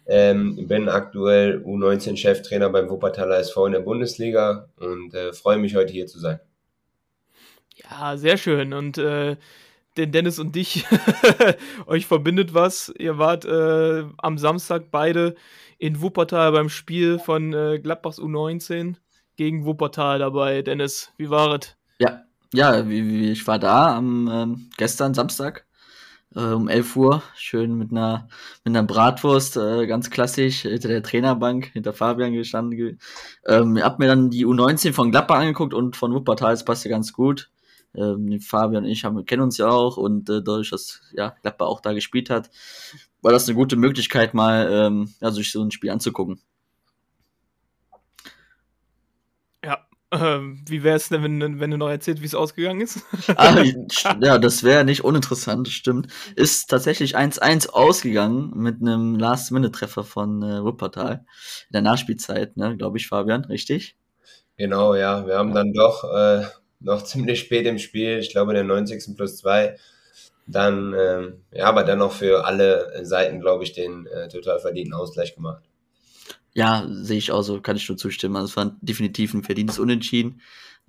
ähm, 0.07 0.67
bin 0.67 0.89
aktuell 0.89 1.63
U19-Cheftrainer 1.63 2.71
beim 2.71 2.89
Wuppertaler 2.89 3.39
SV 3.39 3.67
in 3.67 3.73
der 3.73 3.81
Bundesliga 3.81 4.71
und 4.79 5.13
äh, 5.13 5.35
freue 5.35 5.59
mich 5.59 5.77
heute 5.77 5.93
hier 5.93 6.07
zu 6.07 6.19
sein. 6.19 6.41
Ja, 7.75 8.17
sehr 8.17 8.39
schön. 8.39 8.73
Und 8.73 8.97
äh, 8.97 9.37
den 9.97 10.13
Dennis 10.13 10.39
und 10.39 10.55
dich, 10.55 10.87
euch 11.87 12.07
verbindet 12.07 12.55
was. 12.55 12.93
Ihr 12.99 13.19
wart 13.19 13.45
äh, 13.45 14.05
am 14.19 14.39
Samstag 14.39 14.91
beide 14.91 15.35
in 15.79 16.01
Wuppertal 16.01 16.53
beim 16.53 16.69
Spiel 16.69 17.19
von 17.19 17.53
äh, 17.53 17.79
Gladbachs 17.79 18.19
U19 18.19 18.97
gegen 19.37 19.65
Wuppertal 19.65 20.19
dabei. 20.19 20.63
Dennis, 20.63 21.13
wie 21.17 21.31
war 21.31 21.55
es? 21.59 21.77
Ja, 21.99 22.23
ja, 22.53 22.89
wie, 22.89 23.09
wie, 23.09 23.31
ich 23.31 23.47
war 23.47 23.59
da 23.59 23.97
am 23.97 24.29
ähm, 24.33 24.71
gestern 24.77 25.15
Samstag 25.15 25.67
äh, 26.35 26.41
um 26.41 26.69
11 26.69 26.97
Uhr, 26.97 27.23
schön 27.35 27.77
mit 27.77 27.91
einer, 27.91 28.29
mit 28.65 28.77
einer 28.77 28.87
Bratwurst, 28.87 29.57
äh, 29.57 29.87
ganz 29.87 30.11
klassisch, 30.11 30.63
hinter 30.63 30.89
der 30.89 31.03
Trainerbank, 31.03 31.67
hinter 31.73 31.93
Fabian 31.93 32.33
gestanden. 32.33 33.01
Ähm, 33.47 33.83
hab 33.83 33.99
mir 33.99 34.07
dann 34.07 34.31
die 34.31 34.47
U19 34.47 34.93
von 34.93 35.11
Gladbach 35.11 35.39
angeguckt 35.39 35.75
und 35.75 35.97
von 35.97 36.13
Wuppertal, 36.15 36.53
das 36.53 36.65
passte 36.65 36.89
ganz 36.89 37.13
gut 37.13 37.51
Ähm, 37.95 38.41
Fabian 38.41 38.85
und 38.85 38.91
ich 38.91 39.05
haben, 39.05 39.25
kennen 39.25 39.43
uns 39.43 39.59
ja 39.59 39.69
auch 39.69 39.97
und 39.97 40.29
äh, 40.31 40.43
dadurch, 40.43 40.71
dass 40.71 41.01
ja, 41.13 41.35
Gladbach 41.43 41.67
auch 41.67 41.81
da 41.81 41.93
gespielt 41.93 42.31
hat, 42.31 42.51
war 43.23 43.33
das 43.33 43.49
eine 43.49 43.57
gute 43.57 43.77
Möglichkeit, 43.77 44.35
mal 44.35 44.69
ähm, 44.71 45.13
ja, 45.21 45.31
sich 45.31 45.51
so 45.53 45.63
ein 45.63 45.71
Spiel 45.71 45.91
anzugucken. 45.91 46.41
Ja, 49.65 49.87
ähm, 50.13 50.65
wie 50.67 50.83
wäre 50.83 50.97
es 50.97 51.09
denn, 51.09 51.23
wenn, 51.23 51.61
wenn 51.61 51.71
du 51.71 51.77
noch 51.77 51.89
erzählst, 51.89 52.23
wie 52.23 52.27
es 52.27 52.35
ausgegangen 52.35 52.81
ist? 52.81 53.01
ah, 53.37 53.63
ja, 54.21 54.39
das 54.39 54.63
wäre 54.63 54.85
nicht 54.85 55.05
uninteressant, 55.05 55.69
stimmt. 55.69 56.09
Ist 56.37 56.71
tatsächlich 56.71 57.17
1-1 57.17 57.71
ausgegangen 57.71 58.53
mit 58.57 58.81
einem 58.81 59.17
Last-Minute-Treffer 59.17 60.05
von 60.05 60.43
äh, 60.43 60.65
Wuppertal 60.65 61.25
in 61.69 61.73
der 61.73 61.83
Nachspielzeit, 61.83 62.57
ne, 62.57 62.77
glaube 62.77 62.99
ich, 62.99 63.09
Fabian, 63.09 63.45
richtig? 63.45 63.97
Genau, 64.57 64.95
ja. 64.95 65.27
Wir 65.27 65.39
haben 65.39 65.55
dann 65.55 65.73
doch 65.73 66.05
äh, 66.05 66.45
noch 66.81 67.05
ziemlich 67.05 67.41
spät 67.41 67.67
im 67.67 67.79
Spiel, 67.79 68.19
ich 68.19 68.31
glaube 68.31 68.55
der 68.55 68.65
90. 68.65 69.17
plus 69.17 69.37
2, 69.39 69.77
dann, 70.47 70.95
ähm, 70.99 71.45
ja, 71.53 71.67
aber 71.67 71.85
dann 71.85 71.99
noch 71.99 72.13
für 72.13 72.45
alle 72.45 73.05
Seiten, 73.05 73.41
glaube 73.41 73.65
ich, 73.65 73.73
den 73.73 74.07
äh, 74.07 74.29
total 74.29 74.59
verdienten 74.59 74.95
Ausgleich 74.95 75.35
gemacht. 75.35 75.63
Ja, 76.53 76.87
sehe 76.91 77.19
ich 77.19 77.31
auch 77.31 77.43
so, 77.43 77.61
kann 77.61 77.77
ich 77.77 77.89
nur 77.89 77.97
zustimmen. 77.97 78.37
Also 78.37 78.49
es 78.49 78.57
war 78.57 78.77
definitiv 78.81 79.35
ein 79.35 79.45
verdientes 79.45 79.79
Unentschieden. 79.79 80.41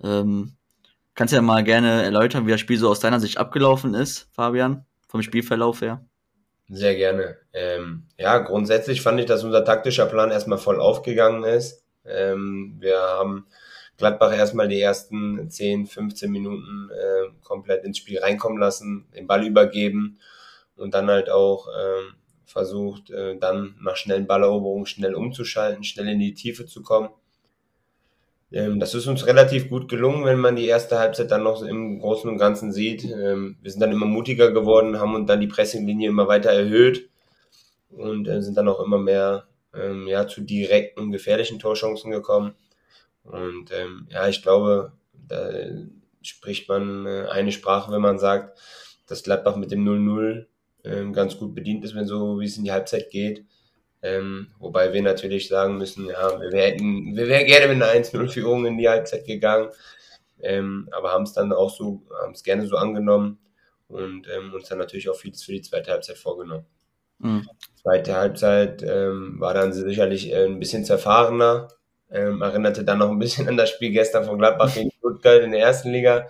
Ähm, 0.02 0.56
kannst 1.14 1.32
du 1.32 1.36
ja 1.36 1.42
mal 1.42 1.62
gerne 1.62 2.02
erläutern, 2.02 2.46
wie 2.46 2.50
das 2.50 2.60
Spiel 2.60 2.78
so 2.78 2.88
aus 2.88 3.00
deiner 3.00 3.20
Sicht 3.20 3.38
abgelaufen 3.38 3.94
ist, 3.94 4.28
Fabian, 4.32 4.84
vom 5.06 5.22
Spielverlauf 5.22 5.80
her? 5.80 6.04
Sehr 6.68 6.96
gerne. 6.96 7.36
Ähm, 7.52 8.04
ja, 8.18 8.38
grundsätzlich 8.38 9.02
fand 9.02 9.20
ich, 9.20 9.26
dass 9.26 9.44
unser 9.44 9.64
taktischer 9.64 10.06
Plan 10.06 10.30
erstmal 10.30 10.58
voll 10.58 10.80
aufgegangen 10.80 11.44
ist. 11.44 11.84
Ähm, 12.04 12.76
wir 12.80 12.98
haben 12.98 13.46
Gladbach 14.02 14.36
erstmal 14.36 14.66
die 14.66 14.80
ersten 14.80 15.48
10, 15.48 15.86
15 15.86 16.28
Minuten 16.28 16.90
äh, 16.90 17.30
komplett 17.44 17.84
ins 17.84 17.98
Spiel 17.98 18.18
reinkommen 18.18 18.58
lassen, 18.58 19.06
den 19.14 19.28
Ball 19.28 19.46
übergeben 19.46 20.18
und 20.74 20.92
dann 20.92 21.06
halt 21.06 21.30
auch 21.30 21.68
ähm, 21.68 22.14
versucht, 22.44 23.10
äh, 23.10 23.38
dann 23.38 23.76
nach 23.80 23.94
schnellen 23.94 24.26
Balleroberungen 24.26 24.86
schnell 24.86 25.14
umzuschalten, 25.14 25.84
schnell 25.84 26.08
in 26.08 26.18
die 26.18 26.34
Tiefe 26.34 26.66
zu 26.66 26.82
kommen. 26.82 27.10
Ähm, 28.50 28.80
das 28.80 28.92
ist 28.96 29.06
uns 29.06 29.24
relativ 29.24 29.68
gut 29.68 29.88
gelungen, 29.88 30.24
wenn 30.24 30.40
man 30.40 30.56
die 30.56 30.66
erste 30.66 30.98
Halbzeit 30.98 31.30
dann 31.30 31.44
noch 31.44 31.62
im 31.62 32.00
Großen 32.00 32.28
und 32.28 32.38
Ganzen 32.38 32.72
sieht. 32.72 33.04
Ähm, 33.04 33.56
wir 33.62 33.70
sind 33.70 33.78
dann 33.78 33.92
immer 33.92 34.06
mutiger 34.06 34.50
geworden, 34.50 34.98
haben 34.98 35.14
uns 35.14 35.28
dann 35.28 35.40
die 35.40 35.46
Pressinglinie 35.46 36.08
immer 36.08 36.26
weiter 36.26 36.50
erhöht 36.50 37.08
und 37.90 38.26
äh, 38.26 38.42
sind 38.42 38.56
dann 38.56 38.66
auch 38.66 38.80
immer 38.80 38.98
mehr 38.98 39.44
ähm, 39.72 40.08
ja, 40.08 40.26
zu 40.26 40.40
direkten, 40.40 41.12
gefährlichen 41.12 41.60
Torchancen 41.60 42.10
gekommen. 42.10 42.56
Und 43.24 43.70
ähm, 43.72 44.08
ja, 44.10 44.28
ich 44.28 44.42
glaube, 44.42 44.92
da 45.28 45.50
spricht 46.22 46.68
man 46.68 47.06
äh, 47.06 47.26
eine 47.30 47.52
Sprache, 47.52 47.92
wenn 47.92 48.02
man 48.02 48.18
sagt, 48.18 48.58
dass 49.06 49.22
Gladbach 49.22 49.56
mit 49.56 49.70
dem 49.70 49.84
0-0 49.84 50.46
ähm, 50.84 51.12
ganz 51.12 51.36
gut 51.38 51.54
bedient 51.54 51.84
ist, 51.84 51.94
wenn 51.94 52.06
so 52.06 52.40
wie 52.40 52.46
es 52.46 52.56
in 52.56 52.64
die 52.64 52.72
Halbzeit 52.72 53.10
geht. 53.10 53.44
Ähm, 54.02 54.48
wobei 54.58 54.92
wir 54.92 55.02
natürlich 55.02 55.48
sagen 55.48 55.78
müssen, 55.78 56.06
ja, 56.06 56.40
wir 56.40 56.50
wären, 56.50 57.14
wir 57.14 57.28
wären 57.28 57.46
gerne 57.46 57.72
mit 57.72 57.82
einer 57.82 57.92
1-0-Führung 57.92 58.66
in 58.66 58.76
die 58.76 58.88
Halbzeit 58.88 59.24
gegangen, 59.26 59.70
ähm, 60.40 60.88
aber 60.90 61.12
haben 61.12 61.22
es 61.22 61.34
dann 61.34 61.52
auch 61.52 61.70
so, 61.70 62.02
haben 62.20 62.32
es 62.32 62.42
gerne 62.42 62.66
so 62.66 62.76
angenommen 62.76 63.38
und 63.86 64.26
ähm, 64.28 64.52
uns 64.54 64.68
dann 64.68 64.78
natürlich 64.78 65.08
auch 65.08 65.14
vieles 65.14 65.44
für 65.44 65.52
die 65.52 65.62
zweite 65.62 65.92
Halbzeit 65.92 66.18
vorgenommen. 66.18 66.66
Mhm. 67.18 67.48
Zweite 67.80 68.16
Halbzeit 68.16 68.82
ähm, 68.82 69.38
war 69.38 69.54
dann 69.54 69.72
sicherlich 69.72 70.32
äh, 70.32 70.46
ein 70.46 70.58
bisschen 70.58 70.84
zerfahrener, 70.84 71.68
ähm, 72.12 72.42
erinnerte 72.42 72.84
dann 72.84 72.98
noch 72.98 73.10
ein 73.10 73.18
bisschen 73.18 73.48
an 73.48 73.56
das 73.56 73.70
Spiel 73.70 73.90
gestern 73.90 74.24
von 74.24 74.38
Gladbach 74.38 74.74
gegen 74.74 74.90
Stuttgart 74.98 75.42
in 75.42 75.52
der 75.52 75.60
ersten 75.60 75.90
Liga. 75.90 76.28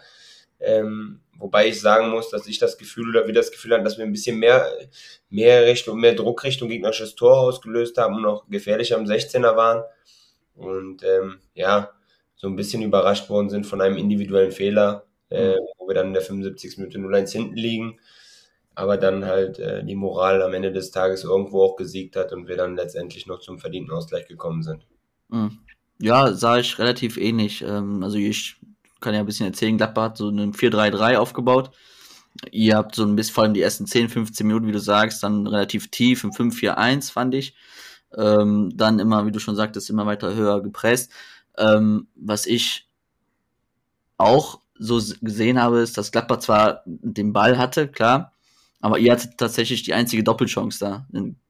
Ähm, 0.61 1.21
wobei 1.39 1.69
ich 1.69 1.81
sagen 1.81 2.11
muss, 2.11 2.31
dass 2.31 2.47
ich 2.47 2.59
das 2.59 2.79
Gefühl 2.79 3.11
oder 3.11 3.27
wir 3.27 3.35
das 3.35 3.51
Gefühl 3.51 3.75
haben, 3.75 3.85
dass 3.85 3.99
wir 3.99 4.05
ein 4.05 4.13
bisschen 4.13 4.39
mehr, 4.39 4.67
mehr 5.29 5.65
Richtung, 5.67 5.99
mehr 5.99 6.15
Druck 6.15 6.45
Richtung 6.45 6.69
gegnerisches 6.69 7.17
Tor 7.17 7.39
ausgelöst 7.39 7.99
haben 7.99 8.17
und 8.17 8.23
noch 8.23 8.49
gefährlicher 8.49 8.97
am 8.97 9.05
16er 9.05 9.57
waren. 9.57 9.83
Und 10.55 11.03
ähm, 11.03 11.39
ja, 11.55 11.91
so 12.37 12.47
ein 12.47 12.57
bisschen 12.57 12.83
überrascht 12.83 13.29
worden 13.29 13.51
sind 13.51 13.67
von 13.67 13.81
einem 13.81 13.97
individuellen 13.97 14.53
Fehler, 14.53 15.07
äh, 15.31 15.57
wo 15.79 15.89
wir 15.89 15.95
dann 15.95 16.09
in 16.09 16.13
der 16.13 16.23
75. 16.23 16.79
Minute 16.79 16.99
0-1 16.99 17.33
hinten 17.33 17.57
liegen. 17.57 17.99
Aber 18.75 18.97
dann 18.97 19.27
halt 19.27 19.59
äh, 19.59 19.85
die 19.85 19.97
Moral 19.97 20.43
am 20.43 20.55
Ende 20.55 20.73
des 20.73 20.91
Tages 20.91 21.25
irgendwo 21.25 21.63
auch 21.63 21.77
gesiegt 21.77 22.17
hat 22.17 22.33
und 22.33 22.49
wir 22.49 22.57
dann 22.57 22.77
letztendlich 22.77 23.27
noch 23.27 23.41
zum 23.41 23.59
verdienten 23.59 23.93
Ausgleich 23.93 24.27
gekommen 24.27 24.63
sind. 24.63 24.87
Mhm. 25.29 25.59
Ja, 26.03 26.35
sah 26.35 26.59
ich 26.59 26.81
relativ 26.81 27.17
ähnlich. 27.17 27.63
Ähm, 27.63 28.03
also 28.03 28.19
ich 28.19 28.57
kann 29.01 29.15
ja 29.15 29.21
ein 29.21 29.27
bisschen 29.27 29.47
erzählen, 29.47 29.77
Gladbach 29.77 30.03
hat 30.03 30.17
so 30.17 30.27
einen 30.29 30.53
4-3-3 30.53 31.17
aufgebaut. 31.17 31.71
Ihr 32.51 32.77
habt 32.77 32.97
so 32.97 33.05
ein 33.05 33.15
bisschen, 33.15 33.35
vor 33.35 33.45
allem 33.45 33.55
die 33.55 33.61
ersten 33.63 33.87
10, 33.87 34.09
15 34.09 34.45
Minuten, 34.45 34.67
wie 34.67 34.73
du 34.73 34.81
sagst, 34.81 35.23
dann 35.23 35.47
relativ 35.47 35.93
tief 35.93 36.25
im 36.25 36.33
5-4-1, 36.33 37.13
fand 37.13 37.37
ich. 37.37 37.55
Ähm, 38.17 38.73
dann 38.75 38.99
immer, 38.99 39.27
wie 39.27 39.31
du 39.31 39.39
schon 39.39 39.55
sagtest, 39.55 39.91
immer 39.91 40.05
weiter 40.05 40.35
höher 40.35 40.61
gepresst. 40.61 41.13
Ähm, 41.57 42.09
was 42.17 42.47
ich 42.47 42.89
auch 44.19 44.61
so 44.77 45.01
gesehen 45.21 45.63
habe, 45.63 45.79
ist, 45.81 45.97
dass 45.99 46.11
Gladbach 46.11 46.41
zwar 46.41 46.83
den 46.85 47.33
Ball 47.33 47.59
hatte, 47.59 47.87
klar, 47.87 48.33
aber 48.81 48.99
ihr 48.99 49.13
hattet 49.13 49.39
tatsächlich 49.39 49.85
die 49.85 49.95
einzige 49.95 50.25
Doppelchance 50.25 50.81
da 50.81 51.07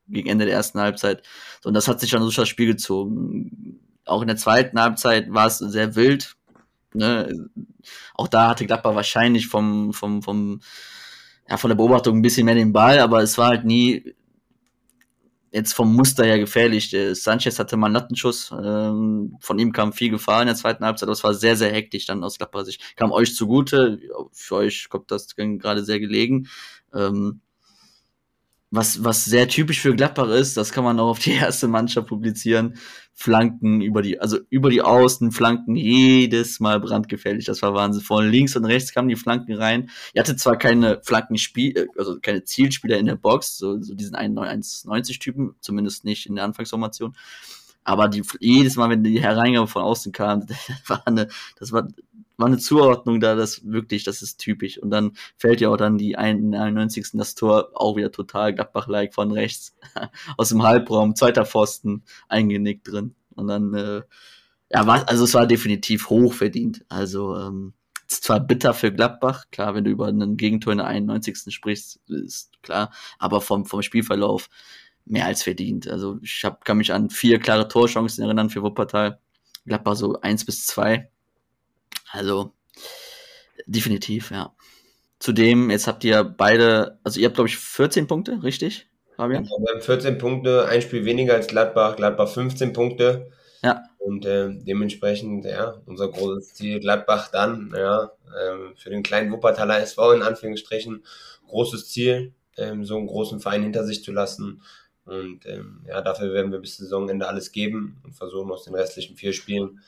gegen 0.09 0.29
Ende 0.29 0.45
der 0.45 0.55
ersten 0.55 0.79
Halbzeit. 0.79 1.23
Und 1.65 1.73
das 1.73 1.89
hat 1.89 2.01
sich 2.01 2.11
dann 2.11 2.21
durch 2.21 2.37
das 2.37 2.51
Spiel 2.51 2.67
gezogen 2.67 3.81
auch 4.05 4.23
in 4.23 4.29
der 4.29 4.37
zweiten 4.37 4.81
Halbzeit 4.81 5.33
war 5.33 5.47
es 5.47 5.59
sehr 5.59 5.95
wild. 5.95 6.37
Ne? 6.95 7.49
Auch 8.15 8.29
da 8.29 8.51
hatte 8.51 8.67
Gladbach 8.67 8.95
wahrscheinlich 8.95 9.47
vom, 9.49 9.93
vom, 9.93 10.23
vom, 10.23 10.61
ja, 11.49 11.57
von 11.57 11.69
der 11.71 11.77
Beobachtung 11.77 12.19
ein 12.19 12.23
bisschen 12.23 12.45
mehr 12.45 12.55
den 12.55 12.73
Ball, 12.73 12.99
aber 12.99 13.23
es 13.23 13.39
war 13.39 13.49
halt 13.49 13.65
nie 13.65 14.15
jetzt 15.53 15.75
vom 15.75 15.95
Muster 15.95 16.25
her 16.25 16.39
gefährlich. 16.39 16.97
Sanchez 17.13 17.59
hatte 17.59 17.77
mal 17.77 17.87
einen 17.87 17.95
Lattenschuss, 17.95 18.51
ähm, 18.53 19.37
von 19.41 19.59
ihm 19.59 19.73
kam 19.73 19.93
viel 19.93 20.11
Gefahr 20.11 20.41
in 20.41 20.47
der 20.47 20.57
zweiten 20.57 20.85
Halbzeit, 20.85 21.07
aber 21.07 21.13
es 21.13 21.25
war 21.25 21.35
sehr, 21.35 21.57
sehr 21.57 21.73
hektisch 21.73 22.07
dann 22.07 22.25
aus 22.25 22.39
Gladbach 22.39 22.65
Sicht. 22.65 22.97
Kam 22.97 23.13
euch 23.13 23.35
zugute, 23.37 24.01
für 24.33 24.57
euch 24.57 24.89
kommt 24.89 25.11
das 25.11 25.37
gerade 25.37 25.85
sehr 25.85 26.01
gelegen. 26.01 26.49
Ähm, 26.95 27.41
was, 28.73 29.05
was 29.05 29.27
sehr 29.27 29.49
typisch 29.49 29.81
für 29.81 29.95
Gladbach 29.95 30.31
ist, 30.31 30.57
das 30.57 30.73
kann 30.73 30.83
man 30.83 30.99
auch 30.99 31.11
auf 31.11 31.19
die 31.19 31.33
erste 31.33 31.69
Mannschaft 31.69 32.09
publizieren. 32.09 32.79
Flanken 33.15 33.83
über 33.83 34.01
die, 34.01 34.19
also 34.19 34.39
über 34.49 34.71
die 34.71 34.81
Außen, 34.81 35.31
Flanken 35.31 35.77
jedes 35.77 36.59
Mal 36.59 36.81
brandgefährlich. 36.81 37.45
Das 37.45 37.61
war 37.61 37.75
Wahnsinn. 37.75 38.03
Von 38.03 38.31
links 38.31 38.57
und 38.57 38.65
rechts 38.65 38.95
kamen 38.95 39.09
die 39.09 39.17
Flanken 39.17 39.53
rein. 39.53 39.91
Ihr 40.15 40.21
hattet 40.23 40.41
zwar 40.41 40.57
keine 40.57 41.01
Flankenspiel, 41.05 41.77
äh, 41.77 41.87
also 41.99 42.19
keine 42.21 42.45
Zielspieler 42.45 42.97
in 42.97 43.05
der 43.05 43.17
Box, 43.17 43.59
so, 43.59 43.79
so 43.83 43.95
diesen 43.95 44.17
1,90-Typen, 44.17 45.55
zumindest 45.61 46.07
nicht 46.07 46.25
in 46.25 46.37
der 46.37 46.45
Anfangsformation. 46.45 47.15
Aber 47.85 48.09
die, 48.09 48.23
jedes 48.41 48.77
Mal, 48.77 48.91
wenn 48.91 49.05
die 49.05 49.21
Hereingabe 49.21 49.67
von 49.67 49.83
außen 49.83 50.13
kam, 50.13 50.47
war 50.87 51.07
eine, 51.07 51.29
das 51.59 51.73
war 51.73 51.89
war 52.43 52.49
eine 52.49 52.59
Zuordnung 52.59 53.21
da, 53.21 53.35
das 53.35 53.65
wirklich, 53.65 54.05
das 54.05 54.21
ist 54.21 54.39
typisch. 54.39 54.79
Und 54.79 54.91
dann 54.91 55.13
fällt 55.37 55.61
ja 55.61 55.69
auch 55.69 55.77
dann 55.77 55.97
die 55.97 56.17
91. 56.17 57.11
das 57.15 57.35
Tor 57.35 57.71
auch 57.75 57.97
wieder 57.97 58.11
total 58.11 58.55
Gladbach-like 58.55 59.15
von 59.15 59.31
rechts 59.31 59.77
aus 60.37 60.49
dem 60.49 60.63
Halbraum, 60.63 61.15
zweiter 61.15 61.47
Pfosten 61.47 62.03
eingenickt 62.29 62.89
drin. 62.89 63.15
Und 63.35 63.47
dann, 63.47 63.75
äh, 63.75 64.03
ja, 64.71 64.87
war, 64.87 65.09
also 65.09 65.25
es 65.25 65.35
war 65.35 65.47
definitiv 65.47 66.11
hochverdient. 66.11 66.85
Also, 66.89 67.37
ähm, 67.37 67.75
ist 68.09 68.25
zwar 68.25 68.41
bitter 68.41 68.75
für 68.75 68.93
Gladbach, 68.93 69.47
klar, 69.51 69.75
wenn 69.75 69.85
du 69.85 69.91
über 69.91 70.07
einen 70.07 70.37
Gegentor 70.37 70.73
in 70.73 70.79
der 70.79 70.87
91. 70.87 71.51
sprichst, 71.55 72.01
ist 72.09 72.51
klar, 72.63 72.93
aber 73.19 73.41
vom, 73.41 73.65
vom 73.65 73.83
Spielverlauf 73.83 74.51
mehr 75.05 75.27
als 75.27 75.43
verdient. 75.43 75.89
Also 75.89 76.19
ich 76.23 76.45
hab, 76.45 76.65
kann 76.65 76.79
mich 76.79 76.93
an 76.93 77.11
vier 77.11 77.39
klare 77.39 77.69
Torchancen 77.69 78.25
erinnern 78.25 78.51
für 78.51 78.63
Wuppertal. 78.63 79.19
Gladbach 79.67 79.97
so 79.97 80.21
eins 80.21 80.45
bis 80.45 80.67
zwei 80.67 81.09
also, 82.13 82.53
definitiv, 83.67 84.31
ja. 84.31 84.55
Zudem, 85.19 85.71
jetzt 85.71 85.87
habt 85.87 86.05
ihr 86.05 86.25
beide, 86.25 86.99
also 87.05 87.19
ihr 87.19 87.27
habt, 87.27 87.37
glaube 87.37 87.49
ich, 87.49 87.57
14 87.57 88.07
Punkte, 88.07 88.43
richtig, 88.43 88.87
Fabian? 89.17 89.45
Ja, 89.45 89.51
wir 89.51 89.75
haben 89.75 89.81
14 89.81 90.19
Punkte, 90.19 90.67
ein 90.69 90.83
Spiel 90.83 91.05
weniger 91.05 91.35
als 91.35 91.47
Gladbach, 91.47 91.97
Gladbach 91.97 92.29
15 92.29 92.73
Punkte. 92.73 93.31
Ja. 93.63 93.83
Und 93.99 94.27
äh, 94.27 94.51
dementsprechend, 94.51 95.45
ja, 95.45 95.81
unser 95.87 96.09
großes 96.09 96.55
Ziel 96.55 96.81
Gladbach 96.81 97.31
dann, 97.31 97.73
ja, 97.75 98.05
äh, 98.05 98.75
für 98.77 98.91
den 98.91 99.03
kleinen 99.03 99.33
Wuppertaler 99.33 99.81
SV 99.81 100.13
in 100.13 100.23
Anführungsstrichen, 100.23 101.05
großes 101.47 101.89
Ziel, 101.89 102.35
ähm, 102.59 102.85
so 102.85 102.99
einen 102.99 103.07
großen 103.07 103.41
Verein 103.41 103.63
hinter 103.63 103.85
sich 103.85 104.03
zu 104.05 104.13
lassen. 104.13 104.63
Und 105.05 105.47
ähm, 105.47 105.81
ja, 105.87 106.01
dafür 106.01 106.33
werden 106.33 106.53
wir 106.53 106.59
bis 106.59 106.77
Saisonende 106.77 107.29
alles 107.29 107.53
geben 107.53 108.01
und 108.05 108.15
versuchen 108.15 108.51
aus 108.53 108.65
den 108.65 108.75
restlichen 108.75 109.17
vier 109.17 109.33
Spielen 109.33 109.81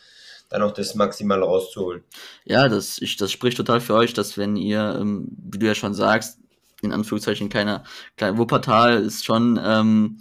dann 0.48 0.62
auch 0.62 0.72
das 0.72 0.94
Maximale 0.94 1.42
rauszuholen. 1.42 2.02
Ja, 2.44 2.68
das, 2.68 2.98
ich, 3.00 3.16
das 3.16 3.32
spricht 3.32 3.56
total 3.56 3.80
für 3.80 3.94
euch, 3.94 4.12
dass 4.12 4.36
wenn 4.36 4.56
ihr, 4.56 4.98
ähm, 5.00 5.28
wie 5.50 5.58
du 5.58 5.66
ja 5.66 5.74
schon 5.74 5.94
sagst, 5.94 6.38
in 6.82 6.92
Anführungszeichen 6.92 7.48
keiner, 7.48 7.84
kleiner 8.16 8.38
Wuppertal 8.38 9.02
ist 9.02 9.24
schon, 9.24 9.58
ähm, 9.62 10.18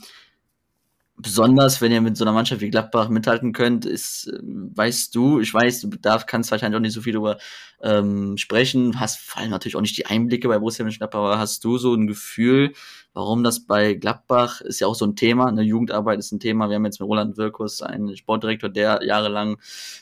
besonders 1.18 1.82
wenn 1.82 1.92
ihr 1.92 2.02
mit 2.02 2.18
so 2.18 2.24
einer 2.24 2.32
Mannschaft 2.32 2.62
wie 2.62 2.70
Gladbach 2.70 3.10
mithalten 3.10 3.54
könnt, 3.54 3.86
ist, 3.86 4.28
äh, 4.28 4.40
weißt 4.42 5.14
du, 5.14 5.40
ich 5.40 5.54
weiß, 5.54 5.82
du 5.82 5.90
darf, 5.90 6.26
kannst 6.26 6.52
wahrscheinlich 6.52 6.78
auch 6.78 6.82
nicht 6.82 6.94
so 6.94 7.02
viel 7.02 7.14
darüber 7.14 7.38
ähm, 7.82 8.38
sprechen, 8.38 9.00
hast 9.00 9.20
vor 9.20 9.42
allem 9.42 9.52
natürlich 9.52 9.76
auch 9.76 9.82
nicht 9.82 9.98
die 9.98 10.06
Einblicke 10.06 10.48
bei 10.48 10.58
Borussia 10.58 10.84
Mönchengladbach, 10.84 11.20
aber 11.20 11.40
hast 11.40 11.64
du 11.64 11.78
so 11.78 11.94
ein 11.94 12.08
Gefühl, 12.08 12.74
warum 13.14 13.44
das 13.44 13.62
bei 13.62 13.94
Gladbach 13.94 14.62
ist 14.62 14.80
ja 14.80 14.88
auch 14.88 14.96
so 14.96 15.06
ein 15.06 15.16
Thema, 15.16 15.48
eine 15.48 15.62
Jugendarbeit 15.62 16.20
ist 16.20 16.32
ein 16.32 16.40
Thema. 16.40 16.70
Wir 16.70 16.76
haben 16.76 16.86
jetzt 16.86 17.00
mit 17.00 17.08
Roland 17.08 17.38
Wirkus 17.38 17.82
einen 17.82 18.18
Sportdirektor, 18.18 18.70
der 18.70 19.02
jahrelang 19.04 19.58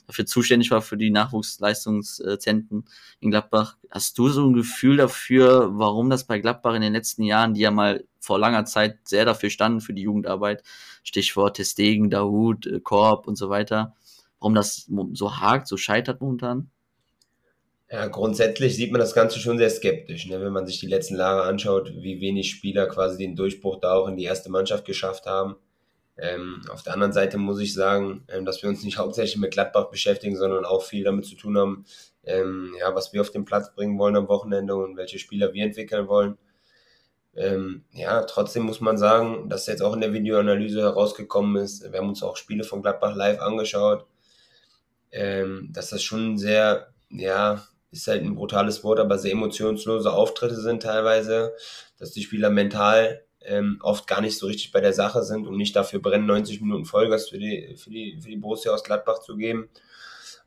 dafür 0.08 0.26
zuständig 0.26 0.72
war 0.72 0.82
für 0.82 0.98
die 0.98 1.12
Nachwuchsleistungszentren 1.12 2.86
in 3.20 3.32
Gladbach. 3.32 3.78
Hast 3.90 4.18
du 4.18 4.30
so 4.30 4.46
ein 4.46 4.54
Gefühl 4.54 4.98
dafür, 4.98 5.72
warum 5.74 6.10
das 6.10 6.26
bei 6.26 6.40
Gladbach 6.40 6.76
in 6.76 6.82
den 6.82 6.94
letzten 6.94 7.24
Jahren, 7.24 7.54
die 7.54 7.62
ja 7.62 7.72
mal 7.72 8.06
vor 8.20 8.40
langer 8.40 8.66
Zeit 8.66 9.00
sehr 9.04 9.26
dafür 9.26 9.50
standen 9.50 9.82
für 9.82 9.94
die 9.94 10.04
Jugendarbeit, 10.04 10.64
Stichwort 11.04 11.58
Testegen, 11.58 12.10
Dahut, 12.10 12.68
äh, 12.68 12.80
Korb 12.80 13.28
und 13.28 13.36
so 13.36 13.50
weiter, 13.50 13.96
warum 14.40 14.56
das 14.56 14.90
so 15.14 15.38
hakt, 15.40 15.68
so 15.68 15.78
scheitert 15.78 16.22
momentan? 16.22 16.70
Ja, 17.92 18.08
grundsätzlich 18.08 18.78
sieht 18.78 18.92
man 18.94 19.02
das 19.02 19.14
Ganze 19.14 19.38
schon 19.40 19.58
sehr 19.58 19.70
skeptisch, 19.70 20.26
ne? 20.28 20.42
wenn 20.42 20.54
man 20.54 20.66
sich 20.66 20.80
die 20.80 20.88
letzten 20.88 21.18
Jahre 21.18 21.44
anschaut, 21.44 21.92
wie 21.94 22.22
wenig 22.22 22.50
Spieler 22.50 22.88
quasi 22.88 23.18
den 23.18 23.36
Durchbruch 23.36 23.82
da 23.82 23.94
auch 23.96 24.08
in 24.08 24.16
die 24.16 24.24
erste 24.24 24.50
Mannschaft 24.50 24.86
geschafft 24.86 25.26
haben. 25.26 25.58
Ähm, 26.18 26.62
auf 26.70 26.84
der 26.84 26.94
anderen 26.94 27.12
Seite 27.12 27.38
muss 27.38 27.60
ich 27.60 27.74
sagen, 27.74 28.24
ähm, 28.30 28.46
dass 28.46 28.62
wir 28.64 28.70
uns 28.70 28.84
nicht 28.84 28.98
hauptsächlich 28.98 29.38
mit 29.38 29.52
Gladbach 29.52 29.90
beschäftigen, 29.90 30.38
sondern 30.38 30.64
auch 30.64 30.84
viel 30.84 31.04
damit 31.04 31.26
zu 31.26 31.36
tun 31.36 31.58
haben, 31.58 31.86
ähm, 32.24 32.74
ja, 32.80 32.96
was 32.96 33.12
wir 33.12 33.20
auf 33.20 33.32
den 33.32 33.44
Platz 33.44 33.74
bringen 33.76 34.00
wollen 34.00 34.16
am 34.16 34.30
Wochenende 34.30 34.74
und 34.74 34.96
welche 34.96 35.20
Spieler 35.20 35.54
wir 35.54 35.66
entwickeln 35.66 36.08
wollen. 36.08 36.38
Ähm, 37.36 37.84
ja, 37.92 38.24
trotzdem 38.24 38.64
muss 38.64 38.80
man 38.80 38.98
sagen, 38.98 39.50
dass 39.50 39.68
jetzt 39.68 39.82
auch 39.82 39.94
in 39.94 40.02
der 40.02 40.14
Videoanalyse 40.14 40.82
herausgekommen 40.82 41.62
ist, 41.62 41.92
wir 41.92 42.00
haben 42.00 42.10
uns 42.10 42.24
auch 42.24 42.38
Spiele 42.38 42.64
von 42.64 42.82
Gladbach 42.82 43.16
live 43.16 43.42
angeschaut, 43.42 44.06
ähm, 45.12 45.70
dass 45.74 45.90
das 45.90 46.02
schon 46.04 46.38
sehr, 46.38 46.94
ja, 47.10 47.66
ist 47.92 48.08
halt 48.08 48.24
ein 48.24 48.36
brutales 48.36 48.84
Wort, 48.84 49.00
aber 49.00 49.18
sehr 49.18 49.34
emotionslose 49.34 50.12
Auftritte 50.12 50.60
sind 50.60 50.84
teilweise, 50.84 51.54
dass 51.98 52.12
die 52.12 52.24
Spieler 52.24 52.50
mental 52.50 53.24
ähm, 53.44 53.80
oft 53.82 54.08
gar 54.08 54.22
nicht 54.22 54.38
so 54.38 54.48
richtig 54.48 54.72
bei 54.72 54.82
der 54.82 54.94
Sache 54.94 55.24
sind 55.24 55.48
und 55.48 55.58
nicht 55.58 55.76
dafür 55.76 56.00
brennen, 56.00 56.26
90 56.26 56.62
Minuten 56.62 56.86
Vollgas 56.86 57.30
für 57.30 57.38
die, 57.38 57.76
für 57.76 57.90
die, 57.90 58.20
für 58.22 58.30
die 58.30 58.38
Borussia 58.38 58.72
aus 58.72 58.84
Gladbach 58.84 59.20
zu 59.20 59.36
geben. 59.36 59.70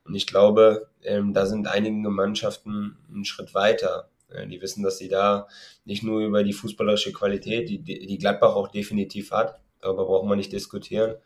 Und 0.04 0.14
ich 0.14 0.26
glaube, 0.26 0.88
ähm, 1.02 1.32
da 1.32 1.46
sind 1.46 1.66
einige 1.66 2.08
Mannschaften 2.10 2.96
einen 3.08 3.24
Schritt 3.24 3.54
weiter. 3.54 4.08
Ja, 4.32 4.44
die 4.44 4.60
wissen, 4.60 4.82
dass 4.82 4.98
sie 4.98 5.08
da 5.08 5.48
nicht 5.84 6.02
nur 6.02 6.20
über 6.20 6.44
die 6.44 6.52
fußballerische 6.52 7.12
Qualität, 7.12 7.68
die, 7.68 7.78
die 7.82 8.18
Gladbach 8.18 8.54
auch 8.54 8.68
definitiv 8.68 9.30
hat, 9.32 9.60
darüber 9.80 10.06
brauchen 10.06 10.28
wir 10.28 10.36
nicht 10.36 10.52
diskutieren. 10.52 11.16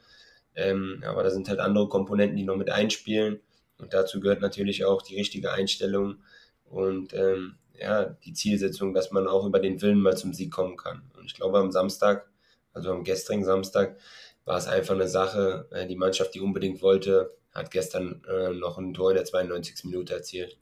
Ähm, 0.54 1.02
aber 1.06 1.22
da 1.22 1.30
sind 1.30 1.48
halt 1.48 1.60
andere 1.60 1.88
Komponenten, 1.88 2.36
die 2.36 2.44
noch 2.44 2.56
mit 2.56 2.70
einspielen. 2.70 3.40
Und 3.78 3.94
dazu 3.94 4.20
gehört 4.20 4.40
natürlich 4.40 4.84
auch 4.84 5.02
die 5.02 5.16
richtige 5.16 5.52
Einstellung 5.52 6.16
und 6.64 7.14
ähm, 7.14 7.56
ja, 7.80 8.04
die 8.04 8.32
Zielsetzung, 8.32 8.92
dass 8.92 9.12
man 9.12 9.28
auch 9.28 9.46
über 9.46 9.60
den 9.60 9.80
Willen 9.80 10.00
mal 10.00 10.16
zum 10.16 10.34
Sieg 10.34 10.50
kommen 10.50 10.76
kann. 10.76 11.02
Und 11.16 11.26
ich 11.26 11.34
glaube, 11.34 11.58
am 11.58 11.70
Samstag, 11.70 12.28
also 12.72 12.90
am 12.90 13.04
gestrigen 13.04 13.44
Samstag, 13.44 13.96
war 14.44 14.58
es 14.58 14.66
einfach 14.66 14.94
eine 14.94 15.08
Sache. 15.08 15.68
Äh, 15.70 15.86
die 15.86 15.96
Mannschaft, 15.96 16.34
die 16.34 16.40
unbedingt 16.40 16.82
wollte, 16.82 17.36
hat 17.52 17.70
gestern 17.70 18.22
äh, 18.28 18.50
noch 18.50 18.78
ein 18.78 18.94
Tor 18.94 19.10
in 19.10 19.16
der 19.16 19.24
92. 19.24 19.84
Minute 19.84 20.14
erzielt. 20.14 20.58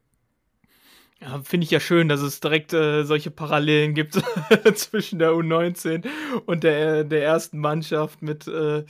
Ja, 1.20 1.40
finde 1.42 1.64
ich 1.64 1.70
ja 1.70 1.80
schön, 1.80 2.08
dass 2.08 2.20
es 2.20 2.40
direkt 2.40 2.74
äh, 2.74 3.04
solche 3.04 3.30
Parallelen 3.30 3.94
gibt 3.94 4.14
zwischen 4.74 5.18
der 5.18 5.30
U19 5.30 6.06
und 6.44 6.62
der, 6.62 7.04
der 7.04 7.24
ersten 7.24 7.58
Mannschaft 7.58 8.20
mit 8.20 8.46
äh, 8.46 8.84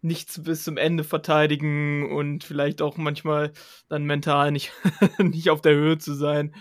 nichts 0.00 0.42
bis 0.42 0.64
zum 0.64 0.76
Ende 0.76 1.04
verteidigen 1.04 2.10
und 2.10 2.44
vielleicht 2.44 2.82
auch 2.82 2.96
manchmal 2.96 3.52
dann 3.88 4.04
mental 4.04 4.52
nicht, 4.52 4.72
nicht 5.18 5.50
auf 5.50 5.60
der 5.60 5.74
Höhe 5.74 5.98
zu 5.98 6.14
sein. 6.14 6.54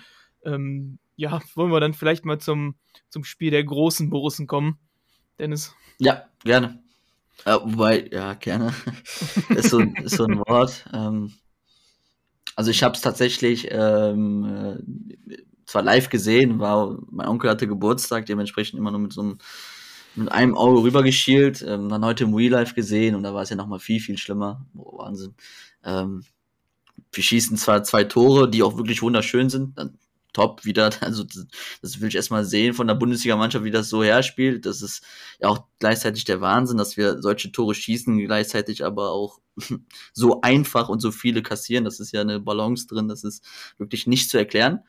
Ähm, 0.44 1.00
ja, 1.16 1.42
wollen 1.56 1.72
wir 1.72 1.80
dann 1.80 1.94
vielleicht 1.94 2.26
mal 2.26 2.40
zum, 2.40 2.76
zum 3.10 3.24
Spiel 3.24 3.52
der 3.52 3.64
großen 3.64 4.10
Borussen 4.10 4.48
kommen, 4.48 4.80
Dennis? 5.40 5.74
Ja, 6.00 6.26
gerne. 6.44 6.84
Äh, 7.46 7.58
wobei, 7.64 8.08
ja, 8.12 8.34
gerne. 8.34 8.74
ist, 9.50 9.70
so, 9.70 9.80
ist 9.80 10.18
so 10.18 10.26
ein 10.26 10.40
Wort. 10.40 10.86
Ähm, 10.94 11.34
also 12.56 12.72
ich 12.72 12.84
habe 12.84 12.96
es 12.96 13.02
tatsächlich 13.02 13.68
ähm, 13.72 14.80
äh, 15.30 15.36
zwar 15.66 15.82
live 15.82 16.10
gesehen, 16.10 16.60
war 16.60 16.98
mein 17.10 17.28
Onkel 17.28 17.50
hatte 17.50 17.68
Geburtstag, 17.68 18.26
dementsprechend 18.26 18.80
immer 18.80 18.92
nur 18.92 19.02
mit 19.02 19.14
so 19.14 19.22
einem 19.22 19.38
mit 20.16 20.32
einem 20.32 20.56
Auge 20.56 20.84
rübergeschielt, 20.84 21.64
ähm, 21.68 21.90
dann 21.90 22.06
heute 22.06 22.24
im 22.24 22.34
Real 22.34 22.52
Life 22.52 22.76
gesehen 22.76 23.16
und 23.16 23.24
da 23.24 23.34
war 23.34 23.44
es 23.44 23.50
ja 23.50 23.56
nochmal 23.56 23.80
viel, 23.80 24.00
viel 24.00 24.18
schlimmer. 24.18 24.66
Oh, 24.76 25.00
Wahnsinn. 25.00 25.36
Ähm, 25.84 26.24
wir 27.12 27.24
schießen 27.24 27.58
zwar 27.58 27.84
zwei 27.84 28.04
Tore, 28.04 28.50
die 28.50 28.64
auch 28.64 28.78
wirklich 28.78 29.02
wunderschön 29.02 29.50
sind, 29.50 29.78
dann 29.78 29.98
top 30.36 30.66
wieder, 30.66 30.92
also 31.02 31.24
das, 31.82 32.02
will 32.02 32.10
ich 32.10 32.16
erstmal 32.16 32.46
sehen 32.46 32.74
von 32.74 32.88
der 32.88 32.96
Bundesliga-Mannschaft, 32.96 33.66
wie 33.66 33.72
das 33.72 33.90
so 33.90 34.04
herspielt. 34.04 34.66
Das 34.66 34.82
ist 34.82 35.04
ja 35.40 35.48
auch 35.48 35.66
gleichzeitig 35.80 36.26
der 36.26 36.42
Wahnsinn, 36.42 36.78
dass 36.78 36.98
wir 36.98 37.22
solche 37.22 37.52
Tore 37.52 37.74
schießen, 37.74 38.18
gleichzeitig 38.20 38.86
aber 38.86 39.12
auch 39.12 39.40
so 40.14 40.42
einfach 40.42 40.90
und 40.90 41.00
so 41.00 41.12
viele 41.12 41.42
kassieren. 41.42 41.86
Das 41.86 42.00
ist 42.00 42.12
ja 42.12 42.22
eine 42.22 42.40
Balance 42.40 42.88
drin, 42.88 43.08
das 43.08 43.24
ist 43.24 43.44
wirklich 43.78 44.08
nicht 44.08 44.30
zu 44.30 44.38
erklären. 44.38 44.82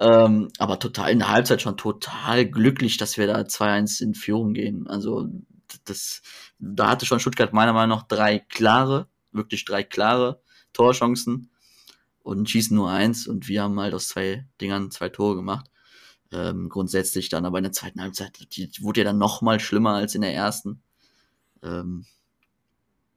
Ähm, 0.00 0.48
aber 0.58 0.78
total 0.78 1.10
in 1.10 1.18
der 1.18 1.28
Halbzeit 1.28 1.60
schon 1.60 1.76
total 1.76 2.46
glücklich, 2.46 2.96
dass 2.96 3.18
wir 3.18 3.26
da 3.26 3.40
2-1 3.40 4.02
in 4.02 4.14
Führung 4.14 4.54
gehen. 4.54 4.86
Also 4.88 5.28
das, 5.84 6.22
da 6.58 6.88
hatte 6.88 7.04
schon 7.04 7.20
Stuttgart 7.20 7.52
meiner 7.52 7.74
Meinung 7.74 7.98
nach 7.98 8.06
drei 8.06 8.38
klare, 8.38 9.08
wirklich 9.30 9.64
drei 9.66 9.82
klare 9.82 10.40
Torchancen 10.72 11.50
und 12.22 12.48
schießen 12.48 12.74
nur 12.74 12.90
eins 12.90 13.26
und 13.26 13.48
wir 13.48 13.62
haben 13.62 13.78
halt 13.78 13.92
aus 13.92 14.08
zwei 14.08 14.46
Dingern 14.60 14.90
zwei 14.90 15.10
Tore 15.10 15.36
gemacht. 15.36 15.70
Ähm, 16.32 16.68
grundsätzlich 16.68 17.28
dann 17.28 17.44
aber 17.44 17.58
in 17.58 17.64
der 17.64 17.72
zweiten 17.72 18.00
Halbzeit, 18.00 18.38
die, 18.56 18.70
wurde 18.80 19.00
ja 19.00 19.04
dann 19.04 19.18
noch 19.18 19.42
mal 19.42 19.60
schlimmer 19.60 19.94
als 19.94 20.14
in 20.14 20.22
der 20.22 20.32
ersten. 20.32 20.80
Ähm, 21.62 22.06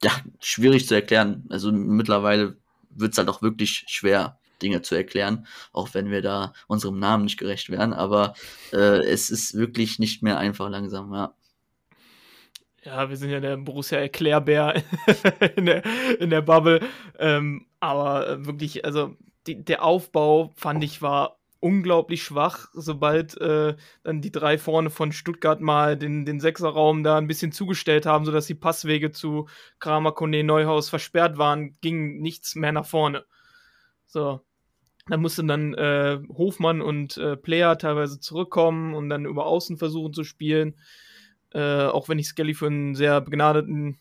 ja, 0.03 0.11
schwierig 0.39 0.87
zu 0.87 0.95
erklären. 0.95 1.45
Also 1.49 1.71
mittlerweile 1.71 2.57
wird 2.89 3.13
es 3.13 3.17
halt 3.17 3.29
auch 3.29 3.41
wirklich 3.41 3.85
schwer, 3.87 4.39
Dinge 4.61 4.81
zu 4.81 4.95
erklären, 4.95 5.47
auch 5.71 5.93
wenn 5.93 6.11
wir 6.11 6.21
da 6.21 6.53
unserem 6.67 6.99
Namen 6.99 7.23
nicht 7.23 7.37
gerecht 7.37 7.69
werden. 7.69 7.93
Aber 7.93 8.33
äh, 8.71 9.03
es 9.05 9.29
ist 9.29 9.55
wirklich 9.55 9.99
nicht 9.99 10.23
mehr 10.23 10.37
einfach 10.37 10.69
langsam, 10.69 11.13
ja. 11.13 11.33
Ja, 12.83 13.09
wir 13.09 13.15
sind 13.15 13.29
ja 13.29 13.39
der 13.39 13.55
Borussia 13.55 13.97
Erklärbär 13.97 14.83
in, 15.55 15.65
der, 15.65 15.83
in 16.19 16.29
der 16.29 16.41
Bubble. 16.41 16.81
Ähm, 17.17 17.65
aber 17.79 18.27
äh, 18.27 18.45
wirklich, 18.45 18.83
also 18.83 19.15
die, 19.47 19.63
der 19.63 19.83
Aufbau 19.83 20.51
fand 20.55 20.83
ich 20.83 21.01
war 21.01 21.39
unglaublich 21.63 22.23
schwach, 22.23 22.67
sobald 22.73 23.39
äh, 23.39 23.75
dann 24.03 24.21
die 24.21 24.33
drei 24.33 24.57
vorne 24.57 24.89
von 24.89 25.13
Stuttgart 25.13 25.61
mal 25.61 25.97
den, 25.97 26.25
den 26.25 26.41
Sechserraum 26.41 27.03
da 27.03 27.17
ein 27.17 27.27
bisschen 27.27 27.53
zugestellt 27.53 28.05
haben, 28.05 28.25
sodass 28.25 28.47
die 28.47 28.53
Passwege 28.53 29.11
zu 29.11 29.47
Kramer, 29.79 30.11
Kone, 30.11 30.43
Neuhaus 30.43 30.89
versperrt 30.89 31.37
waren, 31.37 31.77
ging 31.79 32.19
nichts 32.19 32.55
mehr 32.55 32.73
nach 32.73 32.85
vorne. 32.85 33.23
So, 34.13 34.41
da 35.07 35.17
mussten 35.17 35.47
dann 35.47 35.73
äh, 35.73 36.19
Hofmann 36.29 36.81
und 36.81 37.17
äh, 37.17 37.35
Player 37.35 37.79
teilweise 37.79 38.19
zurückkommen 38.19 38.93
und 38.93 39.09
dann 39.09 39.25
über 39.25 39.47
Außen 39.47 39.77
versuchen 39.77 40.13
zu 40.13 40.23
spielen. 40.23 40.75
Äh, 41.51 41.85
auch 41.85 42.09
wenn 42.09 42.19
ich 42.19 42.27
Skelly 42.27 42.53
für 42.53 42.67
einen 42.67 42.93
sehr 42.93 43.21
begnadeten 43.21 43.99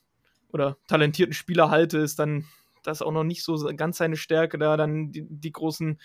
oder 0.53 0.77
talentierten 0.87 1.33
Spieler 1.33 1.71
halte, 1.71 1.97
ist 1.97 2.19
dann 2.19 2.45
das 2.83 3.01
auch 3.01 3.11
noch 3.11 3.25
nicht 3.25 3.43
so 3.43 3.57
ganz 3.75 3.97
seine 3.97 4.17
Stärke, 4.17 4.59
da 4.59 4.77
dann 4.77 5.13
die, 5.13 5.25
die 5.27 5.53
großen 5.53 5.99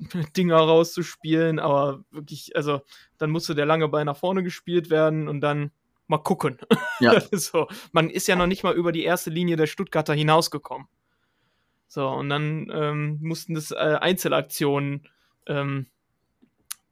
Dinger 0.36 0.58
rauszuspielen. 0.58 1.58
Aber 1.58 2.04
wirklich, 2.10 2.54
also 2.56 2.82
dann 3.16 3.30
musste 3.30 3.54
der 3.54 3.64
lange 3.64 3.88
Ball 3.88 4.04
nach 4.04 4.18
vorne 4.18 4.42
gespielt 4.42 4.90
werden 4.90 5.28
und 5.28 5.40
dann 5.40 5.70
mal 6.08 6.18
gucken. 6.18 6.58
Ja. 7.00 7.18
so, 7.32 7.68
man 7.92 8.10
ist 8.10 8.28
ja 8.28 8.36
noch 8.36 8.46
nicht 8.46 8.64
mal 8.64 8.74
über 8.74 8.92
die 8.92 9.04
erste 9.04 9.30
Linie 9.30 9.56
der 9.56 9.66
Stuttgarter 9.66 10.12
hinausgekommen. 10.12 10.88
So, 11.88 12.08
und 12.08 12.28
dann 12.28 12.70
ähm, 12.72 13.18
mussten 13.22 13.54
das 13.54 13.70
äh, 13.70 13.98
Einzelaktionen 14.00 15.08
ähm, 15.46 15.86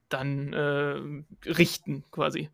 dann 0.09 0.53
äh, 0.53 1.51
richten, 1.51 2.05
quasi. 2.11 2.49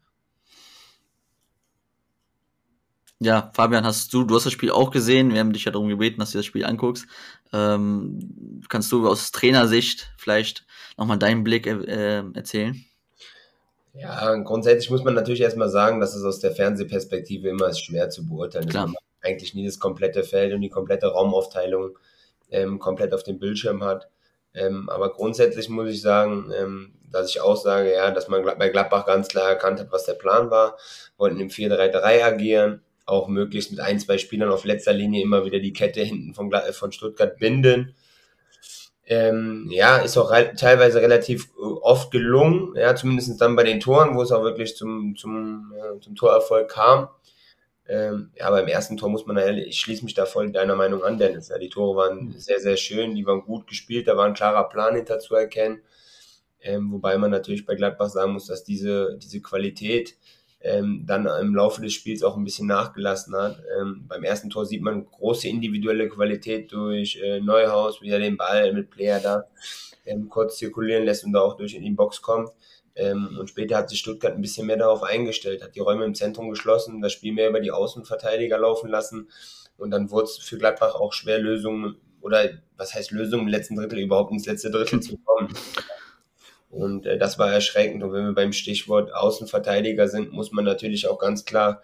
Ja, 3.22 3.50
Fabian, 3.52 3.84
hast 3.84 4.14
du, 4.14 4.24
du 4.24 4.34
hast 4.34 4.46
das 4.46 4.52
Spiel 4.54 4.70
auch 4.70 4.90
gesehen. 4.90 5.32
Wir 5.32 5.40
haben 5.40 5.52
dich 5.52 5.66
ja 5.66 5.72
darum 5.72 5.88
gebeten, 5.88 6.20
dass 6.20 6.32
du 6.32 6.38
das 6.38 6.46
Spiel 6.46 6.64
anguckst. 6.64 7.06
Ähm, 7.52 8.62
kannst 8.70 8.90
du 8.92 9.06
aus 9.06 9.30
Trainersicht 9.30 10.10
vielleicht 10.16 10.64
nochmal 10.96 11.18
deinen 11.18 11.44
Blick 11.44 11.66
äh, 11.66 12.22
erzählen? 12.32 12.82
Ja, 13.92 14.34
grundsätzlich 14.36 14.88
muss 14.88 15.04
man 15.04 15.14
natürlich 15.14 15.42
erstmal 15.42 15.68
sagen, 15.68 16.00
dass 16.00 16.14
es 16.14 16.24
aus 16.24 16.38
der 16.38 16.52
Fernsehperspektive 16.52 17.48
immer 17.48 17.68
ist 17.68 17.84
schwer 17.84 18.08
zu 18.08 18.26
beurteilen. 18.26 18.68
Klar. 18.68 18.90
Eigentlich 19.20 19.54
nie 19.54 19.66
das 19.66 19.78
komplette 19.78 20.24
Feld 20.24 20.54
und 20.54 20.62
die 20.62 20.70
komplette 20.70 21.08
Raumaufteilung 21.08 21.98
ähm, 22.50 22.78
komplett 22.78 23.12
auf 23.14 23.22
dem 23.22 23.38
Bildschirm 23.38 23.84
hat. 23.84 24.08
Ähm, 24.54 24.88
aber 24.88 25.12
grundsätzlich 25.12 25.68
muss 25.68 25.90
ich 25.90 26.02
sagen, 26.02 26.52
ähm, 26.56 26.94
dass 27.10 27.30
ich 27.30 27.40
auch 27.40 27.56
sage, 27.56 27.92
ja, 27.92 28.10
dass 28.10 28.28
man 28.28 28.44
bei 28.44 28.68
Gladbach 28.68 29.06
ganz 29.06 29.28
klar 29.28 29.48
erkannt 29.48 29.80
hat, 29.80 29.92
was 29.92 30.04
der 30.04 30.14
Plan 30.14 30.50
war, 30.50 30.76
wollten 31.16 31.40
im 31.40 31.48
4-3-3 31.48 32.24
agieren, 32.24 32.82
auch 33.06 33.28
möglichst 33.28 33.70
mit 33.70 33.80
ein, 33.80 33.98
zwei 33.98 34.18
Spielern 34.18 34.50
auf 34.50 34.64
letzter 34.64 34.92
Linie 34.92 35.22
immer 35.22 35.44
wieder 35.44 35.58
die 35.58 35.72
Kette 35.72 36.00
hinten 36.00 36.34
von, 36.34 36.52
von 36.72 36.92
Stuttgart 36.92 37.36
binden. 37.38 37.94
Ähm, 39.06 39.66
ja, 39.70 39.96
ist 39.96 40.16
auch 40.16 40.30
re 40.30 40.52
teilweise 40.56 41.02
relativ 41.02 41.48
äh, 41.58 41.62
oft 41.62 42.12
gelungen, 42.12 42.74
ja, 42.76 42.94
zumindest 42.94 43.40
dann 43.40 43.56
bei 43.56 43.64
den 43.64 43.80
Toren, 43.80 44.14
wo 44.14 44.22
es 44.22 44.30
auch 44.30 44.44
wirklich 44.44 44.76
zum, 44.76 45.16
zum, 45.16 45.72
äh, 45.76 46.00
zum 46.00 46.14
Torerfolg 46.14 46.68
kam. 46.68 47.08
Ähm, 47.90 48.30
ja, 48.36 48.48
beim 48.50 48.68
ersten 48.68 48.96
Tor 48.96 49.08
muss 49.08 49.26
man 49.26 49.36
ich 49.58 49.80
schließe 49.80 50.04
mich 50.04 50.14
da 50.14 50.24
voll 50.24 50.52
deiner 50.52 50.76
Meinung 50.76 51.02
an, 51.02 51.18
Dennis. 51.18 51.48
Ja, 51.48 51.58
die 51.58 51.68
Tore 51.68 51.96
waren 51.96 52.32
sehr, 52.38 52.60
sehr 52.60 52.76
schön, 52.76 53.16
die 53.16 53.26
waren 53.26 53.42
gut 53.42 53.66
gespielt, 53.66 54.06
da 54.06 54.16
war 54.16 54.26
ein 54.26 54.34
klarer 54.34 54.68
Plan 54.68 54.94
hinter 54.94 55.18
zu 55.18 55.34
erkennen. 55.34 55.82
Ähm, 56.62 56.92
wobei 56.92 57.18
man 57.18 57.32
natürlich 57.32 57.66
bei 57.66 57.74
Gladbach 57.74 58.08
sagen 58.08 58.34
muss, 58.34 58.46
dass 58.46 58.62
diese, 58.62 59.18
diese 59.20 59.40
Qualität 59.40 60.16
ähm, 60.60 61.02
dann 61.04 61.26
im 61.26 61.54
Laufe 61.56 61.82
des 61.82 61.92
Spiels 61.92 62.22
auch 62.22 62.36
ein 62.36 62.44
bisschen 62.44 62.68
nachgelassen 62.68 63.34
hat. 63.34 63.60
Ähm, 63.80 64.04
beim 64.06 64.22
ersten 64.22 64.50
Tor 64.50 64.66
sieht 64.66 64.82
man 64.82 65.06
große 65.06 65.48
individuelle 65.48 66.08
Qualität 66.08 66.70
durch 66.70 67.20
äh, 67.20 67.40
Neuhaus, 67.40 68.02
wie 68.02 68.10
er 68.10 68.20
den 68.20 68.36
Ball 68.36 68.72
mit 68.72 68.90
Player 68.90 69.18
da 69.18 69.46
ähm, 70.06 70.28
kurz 70.28 70.58
zirkulieren 70.58 71.04
lässt 71.04 71.24
und 71.24 71.32
da 71.32 71.40
auch 71.40 71.56
durch 71.56 71.74
in 71.74 71.82
die 71.82 71.90
Box 71.90 72.22
kommt. 72.22 72.50
Ähm, 72.94 73.36
und 73.38 73.48
später 73.48 73.76
hat 73.76 73.88
sich 73.88 74.00
Stuttgart 74.00 74.34
ein 74.34 74.42
bisschen 74.42 74.66
mehr 74.66 74.76
darauf 74.76 75.02
eingestellt, 75.02 75.62
hat 75.62 75.74
die 75.74 75.80
Räume 75.80 76.04
im 76.04 76.14
Zentrum 76.14 76.50
geschlossen, 76.50 77.00
das 77.00 77.12
Spiel 77.12 77.32
mehr 77.32 77.48
über 77.48 77.60
die 77.60 77.70
Außenverteidiger 77.70 78.58
laufen 78.58 78.90
lassen. 78.90 79.28
Und 79.76 79.90
dann 79.90 80.10
wurde 80.10 80.24
es 80.24 80.38
für 80.38 80.58
Gladbach 80.58 80.94
auch 80.94 81.12
schwer, 81.12 81.38
Lösungen 81.38 81.96
oder 82.20 82.50
was 82.76 82.94
heißt 82.94 83.12
Lösungen 83.12 83.44
im 83.44 83.48
letzten 83.48 83.76
Drittel 83.76 83.98
überhaupt 83.98 84.32
ins 84.32 84.46
letzte 84.46 84.70
Drittel 84.70 85.00
zu 85.00 85.16
kommen. 85.18 85.54
Und 86.70 87.06
äh, 87.06 87.18
das 87.18 87.38
war 87.38 87.52
erschreckend. 87.52 88.02
Und 88.02 88.12
wenn 88.12 88.26
wir 88.26 88.34
beim 88.34 88.52
Stichwort 88.52 89.12
Außenverteidiger 89.12 90.08
sind, 90.08 90.32
muss 90.32 90.52
man 90.52 90.64
natürlich 90.64 91.08
auch 91.08 91.18
ganz 91.18 91.44
klar 91.44 91.82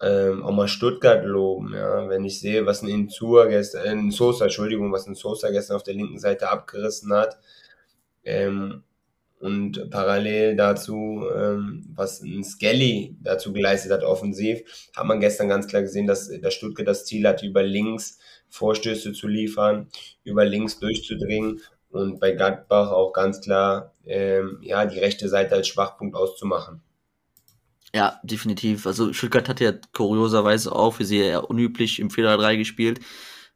ähm, 0.00 0.42
auch 0.42 0.52
mal 0.52 0.68
Stuttgart 0.68 1.24
loben. 1.24 1.72
Ja? 1.74 2.08
Wenn 2.08 2.24
ich 2.24 2.40
sehe, 2.40 2.66
was 2.66 2.82
ein 2.82 2.88
Insua 2.88 3.46
gestern, 3.46 3.84
äh, 3.84 3.90
ein 3.90 4.10
Sosa, 4.10 4.46
Entschuldigung, 4.46 4.92
was 4.92 5.06
ein 5.06 5.14
Sosa 5.14 5.50
gestern 5.50 5.76
auf 5.76 5.84
der 5.84 5.94
linken 5.94 6.18
Seite 6.18 6.50
abgerissen 6.50 7.12
hat. 7.12 7.38
Ähm, 8.24 8.82
und 9.42 9.90
parallel 9.90 10.54
dazu, 10.54 11.24
ähm, 11.36 11.84
was 11.96 12.22
ein 12.22 12.44
Skelly 12.44 13.16
dazu 13.20 13.52
geleistet 13.52 13.90
hat, 13.90 14.04
offensiv, 14.04 14.60
hat 14.94 15.04
man 15.04 15.18
gestern 15.18 15.48
ganz 15.48 15.66
klar 15.66 15.82
gesehen, 15.82 16.06
dass, 16.06 16.30
dass 16.40 16.54
Stuttgart 16.54 16.86
das 16.86 17.04
Ziel 17.06 17.26
hat, 17.26 17.42
über 17.42 17.64
links 17.64 18.20
Vorstöße 18.50 19.12
zu 19.12 19.26
liefern, 19.26 19.88
über 20.22 20.44
links 20.44 20.78
durchzudringen 20.78 21.60
und 21.90 22.20
bei 22.20 22.30
Gladbach 22.30 22.92
auch 22.92 23.12
ganz 23.12 23.40
klar 23.40 23.92
ähm, 24.06 24.58
ja, 24.62 24.86
die 24.86 25.00
rechte 25.00 25.28
Seite 25.28 25.56
als 25.56 25.66
Schwachpunkt 25.66 26.14
auszumachen. 26.14 26.80
Ja, 27.92 28.20
definitiv. 28.22 28.86
Also 28.86 29.12
Stuttgart 29.12 29.48
hat 29.48 29.58
ja 29.58 29.72
kurioserweise 29.92 30.72
auch, 30.72 31.00
wie 31.00 31.04
sie 31.04 31.18
ja 31.18 31.40
unüblich 31.40 31.98
im 31.98 32.10
4-3 32.10 32.58
gespielt. 32.58 33.00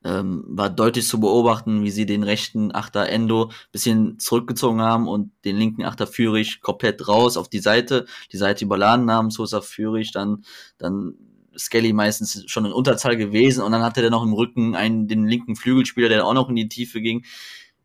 Ähm, 0.07 0.45
war 0.47 0.71
deutlich 0.71 1.09
zu 1.09 1.19
beobachten, 1.19 1.83
wie 1.83 1.91
sie 1.91 2.07
den 2.07 2.23
rechten 2.23 2.73
Achter 2.73 3.09
Endo 3.09 3.51
bisschen 3.73 4.21
zurückgezogen 4.21 4.81
haben 4.81 5.09
und 5.09 5.33
den 5.45 5.57
linken 5.57 5.85
Achter 5.85 6.07
Führig 6.07 6.61
komplett 6.61 7.09
raus 7.09 7.37
auf 7.37 7.49
die 7.49 7.59
Seite, 7.59 8.07
die 8.31 8.37
Seite 8.37 8.65
überladen 8.65 9.11
haben, 9.11 9.31
Sosa 9.31 9.61
Führig, 9.63 10.13
dann, 10.13 10.45
dann 10.79 11.15
Skelly 11.59 11.93
meistens 11.93 12.45
schon 12.47 12.67
in 12.67 12.73
Unterzahl 12.73 13.17
gewesen 13.17 13.65
und 13.65 13.73
dann 13.73 13.83
hatte 13.83 14.01
der 14.01 14.11
noch 14.11 14.23
im 14.23 14.33
Rücken 14.33 14.77
einen, 14.77 15.09
den 15.09 15.27
linken 15.27 15.57
Flügelspieler, 15.57 16.09
der 16.09 16.25
auch 16.25 16.35
noch 16.35 16.51
in 16.51 16.57
die 16.57 16.69
Tiefe 16.69 17.01
ging. 17.01 17.25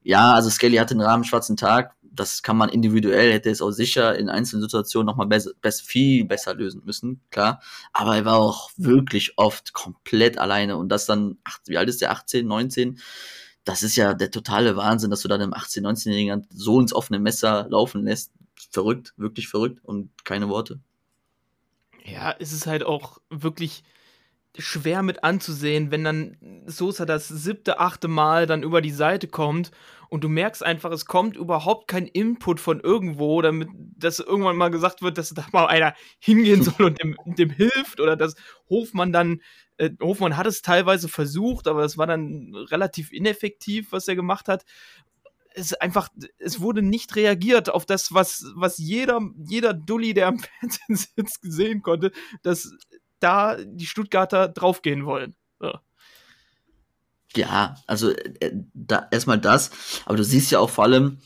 Ja, 0.04 0.34
also 0.34 0.52
Skelly 0.52 0.78
hatte 0.78 0.94
einen 0.94 1.02
rahmen 1.02 1.24
schwarzen 1.24 1.58
Tag, 1.58 1.96
das 2.12 2.44
kann 2.44 2.58
man 2.58 2.70
individuell, 2.70 3.32
hätte 3.32 3.50
es 3.50 3.62
auch 3.62 3.72
sicher 3.72 4.18
in 4.18 4.30
einzelnen 4.30 4.62
Situationen 4.62 5.06
nochmal 5.06 5.28
besser, 5.28 5.52
besser, 5.62 5.84
viel 5.86 6.26
besser 6.26 6.54
lösen 6.54 6.84
müssen, 6.86 7.22
klar. 7.32 7.62
Aber 7.94 8.16
er 8.16 8.26
war 8.26 8.38
auch 8.38 8.72
wirklich 8.78 9.38
oft 9.38 9.74
komplett 9.74 10.38
alleine 10.38 10.78
und 10.78 10.90
das 10.90 11.06
dann, 11.06 11.38
wie 11.66 11.78
alt 11.78 11.90
ist 11.90 12.02
der, 12.02 12.12
18, 12.12 12.46
19? 12.46 13.00
Das 13.64 13.84
ist 13.84 13.96
ja 13.96 14.14
der 14.14 14.32
totale 14.32 14.76
Wahnsinn, 14.76 15.10
dass 15.10 15.22
du 15.22 15.28
dann 15.28 15.42
im 15.42 15.54
18, 15.54 15.86
19-Jährigen 15.86 16.48
so 16.50 16.80
ins 16.80 16.94
offene 16.94 17.20
Messer 17.20 17.68
laufen 17.70 18.04
lässt. 18.04 18.32
Verrückt, 18.72 19.14
wirklich 19.18 19.48
verrückt 19.48 19.80
und 19.84 20.12
keine 20.26 20.50
Worte. 20.50 20.80
Ja, 22.04 22.36
es 22.38 22.52
ist 22.52 22.68
halt 22.68 22.84
auch 22.84 23.20
wirklich 23.30 23.84
schwer 24.58 25.02
mit 25.02 25.24
anzusehen, 25.24 25.92
wenn 25.92 26.04
dann 26.04 26.64
Sosa 26.66 27.06
das 27.06 27.28
siebte, 27.28 27.80
achte 27.80 28.08
Mal 28.08 28.48
dann 28.48 28.64
über 28.64 28.82
die 28.82 28.92
Seite 28.92 29.28
kommt 29.28 29.72
und 30.10 30.26
du 30.26 30.30
merkst 30.30 30.62
einfach, 30.62 30.92
es 30.92 31.06
kommt 31.06 31.38
überhaupt 31.38 31.88
kein 31.88 32.06
Input 32.06 32.60
von 32.60 32.82
irgendwo, 32.82 33.42
damit 33.42 33.70
dass 33.98 34.20
irgendwann 34.20 34.58
mal 34.58 34.70
gesagt 34.70 35.02
wird, 35.02 35.18
dass 35.18 35.30
da 35.30 35.46
mal 35.54 35.68
einer 35.68 35.96
hingehen 36.20 36.64
soll 36.64 36.88
und 36.88 37.02
dem, 37.02 37.16
dem 37.26 37.50
hilft 37.50 38.02
oder 38.02 38.18
dass 38.18 38.36
Hofmann 38.70 39.14
dann, 39.14 39.42
äh, 39.78 39.90
Hofmann 40.02 40.36
hat 40.36 40.48
es 40.48 40.62
teilweise 40.62 41.08
versucht, 41.08 41.68
aber 41.68 41.86
es 41.86 41.98
war 41.98 42.08
dann 42.08 42.54
relativ 42.70 43.14
ineffektiv, 43.14 43.94
was 43.94 44.08
er 44.10 44.16
gemacht 44.16 44.50
hat. 44.50 44.66
Es 45.54 45.74
einfach, 45.74 46.10
es 46.40 46.60
wurde 46.60 46.82
nicht 46.82 47.16
reagiert 47.16 47.70
auf 47.70 47.86
das, 47.86 48.14
was, 48.14 48.46
was 48.56 48.78
jeder, 48.78 49.22
jeder 49.48 49.74
Dulli, 49.74 50.14
der 50.14 50.28
am 50.28 50.40
Fernsehen 50.60 50.98
sitzt, 51.16 51.42
gesehen 51.42 51.82
konnte, 51.82 52.12
dass 52.42 52.74
da 53.22 53.58
die 53.64 53.86
Stuttgarter 53.86 54.48
draufgehen 54.50 55.06
wollen. 55.06 55.36
So. 55.60 55.74
Ja, 57.36 57.76
also 57.88 58.12
äh, 58.12 58.52
da, 58.74 59.08
erstmal 59.12 59.40
das, 59.40 59.72
aber 60.06 60.18
du 60.18 60.24
siehst 60.24 60.52
ja 60.52 60.60
auch 60.60 60.70
vor 60.70 60.84
allem, 60.84 61.20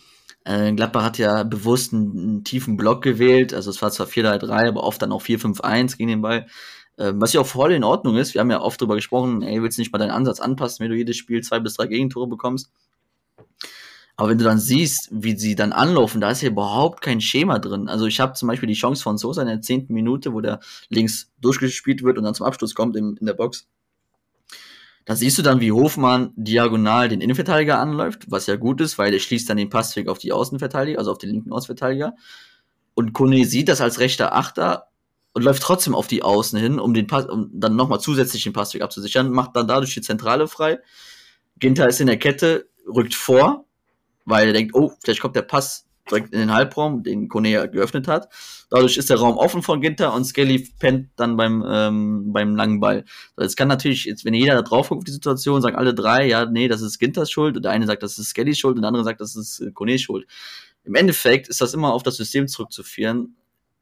äh, 0.43 0.71
Gladbach 0.73 1.03
hat 1.03 1.17
ja 1.17 1.43
bewusst 1.43 1.93
einen, 1.93 2.11
einen 2.17 2.43
tiefen 2.43 2.77
Block 2.77 3.01
gewählt, 3.01 3.53
also 3.53 3.71
es 3.71 3.81
war 3.81 3.89
zwar 3.91 4.07
4-3-3, 4.07 4.67
aber 4.67 4.83
oft 4.83 5.01
dann 5.01 5.11
auch 5.11 5.23
4-5-1 5.23 5.97
gegen 5.97 6.09
den 6.09 6.21
Ball, 6.21 6.45
äh, 6.97 7.11
was 7.15 7.33
ja 7.33 7.41
auch 7.41 7.47
voll 7.47 7.71
in 7.71 7.83
Ordnung 7.83 8.17
ist. 8.17 8.35
Wir 8.35 8.41
haben 8.41 8.51
ja 8.51 8.61
oft 8.61 8.79
drüber 8.79 8.95
gesprochen, 8.95 9.41
ey, 9.41 9.61
willst 9.63 9.77
du 9.77 9.81
nicht 9.81 9.91
mal 9.91 9.97
deinen 9.97 10.11
Ansatz 10.11 10.39
anpassen, 10.39 10.83
wenn 10.83 10.91
du 10.91 10.97
jedes 10.97 11.17
Spiel 11.17 11.41
zwei 11.41 11.59
bis 11.59 11.73
drei 11.73 11.87
Gegentore 11.87 12.27
bekommst? 12.27 12.69
Aber 14.17 14.29
wenn 14.29 14.37
du 14.37 14.45
dann 14.45 14.59
siehst, 14.59 15.09
wie 15.11 15.37
sie 15.37 15.55
dann 15.55 15.73
anlaufen, 15.73 16.21
da 16.21 16.31
ist 16.31 16.41
ja 16.41 16.49
überhaupt 16.49 17.01
kein 17.01 17.19
Schema 17.19 17.59
drin. 17.59 17.89
Also 17.89 18.05
ich 18.05 18.19
habe 18.19 18.33
zum 18.33 18.47
Beispiel 18.47 18.67
die 18.67 18.73
Chance 18.73 19.03
von 19.03 19.17
Sosa 19.17 19.41
in 19.41 19.47
der 19.47 19.61
zehnten 19.61 19.93
Minute, 19.93 20.33
wo 20.33 20.39
der 20.39 20.61
links 20.89 21.31
durchgespielt 21.41 22.01
wird 22.03 22.17
und 22.17 22.23
dann 22.23 22.33
zum 22.33 22.45
Abschluss 22.45 22.75
kommt 22.75 22.95
in, 22.95 23.17
in 23.17 23.25
der 23.25 23.33
Box. 23.33 23.67
Da 25.03 25.15
siehst 25.15 25.37
du 25.37 25.41
dann, 25.43 25.59
wie 25.59 25.71
Hofmann 25.71 26.31
diagonal 26.35 27.09
den 27.09 27.21
Innenverteidiger 27.21 27.77
anläuft, 27.77 28.31
was 28.31 28.47
ja 28.47 28.55
gut 28.55 28.81
ist, 28.81 28.97
weil 28.97 29.11
der 29.11 29.19
schließt 29.19 29.47
dann 29.49 29.57
den 29.57 29.69
Passweg 29.69 30.07
auf 30.07 30.17
die 30.17 30.31
Außenverteidiger, 30.31 30.97
also 30.97 31.11
auf 31.11 31.19
den 31.19 31.29
linken 31.29 31.51
Außenverteidiger. 31.51 32.15
Und 32.95 33.13
Kone 33.13 33.45
sieht 33.45 33.69
das 33.69 33.81
als 33.81 33.99
rechter 33.99 34.33
Achter 34.33 34.87
und 35.33 35.43
läuft 35.43 35.61
trotzdem 35.61 35.93
auf 35.93 36.07
die 36.07 36.23
Außen 36.23 36.57
hin, 36.57 36.79
um 36.79 36.93
den 36.93 37.05
Pass, 37.05 37.25
um 37.25 37.51
dann 37.53 37.75
nochmal 37.75 37.99
zusätzlich 37.99 38.43
den 38.43 38.53
Passweg 38.53 38.81
abzusichern, 38.81 39.29
macht 39.29 39.55
dann 39.55 39.67
dadurch 39.67 39.93
die 39.93 40.01
Zentrale 40.01 40.47
frei. 40.47 40.79
Ginter 41.59 41.87
ist 41.87 41.99
in 41.99 42.07
der 42.07 42.17
Kette, 42.17 42.69
rückt 42.87 43.13
vor, 43.13 43.64
weil 44.25 44.47
er 44.47 44.53
denkt, 44.53 44.75
oh, 44.75 44.91
vielleicht 45.01 45.21
kommt 45.21 45.35
der 45.35 45.43
Pass 45.43 45.85
direkt 46.09 46.33
in 46.33 46.39
den 46.39 46.53
Halbraum, 46.53 47.03
den 47.03 47.27
Kone 47.29 47.69
geöffnet 47.69 48.07
hat. 48.07 48.29
Dadurch 48.69 48.97
ist 48.97 49.09
der 49.09 49.17
Raum 49.17 49.37
offen 49.37 49.63
von 49.63 49.81
Ginter 49.81 50.13
und 50.13 50.25
Skelly 50.25 50.67
pennt 50.79 51.09
dann 51.15 51.37
beim, 51.37 51.63
ähm, 51.67 52.31
beim 52.31 52.55
langen 52.55 52.79
Ball. 52.79 53.05
Es 53.37 53.55
kann 53.55 53.67
natürlich, 53.67 54.05
jetzt, 54.05 54.25
wenn 54.25 54.33
jeder 54.33 54.55
da 54.55 54.61
drauf 54.61 54.89
guckt 54.89 54.99
auf 54.99 55.05
die 55.05 55.11
Situation, 55.11 55.61
sagen 55.61 55.75
alle 55.75 55.93
drei, 55.93 56.27
ja, 56.27 56.45
nee, 56.45 56.67
das 56.67 56.81
ist 56.81 56.99
Ginters 56.99 57.31
Schuld, 57.31 57.55
und 57.57 57.63
der 57.63 57.71
eine 57.71 57.87
sagt, 57.87 58.03
das 58.03 58.17
ist 58.17 58.29
Skellys 58.29 58.59
Schuld, 58.59 58.75
und 58.75 58.81
der 58.81 58.89
andere 58.89 59.03
sagt, 59.03 59.21
das 59.21 59.35
ist 59.35 59.61
äh, 59.61 59.97
Schuld. 59.97 60.27
Im 60.83 60.95
Endeffekt 60.95 61.47
ist 61.47 61.61
das 61.61 61.73
immer 61.73 61.93
auf 61.93 62.03
das 62.03 62.17
System 62.17 62.47
zurückzuführen. 62.47 63.35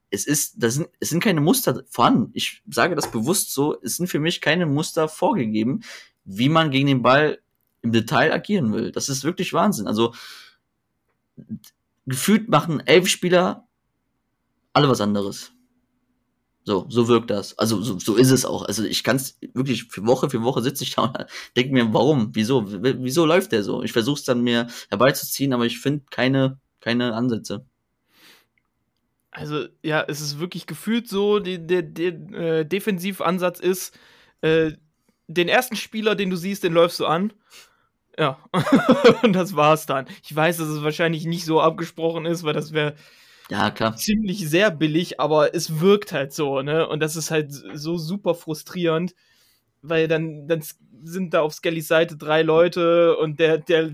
Es 0.10 0.26
ist, 0.26 0.56
das 0.64 0.76
sind, 0.76 0.88
es 1.00 1.10
sind 1.10 1.24
keine 1.24 1.42
Muster 1.42 1.84
vorhanden. 1.90 2.30
Ich 2.34 2.62
sage 2.70 2.96
das 2.96 3.12
bewusst 3.12 3.54
so, 3.54 3.76
es 3.82 3.98
sind 3.98 4.08
für 4.08 4.20
mich 4.20 4.40
keine 4.40 4.66
Muster 4.66 5.10
vorgegeben, 5.10 5.82
wie 6.24 6.50
man 6.50 6.72
gegen 6.72 6.88
den 6.88 7.02
Ball 7.02 7.40
im 7.84 7.92
Detail 7.92 8.34
agieren 8.34 8.74
will. 8.74 8.92
Das 8.92 9.10
ist 9.10 9.24
wirklich 9.24 9.54
Wahnsinn. 9.54 9.88
Also, 9.88 10.14
gefühlt 12.06 12.50
machen 12.50 12.80
elf 12.86 13.08
Spieler 13.08 13.68
alle 14.74 14.90
was 14.90 15.02
anderes. 15.02 15.52
So, 16.66 16.86
so 16.90 17.08
wirkt 17.10 17.30
das. 17.30 17.58
Also 17.60 17.82
so, 17.82 18.00
so 18.00 18.16
ist 18.16 18.32
es 18.32 18.46
auch. 18.46 18.64
Also 18.64 18.86
ich 18.86 19.04
kann 19.04 19.18
es 19.18 19.38
wirklich 19.54 19.84
für 19.86 20.06
Woche 20.06 20.30
für 20.30 20.44
Woche 20.44 20.62
sitze 20.62 20.84
ich 20.86 20.96
da 20.96 21.04
und 21.04 21.18
denke 21.58 21.74
mir, 21.74 21.94
warum, 21.94 22.30
wieso, 22.34 22.66
wieso 22.66 23.26
läuft 23.26 23.52
der 23.52 23.64
so? 23.64 23.84
Ich 23.84 23.92
versuche 23.92 24.20
es 24.20 24.24
dann 24.24 24.42
mir 24.42 24.68
herbeizuziehen, 24.90 25.54
aber 25.54 25.66
ich 25.66 25.80
finde 25.80 26.06
keine 26.10 26.60
keine 26.80 27.14
Ansätze. 27.16 27.66
Also 29.32 29.68
ja, 29.82 30.06
es 30.08 30.22
ist 30.22 30.40
wirklich 30.40 30.68
gefühlt 30.68 31.10
so, 31.10 31.40
der, 31.40 31.58
der, 31.58 31.82
der 31.82 32.14
äh, 32.34 32.66
Defensivansatz 32.66 33.60
ist, 33.60 33.98
äh, 34.42 34.74
den 35.28 35.48
ersten 35.48 35.76
Spieler, 35.76 36.16
den 36.16 36.30
du 36.30 36.36
siehst, 36.36 36.64
den 36.64 36.74
läufst 36.74 37.00
du 37.00 37.06
an. 37.06 37.34
Ja, 38.18 38.40
und 39.24 39.34
das 39.34 39.56
war's 39.56 39.86
dann. 39.86 40.06
Ich 40.24 40.36
weiß, 40.36 40.58
dass 40.58 40.68
es 40.68 40.84
wahrscheinlich 40.84 41.26
nicht 41.26 41.46
so 41.46 41.62
abgesprochen 41.62 42.26
ist, 42.26 42.44
weil 42.44 42.54
das 42.54 42.72
wäre 42.72 42.96
ja, 43.50 43.72
klar. 43.72 43.96
ziemlich 43.96 44.48
sehr 44.48 44.72
billig, 44.72 45.20
aber 45.20 45.54
es 45.56 45.80
wirkt 45.80 46.14
halt 46.14 46.34
so, 46.34 46.62
ne? 46.62 46.88
Und 46.88 47.00
das 47.00 47.16
ist 47.16 47.32
halt 47.32 47.52
so 47.52 47.98
super 47.98 48.36
frustrierend, 48.36 49.16
weil 49.82 50.08
dann, 50.08 50.48
dann 50.48 50.64
sind 51.04 51.34
da 51.34 51.42
auf 51.42 51.54
Skellys 51.54 51.88
Seite 51.88 52.16
drei 52.16 52.44
Leute 52.44 53.18
und 53.18 53.40
der, 53.40 53.58
der 53.58 53.92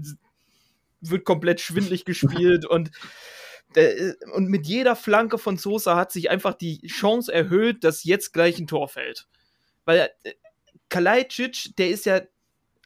wird 1.01 1.26
komplett 1.26 1.61
schwindlig 1.61 2.05
gespielt 2.05 2.65
und 2.65 2.91
der, 3.76 4.15
und 4.34 4.49
mit 4.49 4.65
jeder 4.65 4.95
Flanke 4.95 5.38
von 5.38 5.57
Sosa 5.57 5.95
hat 5.95 6.11
sich 6.11 6.30
einfach 6.30 6.55
die 6.55 6.82
Chance 6.88 7.32
erhöht, 7.34 7.84
dass 7.84 8.03
jetzt 8.03 8.34
gleich 8.34 8.59
ein 8.59 8.67
Tor 8.67 8.88
fällt. 8.88 9.28
Weil 9.86 10.09
äh, 10.24 10.34
Kalajdzic, 10.89 11.76
der 11.78 11.89
ist 11.89 12.05
ja 12.05 12.22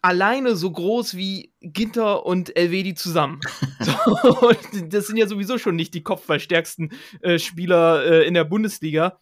alleine 0.03 0.55
so 0.55 0.69
groß 0.69 1.15
wie 1.15 1.53
Ginter 1.61 2.25
und 2.25 2.55
Elvedi 2.55 2.93
zusammen. 2.93 3.39
so, 3.79 4.49
und 4.49 4.93
das 4.93 5.07
sind 5.07 5.17
ja 5.17 5.27
sowieso 5.27 5.57
schon 5.57 5.75
nicht 5.75 5.93
die 5.93 6.03
kopfballstärksten 6.03 6.91
äh, 7.21 7.39
Spieler 7.39 8.05
äh, 8.05 8.27
in 8.27 8.35
der 8.35 8.43
Bundesliga. 8.43 9.19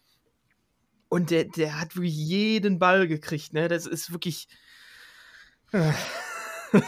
Und 1.08 1.30
der, 1.30 1.44
der 1.44 1.80
hat 1.80 1.94
wirklich 1.94 2.16
jeden 2.16 2.78
Ball 2.78 3.06
gekriegt, 3.06 3.52
ne? 3.52 3.68
Das 3.68 3.86
ist 3.86 4.12
wirklich. 4.12 4.48
Äh. 5.72 5.92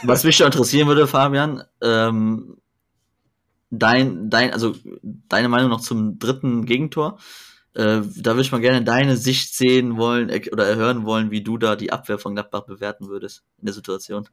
Was 0.02 0.24
mich 0.24 0.36
schon 0.36 0.46
interessieren 0.46 0.88
würde, 0.88 1.06
Fabian, 1.06 1.62
ähm, 1.82 2.56
dein, 3.70 4.30
dein, 4.30 4.52
also 4.52 4.74
deine 5.02 5.48
Meinung 5.48 5.70
noch 5.70 5.82
zum 5.82 6.18
dritten 6.18 6.64
Gegentor. 6.64 7.18
Äh, 7.74 8.02
da 8.16 8.32
würde 8.32 8.42
ich 8.42 8.52
mal 8.52 8.60
gerne 8.60 8.84
deine 8.84 9.16
Sicht 9.16 9.54
sehen 9.54 9.96
wollen 9.96 10.30
oder 10.52 10.66
erhören 10.66 11.04
wollen, 11.04 11.30
wie 11.30 11.42
du 11.42 11.58
da 11.58 11.74
die 11.74 11.92
Abwehr 11.92 12.18
von 12.18 12.34
Gladbach 12.34 12.62
bewerten 12.62 13.08
würdest 13.08 13.42
in 13.58 13.66
der 13.66 13.74
Situation. 13.74 14.28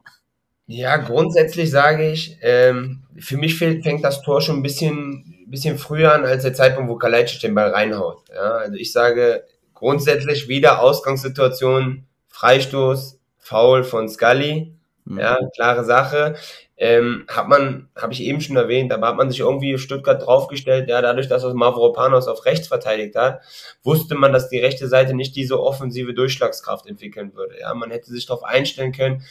Ja, 0.67 0.97
grundsätzlich 0.97 1.71
sage 1.71 2.11
ich, 2.11 2.37
ähm, 2.41 3.03
für 3.17 3.37
mich 3.37 3.57
fängt 3.57 4.03
das 4.03 4.21
Tor 4.21 4.41
schon 4.41 4.57
ein 4.57 4.63
bisschen, 4.63 5.45
bisschen 5.47 5.77
früher 5.77 6.13
an 6.13 6.23
als 6.23 6.43
der 6.43 6.53
Zeitpunkt, 6.53 6.89
wo 6.89 6.95
Kalajdzic 6.95 7.41
den 7.41 7.55
Ball 7.55 7.71
reinhaut. 7.71 8.23
Ja, 8.33 8.57
also 8.57 8.75
ich 8.75 8.93
sage 8.93 9.43
grundsätzlich 9.73 10.47
wieder 10.47 10.81
Ausgangssituation, 10.81 12.05
Freistoß, 12.27 13.19
Foul 13.39 13.83
von 13.83 14.07
Scully. 14.07 14.73
Mhm. 15.05 15.19
Ja, 15.19 15.39
klare 15.55 15.83
Sache 15.83 16.35
ähm, 16.81 17.25
hat 17.27 17.47
man, 17.47 17.89
habe 17.95 18.11
ich 18.11 18.23
eben 18.23 18.41
schon 18.41 18.55
erwähnt, 18.55 18.91
aber 18.91 19.09
hat 19.09 19.15
man 19.15 19.29
sich 19.29 19.41
irgendwie 19.41 19.77
Stuttgart 19.77 20.25
draufgestellt, 20.25 20.89
ja, 20.89 20.99
dadurch, 20.99 21.27
dass 21.27 21.43
das 21.43 21.53
Mavropanos 21.53 22.27
auf 22.27 22.43
rechts 22.45 22.67
verteidigt 22.67 23.15
hat, 23.15 23.41
wusste 23.83 24.15
man, 24.15 24.33
dass 24.33 24.49
die 24.49 24.57
rechte 24.57 24.87
Seite 24.87 25.13
nicht 25.13 25.35
diese 25.35 25.61
offensive 25.61 26.15
Durchschlagskraft 26.15 26.87
entwickeln 26.87 27.35
würde. 27.35 27.59
Ja, 27.59 27.71
man 27.75 27.91
hätte 27.91 28.09
sich 28.09 28.25
darauf 28.25 28.43
einstellen 28.43 28.93
können, 28.93 29.21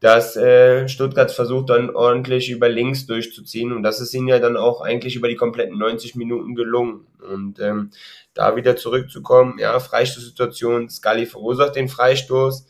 dass 0.00 0.36
äh, 0.36 0.86
Stuttgart 0.86 1.32
versucht 1.32 1.70
dann 1.70 1.88
ordentlich 1.96 2.50
über 2.50 2.68
links 2.68 3.06
durchzuziehen 3.06 3.72
und 3.72 3.82
das 3.82 4.02
ist 4.02 4.12
ihnen 4.12 4.28
ja 4.28 4.38
dann 4.38 4.58
auch 4.58 4.82
eigentlich 4.82 5.16
über 5.16 5.28
die 5.28 5.36
kompletten 5.36 5.78
90 5.78 6.14
Minuten 6.14 6.54
gelungen. 6.54 7.06
Und 7.26 7.58
ähm, 7.58 7.90
da 8.34 8.54
wieder 8.54 8.76
zurückzukommen, 8.76 9.58
ja, 9.58 9.80
Freistoßsituation, 9.80 10.90
Scully 10.90 11.24
verursacht 11.24 11.74
den 11.74 11.88
Freistoß, 11.88 12.66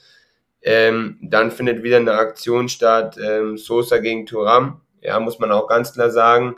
ähm, 0.66 1.16
dann 1.22 1.52
findet 1.52 1.84
wieder 1.84 1.98
eine 1.98 2.14
Aktion 2.14 2.68
statt, 2.68 3.16
ähm, 3.24 3.56
Sosa 3.56 3.98
gegen 3.98 4.26
Turam. 4.26 4.80
Ja, 5.00 5.20
muss 5.20 5.38
man 5.38 5.52
auch 5.52 5.68
ganz 5.68 5.92
klar 5.92 6.10
sagen. 6.10 6.56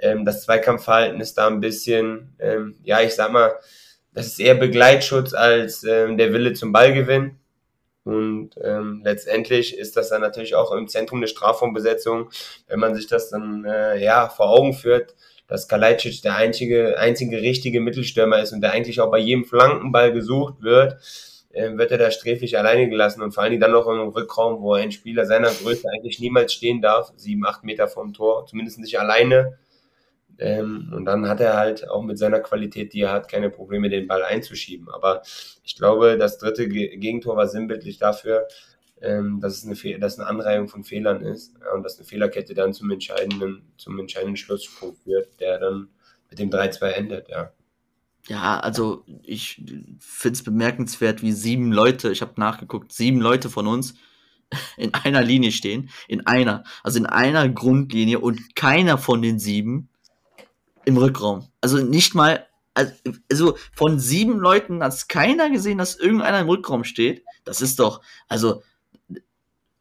Ähm, 0.00 0.24
das 0.24 0.44
Zweikampfverhalten 0.44 1.20
ist 1.20 1.36
da 1.36 1.46
ein 1.46 1.60
bisschen, 1.60 2.34
ähm, 2.38 2.76
ja, 2.82 3.02
ich 3.02 3.14
sag 3.14 3.30
mal, 3.30 3.52
das 4.14 4.26
ist 4.26 4.40
eher 4.40 4.54
Begleitschutz 4.54 5.34
als 5.34 5.84
ähm, 5.84 6.16
der 6.16 6.32
Wille 6.32 6.54
zum 6.54 6.72
Ballgewinn. 6.72 7.36
Und 8.04 8.52
ähm, 8.64 9.02
letztendlich 9.04 9.76
ist 9.76 9.94
das 9.94 10.08
dann 10.08 10.22
natürlich 10.22 10.54
auch 10.54 10.72
im 10.72 10.88
Zentrum 10.88 11.20
der 11.20 11.28
Strafraumbesetzung, 11.28 12.30
wenn 12.66 12.80
man 12.80 12.94
sich 12.94 13.08
das 13.08 13.28
dann 13.28 13.66
äh, 13.66 14.02
ja 14.02 14.30
vor 14.30 14.48
Augen 14.48 14.72
führt, 14.72 15.14
dass 15.48 15.68
Kalajdzic 15.68 16.22
der 16.22 16.36
einzige, 16.36 16.98
einzige 16.98 17.42
richtige 17.42 17.82
Mittelstürmer 17.82 18.40
ist 18.40 18.52
und 18.52 18.62
der 18.62 18.72
eigentlich 18.72 19.02
auch 19.02 19.10
bei 19.10 19.18
jedem 19.18 19.44
Flankenball 19.44 20.14
gesucht 20.14 20.62
wird 20.62 20.96
äh, 21.52 21.76
wird 21.76 21.90
er 21.90 21.98
da 21.98 22.10
sträflich 22.10 22.58
alleine 22.58 22.88
gelassen 22.88 23.22
und 23.22 23.32
vor 23.32 23.42
allem 23.42 23.60
dann 23.60 23.72
noch 23.72 23.86
im 23.88 24.08
Rückraum, 24.08 24.62
wo 24.62 24.74
ein 24.74 24.92
Spieler 24.92 25.26
seiner 25.26 25.50
Größe 25.50 25.88
eigentlich 25.88 26.20
niemals 26.20 26.52
stehen 26.52 26.80
darf, 26.80 27.12
sieben, 27.16 27.44
acht 27.46 27.64
Meter 27.64 27.88
vom 27.88 28.12
Tor, 28.12 28.46
zumindest 28.46 28.78
nicht 28.78 28.98
alleine. 28.98 29.58
Ähm, 30.38 30.92
und 30.94 31.04
dann 31.04 31.28
hat 31.28 31.40
er 31.40 31.56
halt 31.56 31.88
auch 31.88 32.02
mit 32.02 32.18
seiner 32.18 32.40
Qualität, 32.40 32.92
die 32.94 33.02
er 33.02 33.12
hat, 33.12 33.28
keine 33.28 33.50
Probleme, 33.50 33.90
den 33.90 34.06
Ball 34.08 34.22
einzuschieben. 34.22 34.88
Aber 34.88 35.22
ich 35.64 35.76
glaube, 35.76 36.16
das 36.16 36.38
dritte 36.38 36.68
Gegentor 36.68 37.36
war 37.36 37.46
sinnbildlich 37.46 37.98
dafür, 37.98 38.48
ähm, 39.02 39.40
dass, 39.40 39.62
es 39.62 39.66
eine 39.66 39.98
dass 39.98 40.18
eine 40.18 40.28
Anreihung 40.28 40.68
von 40.68 40.84
Fehlern 40.84 41.22
ist 41.22 41.54
und 41.74 41.82
dass 41.82 41.98
eine 41.98 42.06
Fehlerkette 42.06 42.54
dann 42.54 42.72
zum 42.72 42.90
entscheidenden, 42.90 43.62
zum 43.76 43.98
entscheidenden 43.98 44.36
Schlusspunkt 44.36 44.98
führt, 45.02 45.40
der 45.40 45.58
dann 45.58 45.88
mit 46.30 46.38
dem 46.38 46.50
3-2 46.50 46.86
endet, 46.88 47.28
ja. 47.28 47.52
Ja, 48.28 48.60
also 48.60 49.04
ich 49.22 49.62
finde 49.98 50.34
es 50.34 50.44
bemerkenswert, 50.44 51.22
wie 51.22 51.32
sieben 51.32 51.72
Leute, 51.72 52.12
ich 52.12 52.22
habe 52.22 52.32
nachgeguckt, 52.36 52.92
sieben 52.92 53.20
Leute 53.20 53.50
von 53.50 53.66
uns 53.66 53.94
in 54.76 54.94
einer 54.94 55.22
Linie 55.22 55.52
stehen. 55.52 55.90
In 56.08 56.26
einer. 56.26 56.64
Also 56.82 56.98
in 56.98 57.06
einer 57.06 57.48
Grundlinie 57.48 58.20
und 58.20 58.54
keiner 58.54 58.98
von 58.98 59.22
den 59.22 59.38
sieben 59.38 59.88
im 60.84 60.96
Rückraum. 60.96 61.48
Also 61.60 61.78
nicht 61.78 62.14
mal, 62.14 62.46
also 63.30 63.56
von 63.72 63.98
sieben 63.98 64.38
Leuten 64.38 64.82
hat 64.82 65.08
keiner 65.08 65.50
gesehen, 65.50 65.78
dass 65.78 65.96
irgendeiner 65.96 66.40
im 66.40 66.48
Rückraum 66.48 66.84
steht. 66.84 67.24
Das 67.44 67.60
ist 67.60 67.78
doch, 67.78 68.00
also 68.28 68.62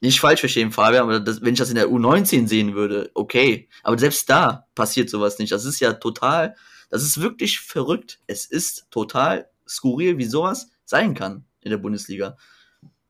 nicht 0.02 0.20
falsch 0.20 0.40
verstehen, 0.40 0.72
Fabian, 0.72 1.04
aber 1.04 1.20
das, 1.20 1.42
wenn 1.42 1.54
ich 1.54 1.60
das 1.60 1.70
in 1.70 1.76
der 1.76 1.90
U19 1.90 2.48
sehen 2.48 2.74
würde, 2.74 3.12
okay. 3.16 3.68
Aber 3.84 3.98
selbst 3.98 4.30
da 4.30 4.68
passiert 4.74 5.10
sowas 5.10 5.40
nicht. 5.40 5.52
Das 5.52 5.66
ist 5.66 5.80
ja 5.82 5.94
total 5.94 6.56
das 6.90 7.04
ist 7.04 7.22
wirklich 7.22 7.60
verrückt. 7.60 8.20
Es 8.28 8.46
ist 8.46 8.88
total 8.92 9.50
skurril, 9.68 10.18
wie 10.18 10.26
sowas 10.26 10.70
sein 10.86 11.14
kann 11.14 11.46
in 11.62 11.72
der 11.72 11.78
Bundesliga. 11.78 12.38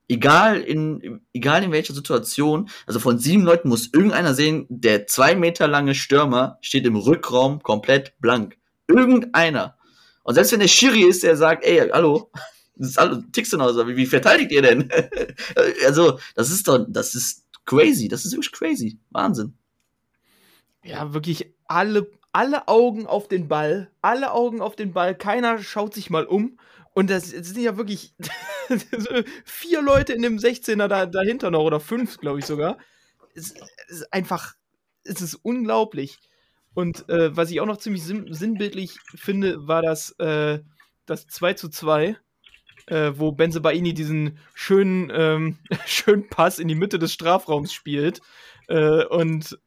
Egal 0.07 0.61
in, 0.61 1.21
egal 1.33 1.63
in 1.63 1.71
welcher 1.71 1.93
Situation, 1.93 2.69
also 2.87 2.99
von 2.99 3.19
sieben 3.19 3.43
Leuten 3.43 3.69
muss 3.69 3.93
irgendeiner 3.93 4.33
sehen, 4.33 4.65
der 4.69 5.07
zwei 5.07 5.35
Meter 5.35 5.67
lange 5.67 5.93
Stürmer 5.93 6.57
steht 6.61 6.85
im 6.85 6.95
Rückraum 6.95 7.61
komplett 7.61 8.19
blank. 8.19 8.57
Irgendeiner. 8.87 9.77
Und 10.23 10.33
selbst 10.33 10.51
wenn 10.51 10.59
der 10.59 10.67
Schiri 10.67 11.03
ist, 11.03 11.23
der 11.23 11.37
sagt, 11.37 11.63
ey, 11.63 11.89
hallo, 11.89 12.31
das 12.75 12.89
ist 12.89 12.97
alles, 12.97 13.75
so, 13.75 13.87
wie, 13.87 13.97
wie 13.97 14.05
verteidigt 14.05 14.51
ihr 14.51 14.63
denn? 14.63 14.89
also, 15.85 16.19
das 16.33 16.49
ist 16.49 16.67
doch, 16.67 16.85
das 16.89 17.13
ist 17.13 17.45
crazy, 17.65 18.07
das 18.07 18.25
ist 18.25 18.31
wirklich 18.31 18.51
crazy. 18.51 18.99
Wahnsinn. 19.11 19.53
Ja, 20.83 21.13
wirklich 21.13 21.53
alle 21.65 22.09
alle 22.31 22.67
Augen 22.67 23.07
auf 23.07 23.27
den 23.27 23.47
Ball, 23.47 23.91
alle 24.01 24.31
Augen 24.31 24.61
auf 24.61 24.75
den 24.75 24.93
Ball, 24.93 25.15
keiner 25.15 25.59
schaut 25.59 25.93
sich 25.93 26.09
mal 26.09 26.25
um. 26.25 26.59
Und 26.93 27.09
das, 27.09 27.31
das 27.31 27.47
sind 27.47 27.61
ja 27.61 27.77
wirklich 27.77 28.13
vier 29.45 29.81
Leute 29.81 30.13
in 30.13 30.21
dem 30.21 30.37
16er 30.37 30.87
da, 30.87 31.05
dahinter 31.05 31.51
noch 31.51 31.63
oder 31.63 31.79
fünf, 31.79 32.17
glaube 32.17 32.39
ich 32.39 32.45
sogar. 32.45 32.77
Es, 33.35 33.53
es, 33.87 34.01
ist 34.01 34.13
einfach, 34.13 34.55
es 35.03 35.21
ist 35.21 35.35
unglaublich. 35.35 36.19
Und 36.73 37.07
äh, 37.09 37.35
was 37.35 37.51
ich 37.51 37.61
auch 37.61 37.65
noch 37.65 37.77
ziemlich 37.77 38.03
sinnbildlich 38.03 38.99
finde, 39.15 39.67
war 39.67 39.81
das, 39.81 40.11
äh, 40.19 40.59
das 41.05 41.27
2 41.27 41.53
zu 41.53 41.69
2, 41.69 42.17
äh, 42.87 43.11
wo 43.15 43.31
Benze 43.31 43.61
Baini 43.61 43.93
diesen 43.93 44.37
schönen, 44.53 45.11
ähm, 45.13 45.57
schönen 45.85 46.29
Pass 46.29 46.59
in 46.59 46.67
die 46.67 46.75
Mitte 46.75 46.99
des 46.99 47.13
Strafraums 47.13 47.73
spielt. 47.73 48.21
Äh, 48.67 49.05
und 49.05 49.57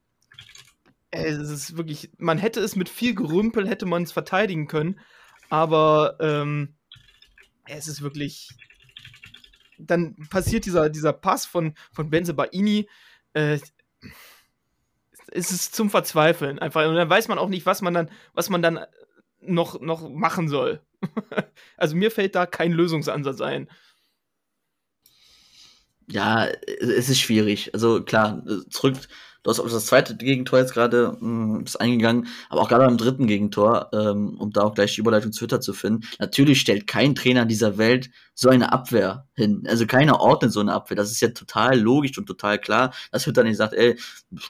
es 1.13 1.49
ist 1.49 1.77
wirklich, 1.77 2.11
man 2.17 2.37
hätte 2.37 2.59
es 2.59 2.75
mit 2.75 2.89
viel 2.89 3.13
Gerümpel, 3.13 3.67
hätte 3.67 3.85
man 3.85 4.03
es 4.03 4.11
verteidigen 4.11 4.67
können, 4.67 4.99
aber 5.49 6.17
ähm, 6.19 6.75
es 7.65 7.87
ist 7.87 8.01
wirklich, 8.01 8.49
dann 9.77 10.15
passiert 10.29 10.65
dieser, 10.65 10.89
dieser 10.89 11.13
Pass 11.13 11.45
von, 11.45 11.75
von 11.91 12.09
Benze 12.09 12.33
Baini, 12.33 12.89
äh, 13.33 13.59
es 15.35 15.51
ist 15.51 15.75
zum 15.75 15.89
Verzweifeln 15.89 16.59
einfach. 16.59 16.87
Und 16.87 16.95
dann 16.95 17.09
weiß 17.09 17.27
man 17.27 17.39
auch 17.39 17.49
nicht, 17.49 17.65
was 17.65 17.81
man 17.81 17.93
dann, 17.93 18.11
was 18.33 18.49
man 18.49 18.61
dann 18.61 18.79
noch, 19.39 19.79
noch 19.81 20.09
machen 20.09 20.47
soll. 20.47 20.81
also 21.77 21.95
mir 21.95 22.11
fällt 22.11 22.35
da 22.35 22.45
kein 22.45 22.71
Lösungsansatz 22.71 23.41
ein. 23.41 23.69
Ja, 26.07 26.45
es 26.45 27.09
ist 27.09 27.19
schwierig. 27.19 27.73
Also 27.73 28.03
klar, 28.03 28.43
zurück 28.69 28.97
Du 29.43 29.49
hast 29.49 29.59
auf 29.59 29.69
das 29.69 29.85
zweite 29.85 30.15
Gegentor 30.15 30.59
jetzt 30.59 30.73
gerade 30.73 31.17
hm, 31.19 31.65
eingegangen, 31.77 32.27
aber 32.49 32.61
auch 32.61 32.69
gerade 32.69 32.85
beim 32.85 32.97
dritten 32.97 33.27
Gegentor, 33.27 33.89
ähm, 33.93 34.37
um 34.39 34.51
da 34.51 34.61
auch 34.61 34.73
gleich 34.73 34.95
die 34.95 35.01
Überleitung 35.01 35.33
zu 35.33 35.39
Twitter 35.39 35.59
zu 35.59 35.73
finden. 35.73 36.07
Natürlich 36.17 36.61
stellt 36.61 36.87
kein 36.87 37.13
Trainer 37.13 37.45
dieser 37.45 37.77
Welt 37.77 38.09
so 38.33 38.47
eine 38.47 38.71
Abwehr 38.71 39.27
hin. 39.33 39.65
Also 39.67 39.85
keiner 39.85 40.21
ordnet 40.21 40.53
so 40.53 40.61
eine 40.61 40.73
Abwehr. 40.73 40.95
Das 40.95 41.11
ist 41.11 41.19
ja 41.19 41.27
total 41.29 41.77
logisch 41.77 42.17
und 42.17 42.25
total 42.25 42.57
klar, 42.57 42.93
dass 43.11 43.27
Hütter 43.27 43.43
nicht 43.43 43.57
sagt, 43.57 43.73
ey, 43.73 43.99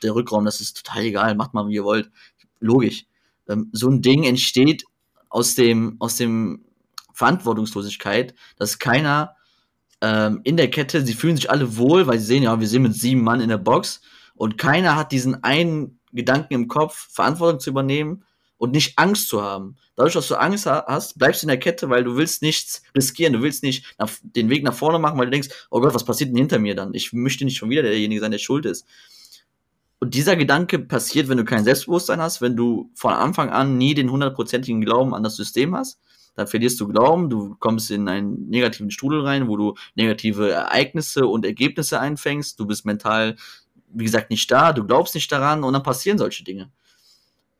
der 0.03 0.13
Rückraum, 0.13 0.45
das 0.45 0.61
ist 0.61 0.85
total 0.85 1.03
egal, 1.03 1.35
macht 1.35 1.55
mal, 1.55 1.67
wie 1.67 1.75
ihr 1.75 1.83
wollt. 1.83 2.11
Logisch. 2.59 3.05
Ähm, 3.49 3.69
so 3.73 3.89
ein 3.89 4.03
Ding 4.03 4.23
entsteht 4.23 4.83
aus 5.29 5.55
dem, 5.55 5.95
aus 5.99 6.17
dem 6.17 6.65
Verantwortungslosigkeit, 7.13 8.35
dass 8.57 8.77
keiner 8.77 9.35
ähm, 10.01 10.41
in 10.43 10.55
der 10.55 10.69
Kette, 10.69 11.03
sie 11.03 11.13
fühlen 11.13 11.35
sich 11.35 11.49
alle 11.49 11.77
wohl, 11.77 12.05
weil 12.05 12.19
sie 12.19 12.25
sehen, 12.25 12.43
ja, 12.43 12.59
wir 12.59 12.67
sind 12.67 12.83
mit 12.83 12.93
sieben 12.93 13.23
Mann 13.23 13.41
in 13.41 13.49
der 13.49 13.57
Box 13.57 14.01
und 14.35 14.57
keiner 14.57 14.95
hat 14.95 15.11
diesen 15.11 15.43
einen 15.43 15.99
Gedanken 16.11 16.53
im 16.53 16.67
Kopf, 16.67 17.09
Verantwortung 17.11 17.59
zu 17.59 17.69
übernehmen 17.69 18.23
und 18.57 18.71
nicht 18.71 18.97
Angst 18.97 19.27
zu 19.29 19.41
haben. 19.41 19.77
Dadurch, 19.95 20.13
dass 20.13 20.27
du 20.27 20.35
Angst 20.35 20.65
hast, 20.65 21.17
bleibst 21.19 21.43
du 21.43 21.45
in 21.45 21.49
der 21.49 21.59
Kette, 21.59 21.89
weil 21.89 22.03
du 22.03 22.15
willst 22.15 22.41
nichts 22.41 22.81
riskieren, 22.95 23.33
du 23.33 23.41
willst 23.41 23.63
nicht 23.63 23.95
nach, 23.99 24.09
den 24.23 24.49
Weg 24.49 24.63
nach 24.63 24.73
vorne 24.73 24.99
machen, 24.99 25.17
weil 25.17 25.25
du 25.25 25.31
denkst, 25.31 25.49
oh 25.69 25.81
Gott, 25.81 25.93
was 25.93 26.05
passiert 26.05 26.29
denn 26.29 26.37
hinter 26.37 26.59
mir 26.59 26.75
dann? 26.75 26.93
Ich 26.93 27.13
möchte 27.13 27.45
nicht 27.45 27.57
schon 27.57 27.69
wieder 27.69 27.83
derjenige 27.83 28.21
sein, 28.21 28.31
der 28.31 28.39
schuld 28.39 28.65
ist. 28.65 28.87
Und 29.99 30.15
dieser 30.15 30.35
Gedanke 30.35 30.79
passiert, 30.79 31.29
wenn 31.29 31.37
du 31.37 31.45
kein 31.45 31.63
Selbstbewusstsein 31.63 32.19
hast, 32.19 32.41
wenn 32.41 32.55
du 32.57 32.91
von 32.95 33.13
Anfang 33.13 33.49
an 33.49 33.77
nie 33.77 33.93
den 33.93 34.11
hundertprozentigen 34.11 34.81
Glauben 34.81 35.13
an 35.13 35.23
das 35.23 35.35
System 35.35 35.75
hast, 35.75 35.99
dann 36.35 36.47
verlierst 36.47 36.79
du 36.81 36.87
Glauben, 36.87 37.29
du 37.29 37.55
kommst 37.59 37.91
in 37.91 38.07
einen 38.07 38.49
negativen 38.49 38.91
Strudel 38.91 39.21
rein, 39.21 39.47
wo 39.47 39.55
du 39.55 39.75
negative 39.95 40.51
Ereignisse 40.51 41.27
und 41.27 41.45
Ergebnisse 41.45 41.99
einfängst, 41.99 42.59
du 42.59 42.65
bist 42.65 42.85
mental, 42.85 43.35
wie 43.93 44.05
gesagt, 44.05 44.29
nicht 44.29 44.49
da, 44.51 44.73
du 44.73 44.85
glaubst 44.85 45.15
nicht 45.15 45.31
daran 45.31 45.63
und 45.63 45.73
dann 45.73 45.83
passieren 45.83 46.17
solche 46.17 46.43
Dinge. 46.43 46.71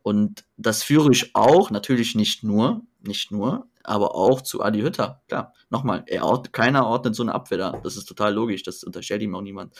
Und 0.02 0.44
das 0.56 0.82
führe 0.82 1.10
ich 1.12 1.34
auch, 1.34 1.70
natürlich 1.70 2.14
nicht 2.14 2.44
nur, 2.44 2.82
nicht 3.00 3.30
nur, 3.30 3.68
aber 3.82 4.14
auch 4.14 4.42
zu 4.42 4.62
Adi 4.62 4.80
Hütter. 4.80 5.22
Klar, 5.28 5.54
nochmal, 5.70 6.04
er 6.06 6.24
ort, 6.24 6.52
keiner 6.52 6.86
ordnet 6.86 7.14
so 7.14 7.22
eine 7.22 7.34
Abwehr 7.34 7.58
da. 7.58 7.80
Das 7.82 7.96
ist 7.96 8.06
total 8.06 8.34
logisch, 8.34 8.62
das 8.62 8.84
unterstellt 8.84 9.22
ihm 9.22 9.34
auch 9.34 9.40
niemand. 9.40 9.74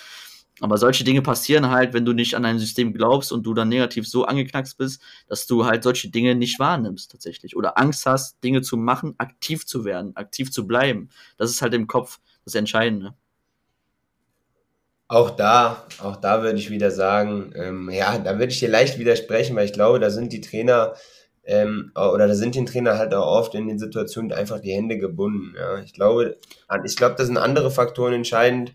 Aber 0.60 0.78
solche 0.78 1.02
Dinge 1.02 1.20
passieren 1.20 1.70
halt, 1.70 1.94
wenn 1.94 2.04
du 2.04 2.12
nicht 2.12 2.36
an 2.36 2.44
ein 2.44 2.60
System 2.60 2.92
glaubst 2.94 3.32
und 3.32 3.42
du 3.42 3.54
dann 3.54 3.68
negativ 3.68 4.06
so 4.08 4.24
angeknackst 4.24 4.78
bist, 4.78 5.02
dass 5.26 5.46
du 5.46 5.64
halt 5.66 5.82
solche 5.82 6.10
Dinge 6.10 6.36
nicht 6.36 6.60
wahrnimmst 6.60 7.10
tatsächlich. 7.10 7.56
Oder 7.56 7.76
Angst 7.76 8.06
hast, 8.06 8.42
Dinge 8.44 8.62
zu 8.62 8.76
machen, 8.76 9.14
aktiv 9.18 9.66
zu 9.66 9.84
werden, 9.84 10.16
aktiv 10.16 10.52
zu 10.52 10.66
bleiben. 10.66 11.08
Das 11.38 11.50
ist 11.50 11.60
halt 11.60 11.74
im 11.74 11.88
Kopf 11.88 12.20
das 12.44 12.54
Entscheidende. 12.54 13.14
Auch 15.08 15.30
da, 15.30 15.86
auch 16.02 16.16
da 16.16 16.42
würde 16.42 16.58
ich 16.58 16.70
wieder 16.70 16.90
sagen, 16.90 17.52
ähm, 17.56 17.90
ja, 17.90 18.18
da 18.18 18.38
würde 18.38 18.52
ich 18.52 18.58
dir 18.58 18.70
leicht 18.70 18.98
widersprechen, 18.98 19.54
weil 19.54 19.66
ich 19.66 19.72
glaube, 19.72 20.00
da 20.00 20.10
sind 20.10 20.32
die 20.32 20.40
Trainer 20.40 20.94
ähm, 21.44 21.92
oder 21.94 22.26
da 22.26 22.34
sind 22.34 22.54
den 22.54 22.66
Trainer 22.66 22.96
halt 22.98 23.12
auch 23.14 23.26
oft 23.26 23.54
in 23.54 23.68
den 23.68 23.78
Situationen 23.78 24.32
einfach 24.32 24.60
die 24.60 24.72
Hände 24.72 24.96
gebunden. 24.96 25.54
Ja. 25.58 25.78
Ich 25.80 25.92
glaube, 25.92 26.36
ich 26.84 26.96
glaube, 26.96 27.16
da 27.18 27.24
sind 27.24 27.36
andere 27.36 27.70
Faktoren 27.70 28.14
entscheidend 28.14 28.72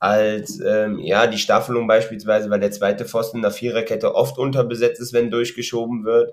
als 0.00 0.58
ähm, 0.58 0.98
ja 0.98 1.28
die 1.28 1.38
Staffelung 1.38 1.86
beispielsweise, 1.86 2.50
weil 2.50 2.58
der 2.58 2.72
zweite 2.72 3.04
Pfosten 3.04 3.36
in 3.36 3.42
der 3.42 3.52
Viererkette 3.52 4.16
oft 4.16 4.36
unterbesetzt 4.36 5.00
ist, 5.00 5.12
wenn 5.12 5.30
durchgeschoben 5.30 6.04
wird. 6.04 6.32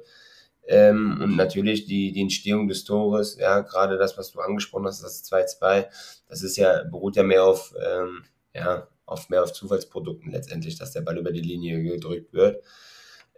Ähm, 0.68 1.20
und 1.22 1.36
natürlich 1.36 1.86
die, 1.86 2.12
die 2.12 2.22
Entstehung 2.22 2.68
des 2.68 2.84
Tores, 2.84 3.38
ja, 3.40 3.60
gerade 3.62 3.98
das, 3.98 4.18
was 4.18 4.32
du 4.32 4.40
angesprochen 4.40 4.86
hast, 4.86 5.04
das 5.04 5.24
2-2, 5.24 5.86
das 6.28 6.44
ist 6.44 6.58
ja, 6.58 6.84
beruht 6.84 7.16
ja 7.16 7.24
mehr 7.24 7.44
auf, 7.44 7.74
ähm, 7.84 8.24
ja, 8.56 8.88
auf 9.10 9.30
mehr 9.30 9.44
auf 9.44 9.54
Zufallsprodukten 9.54 10.32
letztendlich, 10.32 10.78
dass 10.78 10.92
der 10.92 11.02
Ball 11.02 11.18
über 11.18 11.32
die 11.32 11.42
Linie 11.42 11.82
gedrückt 11.84 12.34
wird. 12.34 12.64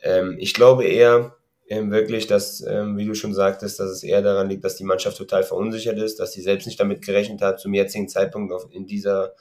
Ähm, 0.02 0.38
ich 0.40 0.54
glaube 0.54 0.84
eher 0.86 1.36
ähm, 1.72 1.90
wirklich, 1.90 2.28
dass, 2.28 2.62
ähm, 2.68 2.98
wie 2.98 3.06
du 3.06 3.14
schon 3.14 3.34
sagtest, 3.34 3.80
dass 3.80 3.90
es 3.90 4.04
eher 4.04 4.22
daran 4.22 4.50
liegt, 4.50 4.66
dass 4.66 4.76
die 4.76 4.84
Mannschaft 4.84 5.18
total 5.18 5.44
verunsichert 5.44 5.98
ist, 5.98 6.20
dass 6.20 6.34
sie 6.34 6.42
selbst 6.42 6.66
nicht 6.66 6.80
damit 6.80 7.02
gerechnet 7.02 7.42
hat, 7.42 7.62
zum 7.62 7.74
jetzigen 7.74 8.10
Zeitpunkt 8.10 8.52
auf, 8.52 8.68
in 8.72 8.86
dieser 8.86 9.34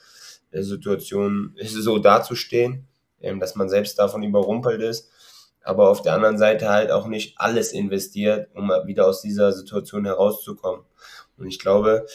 äh, 0.51 0.61
Situation 0.61 1.55
so 1.61 1.99
dazustehen, 1.99 2.87
ähm, 3.19 3.39
dass 3.41 3.55
man 3.55 3.67
selbst 3.67 3.99
davon 3.99 4.23
überrumpelt 4.23 4.81
ist, 4.81 5.11
aber 5.61 5.89
auf 5.89 6.01
der 6.01 6.13
anderen 6.13 6.37
Seite 6.37 6.69
halt 6.69 6.91
auch 6.91 7.07
nicht 7.07 7.37
alles 7.37 7.73
investiert, 7.73 8.49
um 8.55 8.69
wieder 8.85 9.07
aus 9.07 9.21
dieser 9.21 9.51
Situation 9.51 10.05
herauszukommen. 10.05 10.85
Und 11.37 11.47
ich 11.47 11.59
glaube, 11.59 12.05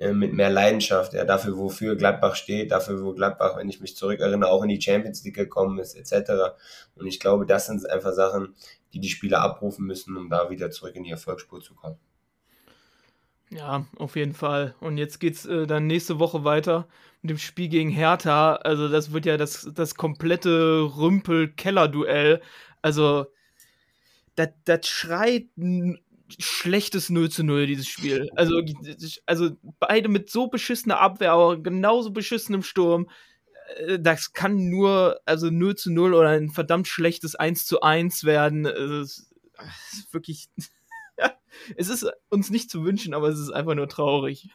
mit 0.00 0.32
mehr 0.32 0.50
Leidenschaft, 0.50 1.12
ja, 1.12 1.24
dafür, 1.24 1.56
wofür 1.56 1.96
Gladbach 1.96 2.34
steht, 2.34 2.72
dafür, 2.72 3.04
wo 3.04 3.12
Gladbach, 3.12 3.56
wenn 3.56 3.68
ich 3.68 3.80
mich 3.80 3.96
zurückerinnere, 3.96 4.50
auch 4.50 4.62
in 4.62 4.68
die 4.68 4.80
Champions 4.80 5.22
League 5.24 5.36
gekommen 5.36 5.78
ist, 5.78 5.94
etc. 5.94 6.56
Und 6.96 7.06
ich 7.06 7.20
glaube, 7.20 7.46
das 7.46 7.66
sind 7.66 7.88
einfach 7.88 8.12
Sachen, 8.12 8.54
die 8.92 9.00
die 9.00 9.08
Spieler 9.08 9.40
abrufen 9.40 9.86
müssen, 9.86 10.16
um 10.16 10.28
da 10.28 10.50
wieder 10.50 10.70
zurück 10.70 10.96
in 10.96 11.04
die 11.04 11.10
Erfolgsspur 11.10 11.60
zu 11.60 11.74
kommen. 11.74 11.98
Ja, 13.50 13.86
auf 13.96 14.16
jeden 14.16 14.32
Fall. 14.32 14.74
Und 14.80 14.96
jetzt 14.96 15.20
geht's 15.20 15.44
äh, 15.44 15.66
dann 15.66 15.86
nächste 15.86 16.18
Woche 16.18 16.42
weiter 16.42 16.88
mit 17.20 17.30
dem 17.30 17.38
Spiel 17.38 17.68
gegen 17.68 17.90
Hertha. 17.90 18.54
Also, 18.56 18.88
das 18.88 19.12
wird 19.12 19.26
ja 19.26 19.36
das, 19.36 19.70
das 19.74 19.94
komplette 19.94 20.90
Rümpel-Keller-Duell. 20.96 22.40
Also, 22.80 23.26
das 24.36 24.88
schreit 24.88 25.48
schlechtes 26.40 27.10
0 27.10 27.30
zu 27.30 27.44
0, 27.44 27.66
dieses 27.66 27.88
Spiel. 27.88 28.30
Also, 28.36 28.60
also 29.26 29.50
beide 29.78 30.08
mit 30.08 30.30
so 30.30 30.48
beschissener 30.48 31.00
Abwehr, 31.00 31.32
aber 31.32 31.62
genauso 31.62 32.10
beschissenem 32.10 32.62
Sturm. 32.62 33.08
Äh, 33.76 33.98
das 33.98 34.32
kann 34.32 34.68
nur, 34.68 35.20
also 35.24 35.50
0 35.50 35.76
zu 35.76 35.92
0 35.92 36.14
oder 36.14 36.30
ein 36.30 36.50
verdammt 36.50 36.88
schlechtes 36.88 37.34
1 37.34 37.66
zu 37.66 37.80
1 37.82 38.24
werden. 38.24 38.66
Es 38.66 39.18
ist, 39.18 40.12
wirklich. 40.12 40.48
es 41.76 41.88
ist 41.88 42.06
uns 42.28 42.50
nicht 42.50 42.70
zu 42.70 42.84
wünschen, 42.84 43.14
aber 43.14 43.28
es 43.28 43.38
ist 43.38 43.50
einfach 43.50 43.74
nur 43.74 43.88
traurig. 43.88 44.50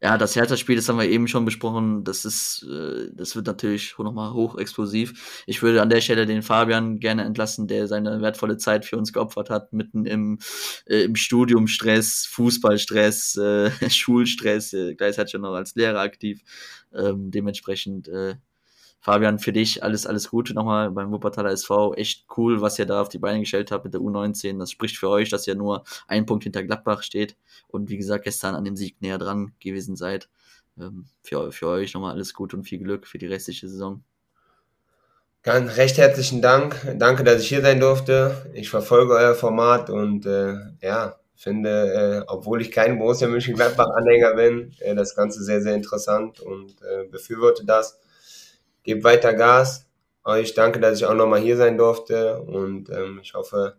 Ja, 0.00 0.16
das 0.16 0.36
Hertha-Spiel, 0.36 0.76
das 0.76 0.88
haben 0.88 0.98
wir 0.98 1.08
eben 1.08 1.26
schon 1.26 1.44
besprochen. 1.44 2.04
Das 2.04 2.24
ist, 2.24 2.64
äh, 2.70 3.10
das 3.12 3.34
wird 3.34 3.46
natürlich 3.46 3.98
nochmal 3.98 4.32
hochexplosiv. 4.32 5.42
Ich 5.46 5.60
würde 5.60 5.82
an 5.82 5.90
der 5.90 6.00
Stelle 6.00 6.24
den 6.24 6.42
Fabian 6.42 7.00
gerne 7.00 7.24
entlassen, 7.24 7.66
der 7.66 7.88
seine 7.88 8.20
wertvolle 8.20 8.58
Zeit 8.58 8.84
für 8.84 8.96
uns 8.96 9.12
geopfert 9.12 9.50
hat, 9.50 9.72
mitten 9.72 10.06
im, 10.06 10.38
äh, 10.86 11.02
im 11.02 11.16
Studiumstress, 11.16 12.26
Fußballstress, 12.30 13.36
äh, 13.38 13.70
Schulstress. 13.90 14.72
Äh, 14.72 14.94
gleichzeitig 14.94 15.32
schon 15.32 15.40
noch 15.40 15.54
als 15.54 15.74
Lehrer 15.74 16.00
aktiv. 16.00 16.42
Ähm, 16.94 17.32
dementsprechend 17.32 18.06
äh, 18.06 18.36
Fabian, 19.00 19.38
für 19.38 19.52
dich 19.52 19.82
alles, 19.82 20.06
alles 20.06 20.30
Gute 20.30 20.54
nochmal 20.54 20.90
beim 20.90 21.12
Wuppertaler 21.12 21.50
SV. 21.50 21.94
Echt 21.94 22.26
cool, 22.36 22.60
was 22.60 22.78
ihr 22.78 22.86
da 22.86 23.00
auf 23.00 23.08
die 23.08 23.18
Beine 23.18 23.40
gestellt 23.40 23.70
habt 23.70 23.84
mit 23.84 23.94
der 23.94 24.00
U19. 24.00 24.58
Das 24.58 24.70
spricht 24.70 24.98
für 24.98 25.08
euch, 25.08 25.30
dass 25.30 25.46
ihr 25.46 25.54
nur 25.54 25.84
ein 26.08 26.26
Punkt 26.26 26.44
hinter 26.44 26.64
Gladbach 26.64 27.02
steht 27.02 27.36
und 27.68 27.88
wie 27.90 27.96
gesagt 27.96 28.24
gestern 28.24 28.54
an 28.54 28.64
dem 28.64 28.76
Sieg 28.76 29.00
näher 29.00 29.18
dran 29.18 29.52
gewesen 29.60 29.96
seid. 29.96 30.28
Ähm, 30.78 31.06
für, 31.22 31.52
für 31.52 31.68
euch 31.68 31.94
nochmal 31.94 32.12
alles 32.12 32.34
Gute 32.34 32.56
und 32.56 32.64
viel 32.64 32.78
Glück 32.78 33.06
für 33.06 33.18
die 33.18 33.26
restliche 33.26 33.68
Saison. 33.68 34.02
Ganz 35.42 35.76
recht 35.76 35.96
herzlichen 35.98 36.42
Dank. 36.42 36.76
Danke, 36.96 37.22
dass 37.22 37.42
ich 37.42 37.48
hier 37.48 37.62
sein 37.62 37.80
durfte. 37.80 38.50
Ich 38.54 38.68
verfolge 38.68 39.14
euer 39.14 39.34
Format 39.34 39.88
und 39.88 40.26
äh, 40.26 40.54
ja, 40.82 41.16
finde, 41.36 41.70
äh, 41.70 42.24
obwohl 42.26 42.60
ich 42.60 42.72
kein 42.72 42.98
Borussia 42.98 43.28
Mönchengladbach-Anhänger 43.28 44.34
bin, 44.34 44.72
äh, 44.80 44.96
das 44.96 45.14
Ganze 45.14 45.42
sehr, 45.44 45.62
sehr 45.62 45.76
interessant 45.76 46.40
und 46.40 46.82
äh, 46.82 47.04
befürworte 47.08 47.64
das 47.64 48.00
gebt 48.88 49.04
weiter 49.04 49.34
Gas. 49.34 49.86
Euch 50.24 50.54
danke, 50.54 50.80
dass 50.80 50.98
ich 50.98 51.04
auch 51.04 51.14
nochmal 51.14 51.40
hier 51.40 51.58
sein 51.58 51.76
durfte 51.76 52.40
und 52.40 52.88
ähm, 52.88 53.20
ich 53.22 53.34
hoffe, 53.34 53.76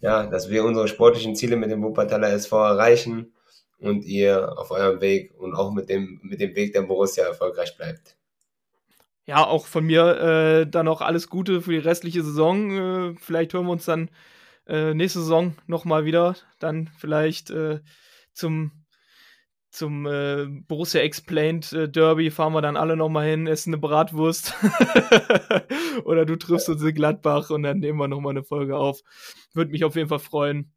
ja, 0.00 0.26
dass 0.26 0.50
wir 0.50 0.64
unsere 0.64 0.88
sportlichen 0.88 1.34
Ziele 1.34 1.56
mit 1.56 1.70
dem 1.70 1.82
Wuppertaler 1.82 2.28
SV 2.28 2.62
erreichen 2.62 3.32
und 3.78 4.04
ihr 4.04 4.58
auf 4.58 4.70
eurem 4.70 5.00
Weg 5.00 5.32
und 5.38 5.54
auch 5.54 5.72
mit 5.72 5.88
dem, 5.88 6.20
mit 6.22 6.38
dem 6.38 6.54
Weg 6.54 6.74
der 6.74 6.82
Borussia 6.82 7.24
erfolgreich 7.24 7.78
bleibt. 7.78 8.18
Ja, 9.24 9.46
auch 9.46 9.64
von 9.64 9.86
mir 9.86 10.20
äh, 10.20 10.66
dann 10.66 10.84
noch 10.84 11.00
alles 11.00 11.30
Gute 11.30 11.62
für 11.62 11.70
die 11.70 11.78
restliche 11.78 12.22
Saison. 12.22 13.14
Äh, 13.14 13.14
vielleicht 13.18 13.54
hören 13.54 13.64
wir 13.64 13.72
uns 13.72 13.86
dann 13.86 14.10
äh, 14.66 14.92
nächste 14.92 15.20
Saison 15.20 15.54
nochmal 15.66 16.04
wieder. 16.04 16.36
Dann 16.58 16.90
vielleicht 16.98 17.48
äh, 17.48 17.80
zum 18.34 18.81
zum 19.72 20.06
äh, 20.06 20.46
Borussia 20.68 21.00
Explained 21.00 21.72
äh, 21.72 21.88
Derby 21.88 22.30
fahren 22.30 22.52
wir 22.52 22.60
dann 22.60 22.76
alle 22.76 22.94
nochmal 22.94 23.26
hin, 23.26 23.46
essen 23.46 23.70
eine 23.70 23.80
Bratwurst. 23.80 24.54
Oder 26.04 26.26
du 26.26 26.36
triffst 26.36 26.68
uns 26.68 26.82
in 26.82 26.94
Gladbach 26.94 27.48
und 27.48 27.62
dann 27.62 27.78
nehmen 27.78 27.98
wir 27.98 28.06
nochmal 28.06 28.32
eine 28.32 28.44
Folge 28.44 28.76
auf. 28.76 29.00
Würde 29.54 29.70
mich 29.70 29.84
auf 29.84 29.96
jeden 29.96 30.10
Fall 30.10 30.18
freuen. 30.18 30.72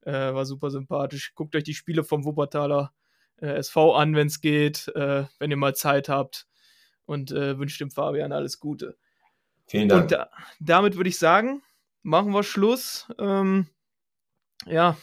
Äh, 0.00 0.12
war 0.12 0.46
super 0.46 0.70
sympathisch. 0.70 1.34
Guckt 1.34 1.54
euch 1.54 1.64
die 1.64 1.74
Spiele 1.74 2.02
vom 2.02 2.24
Wuppertaler 2.24 2.94
äh, 3.42 3.58
SV 3.58 3.94
an, 3.94 4.14
wenn 4.14 4.28
es 4.28 4.40
geht, 4.40 4.88
äh, 4.94 5.24
wenn 5.38 5.50
ihr 5.50 5.58
mal 5.58 5.74
Zeit 5.74 6.08
habt. 6.08 6.46
Und 7.04 7.32
äh, 7.32 7.58
wünsche 7.58 7.78
dem 7.78 7.90
Fabian 7.90 8.32
alles 8.32 8.58
Gute. 8.58 8.96
Vielen 9.66 9.88
Dank. 9.88 10.02
Und 10.04 10.12
da, 10.12 10.30
damit 10.60 10.96
würde 10.96 11.10
ich 11.10 11.18
sagen, 11.18 11.60
machen 12.02 12.32
wir 12.32 12.42
Schluss. 12.42 13.06
Ähm, 13.18 13.66
ja, 14.66 14.96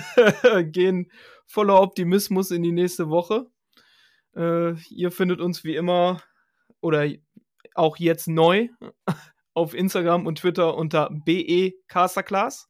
gehen 0.62 1.10
voller 1.46 1.80
Optimismus 1.80 2.50
in 2.50 2.62
die 2.62 2.72
nächste 2.72 3.08
Woche. 3.08 3.46
Äh, 4.36 4.74
ihr 4.90 5.10
findet 5.10 5.40
uns 5.40 5.64
wie 5.64 5.76
immer 5.76 6.22
oder 6.80 7.08
auch 7.74 7.96
jetzt 7.98 8.28
neu 8.28 8.68
auf 9.54 9.74
Instagram 9.74 10.26
und 10.26 10.38
Twitter 10.38 10.76
unter 10.76 11.10
BE 11.10 11.72
Casterclass. 11.88 12.68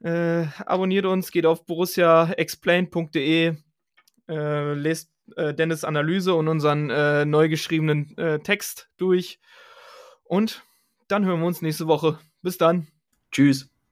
Äh, 0.00 0.46
abonniert 0.64 1.06
uns, 1.06 1.32
geht 1.32 1.44
auf 1.44 1.66
borussiaexplain.de, 1.66 3.56
äh, 4.28 4.72
lest 4.74 5.10
äh, 5.36 5.54
Dennis 5.54 5.84
Analyse 5.84 6.34
und 6.34 6.48
unseren 6.48 6.90
äh, 6.90 7.24
neu 7.24 7.48
geschriebenen 7.48 8.16
äh, 8.16 8.38
Text 8.38 8.88
durch. 8.96 9.40
Und 10.24 10.62
dann 11.08 11.24
hören 11.24 11.40
wir 11.40 11.46
uns 11.46 11.62
nächste 11.62 11.86
Woche. 11.86 12.18
Bis 12.42 12.58
dann. 12.58 12.86
Tschüss. 13.32 13.77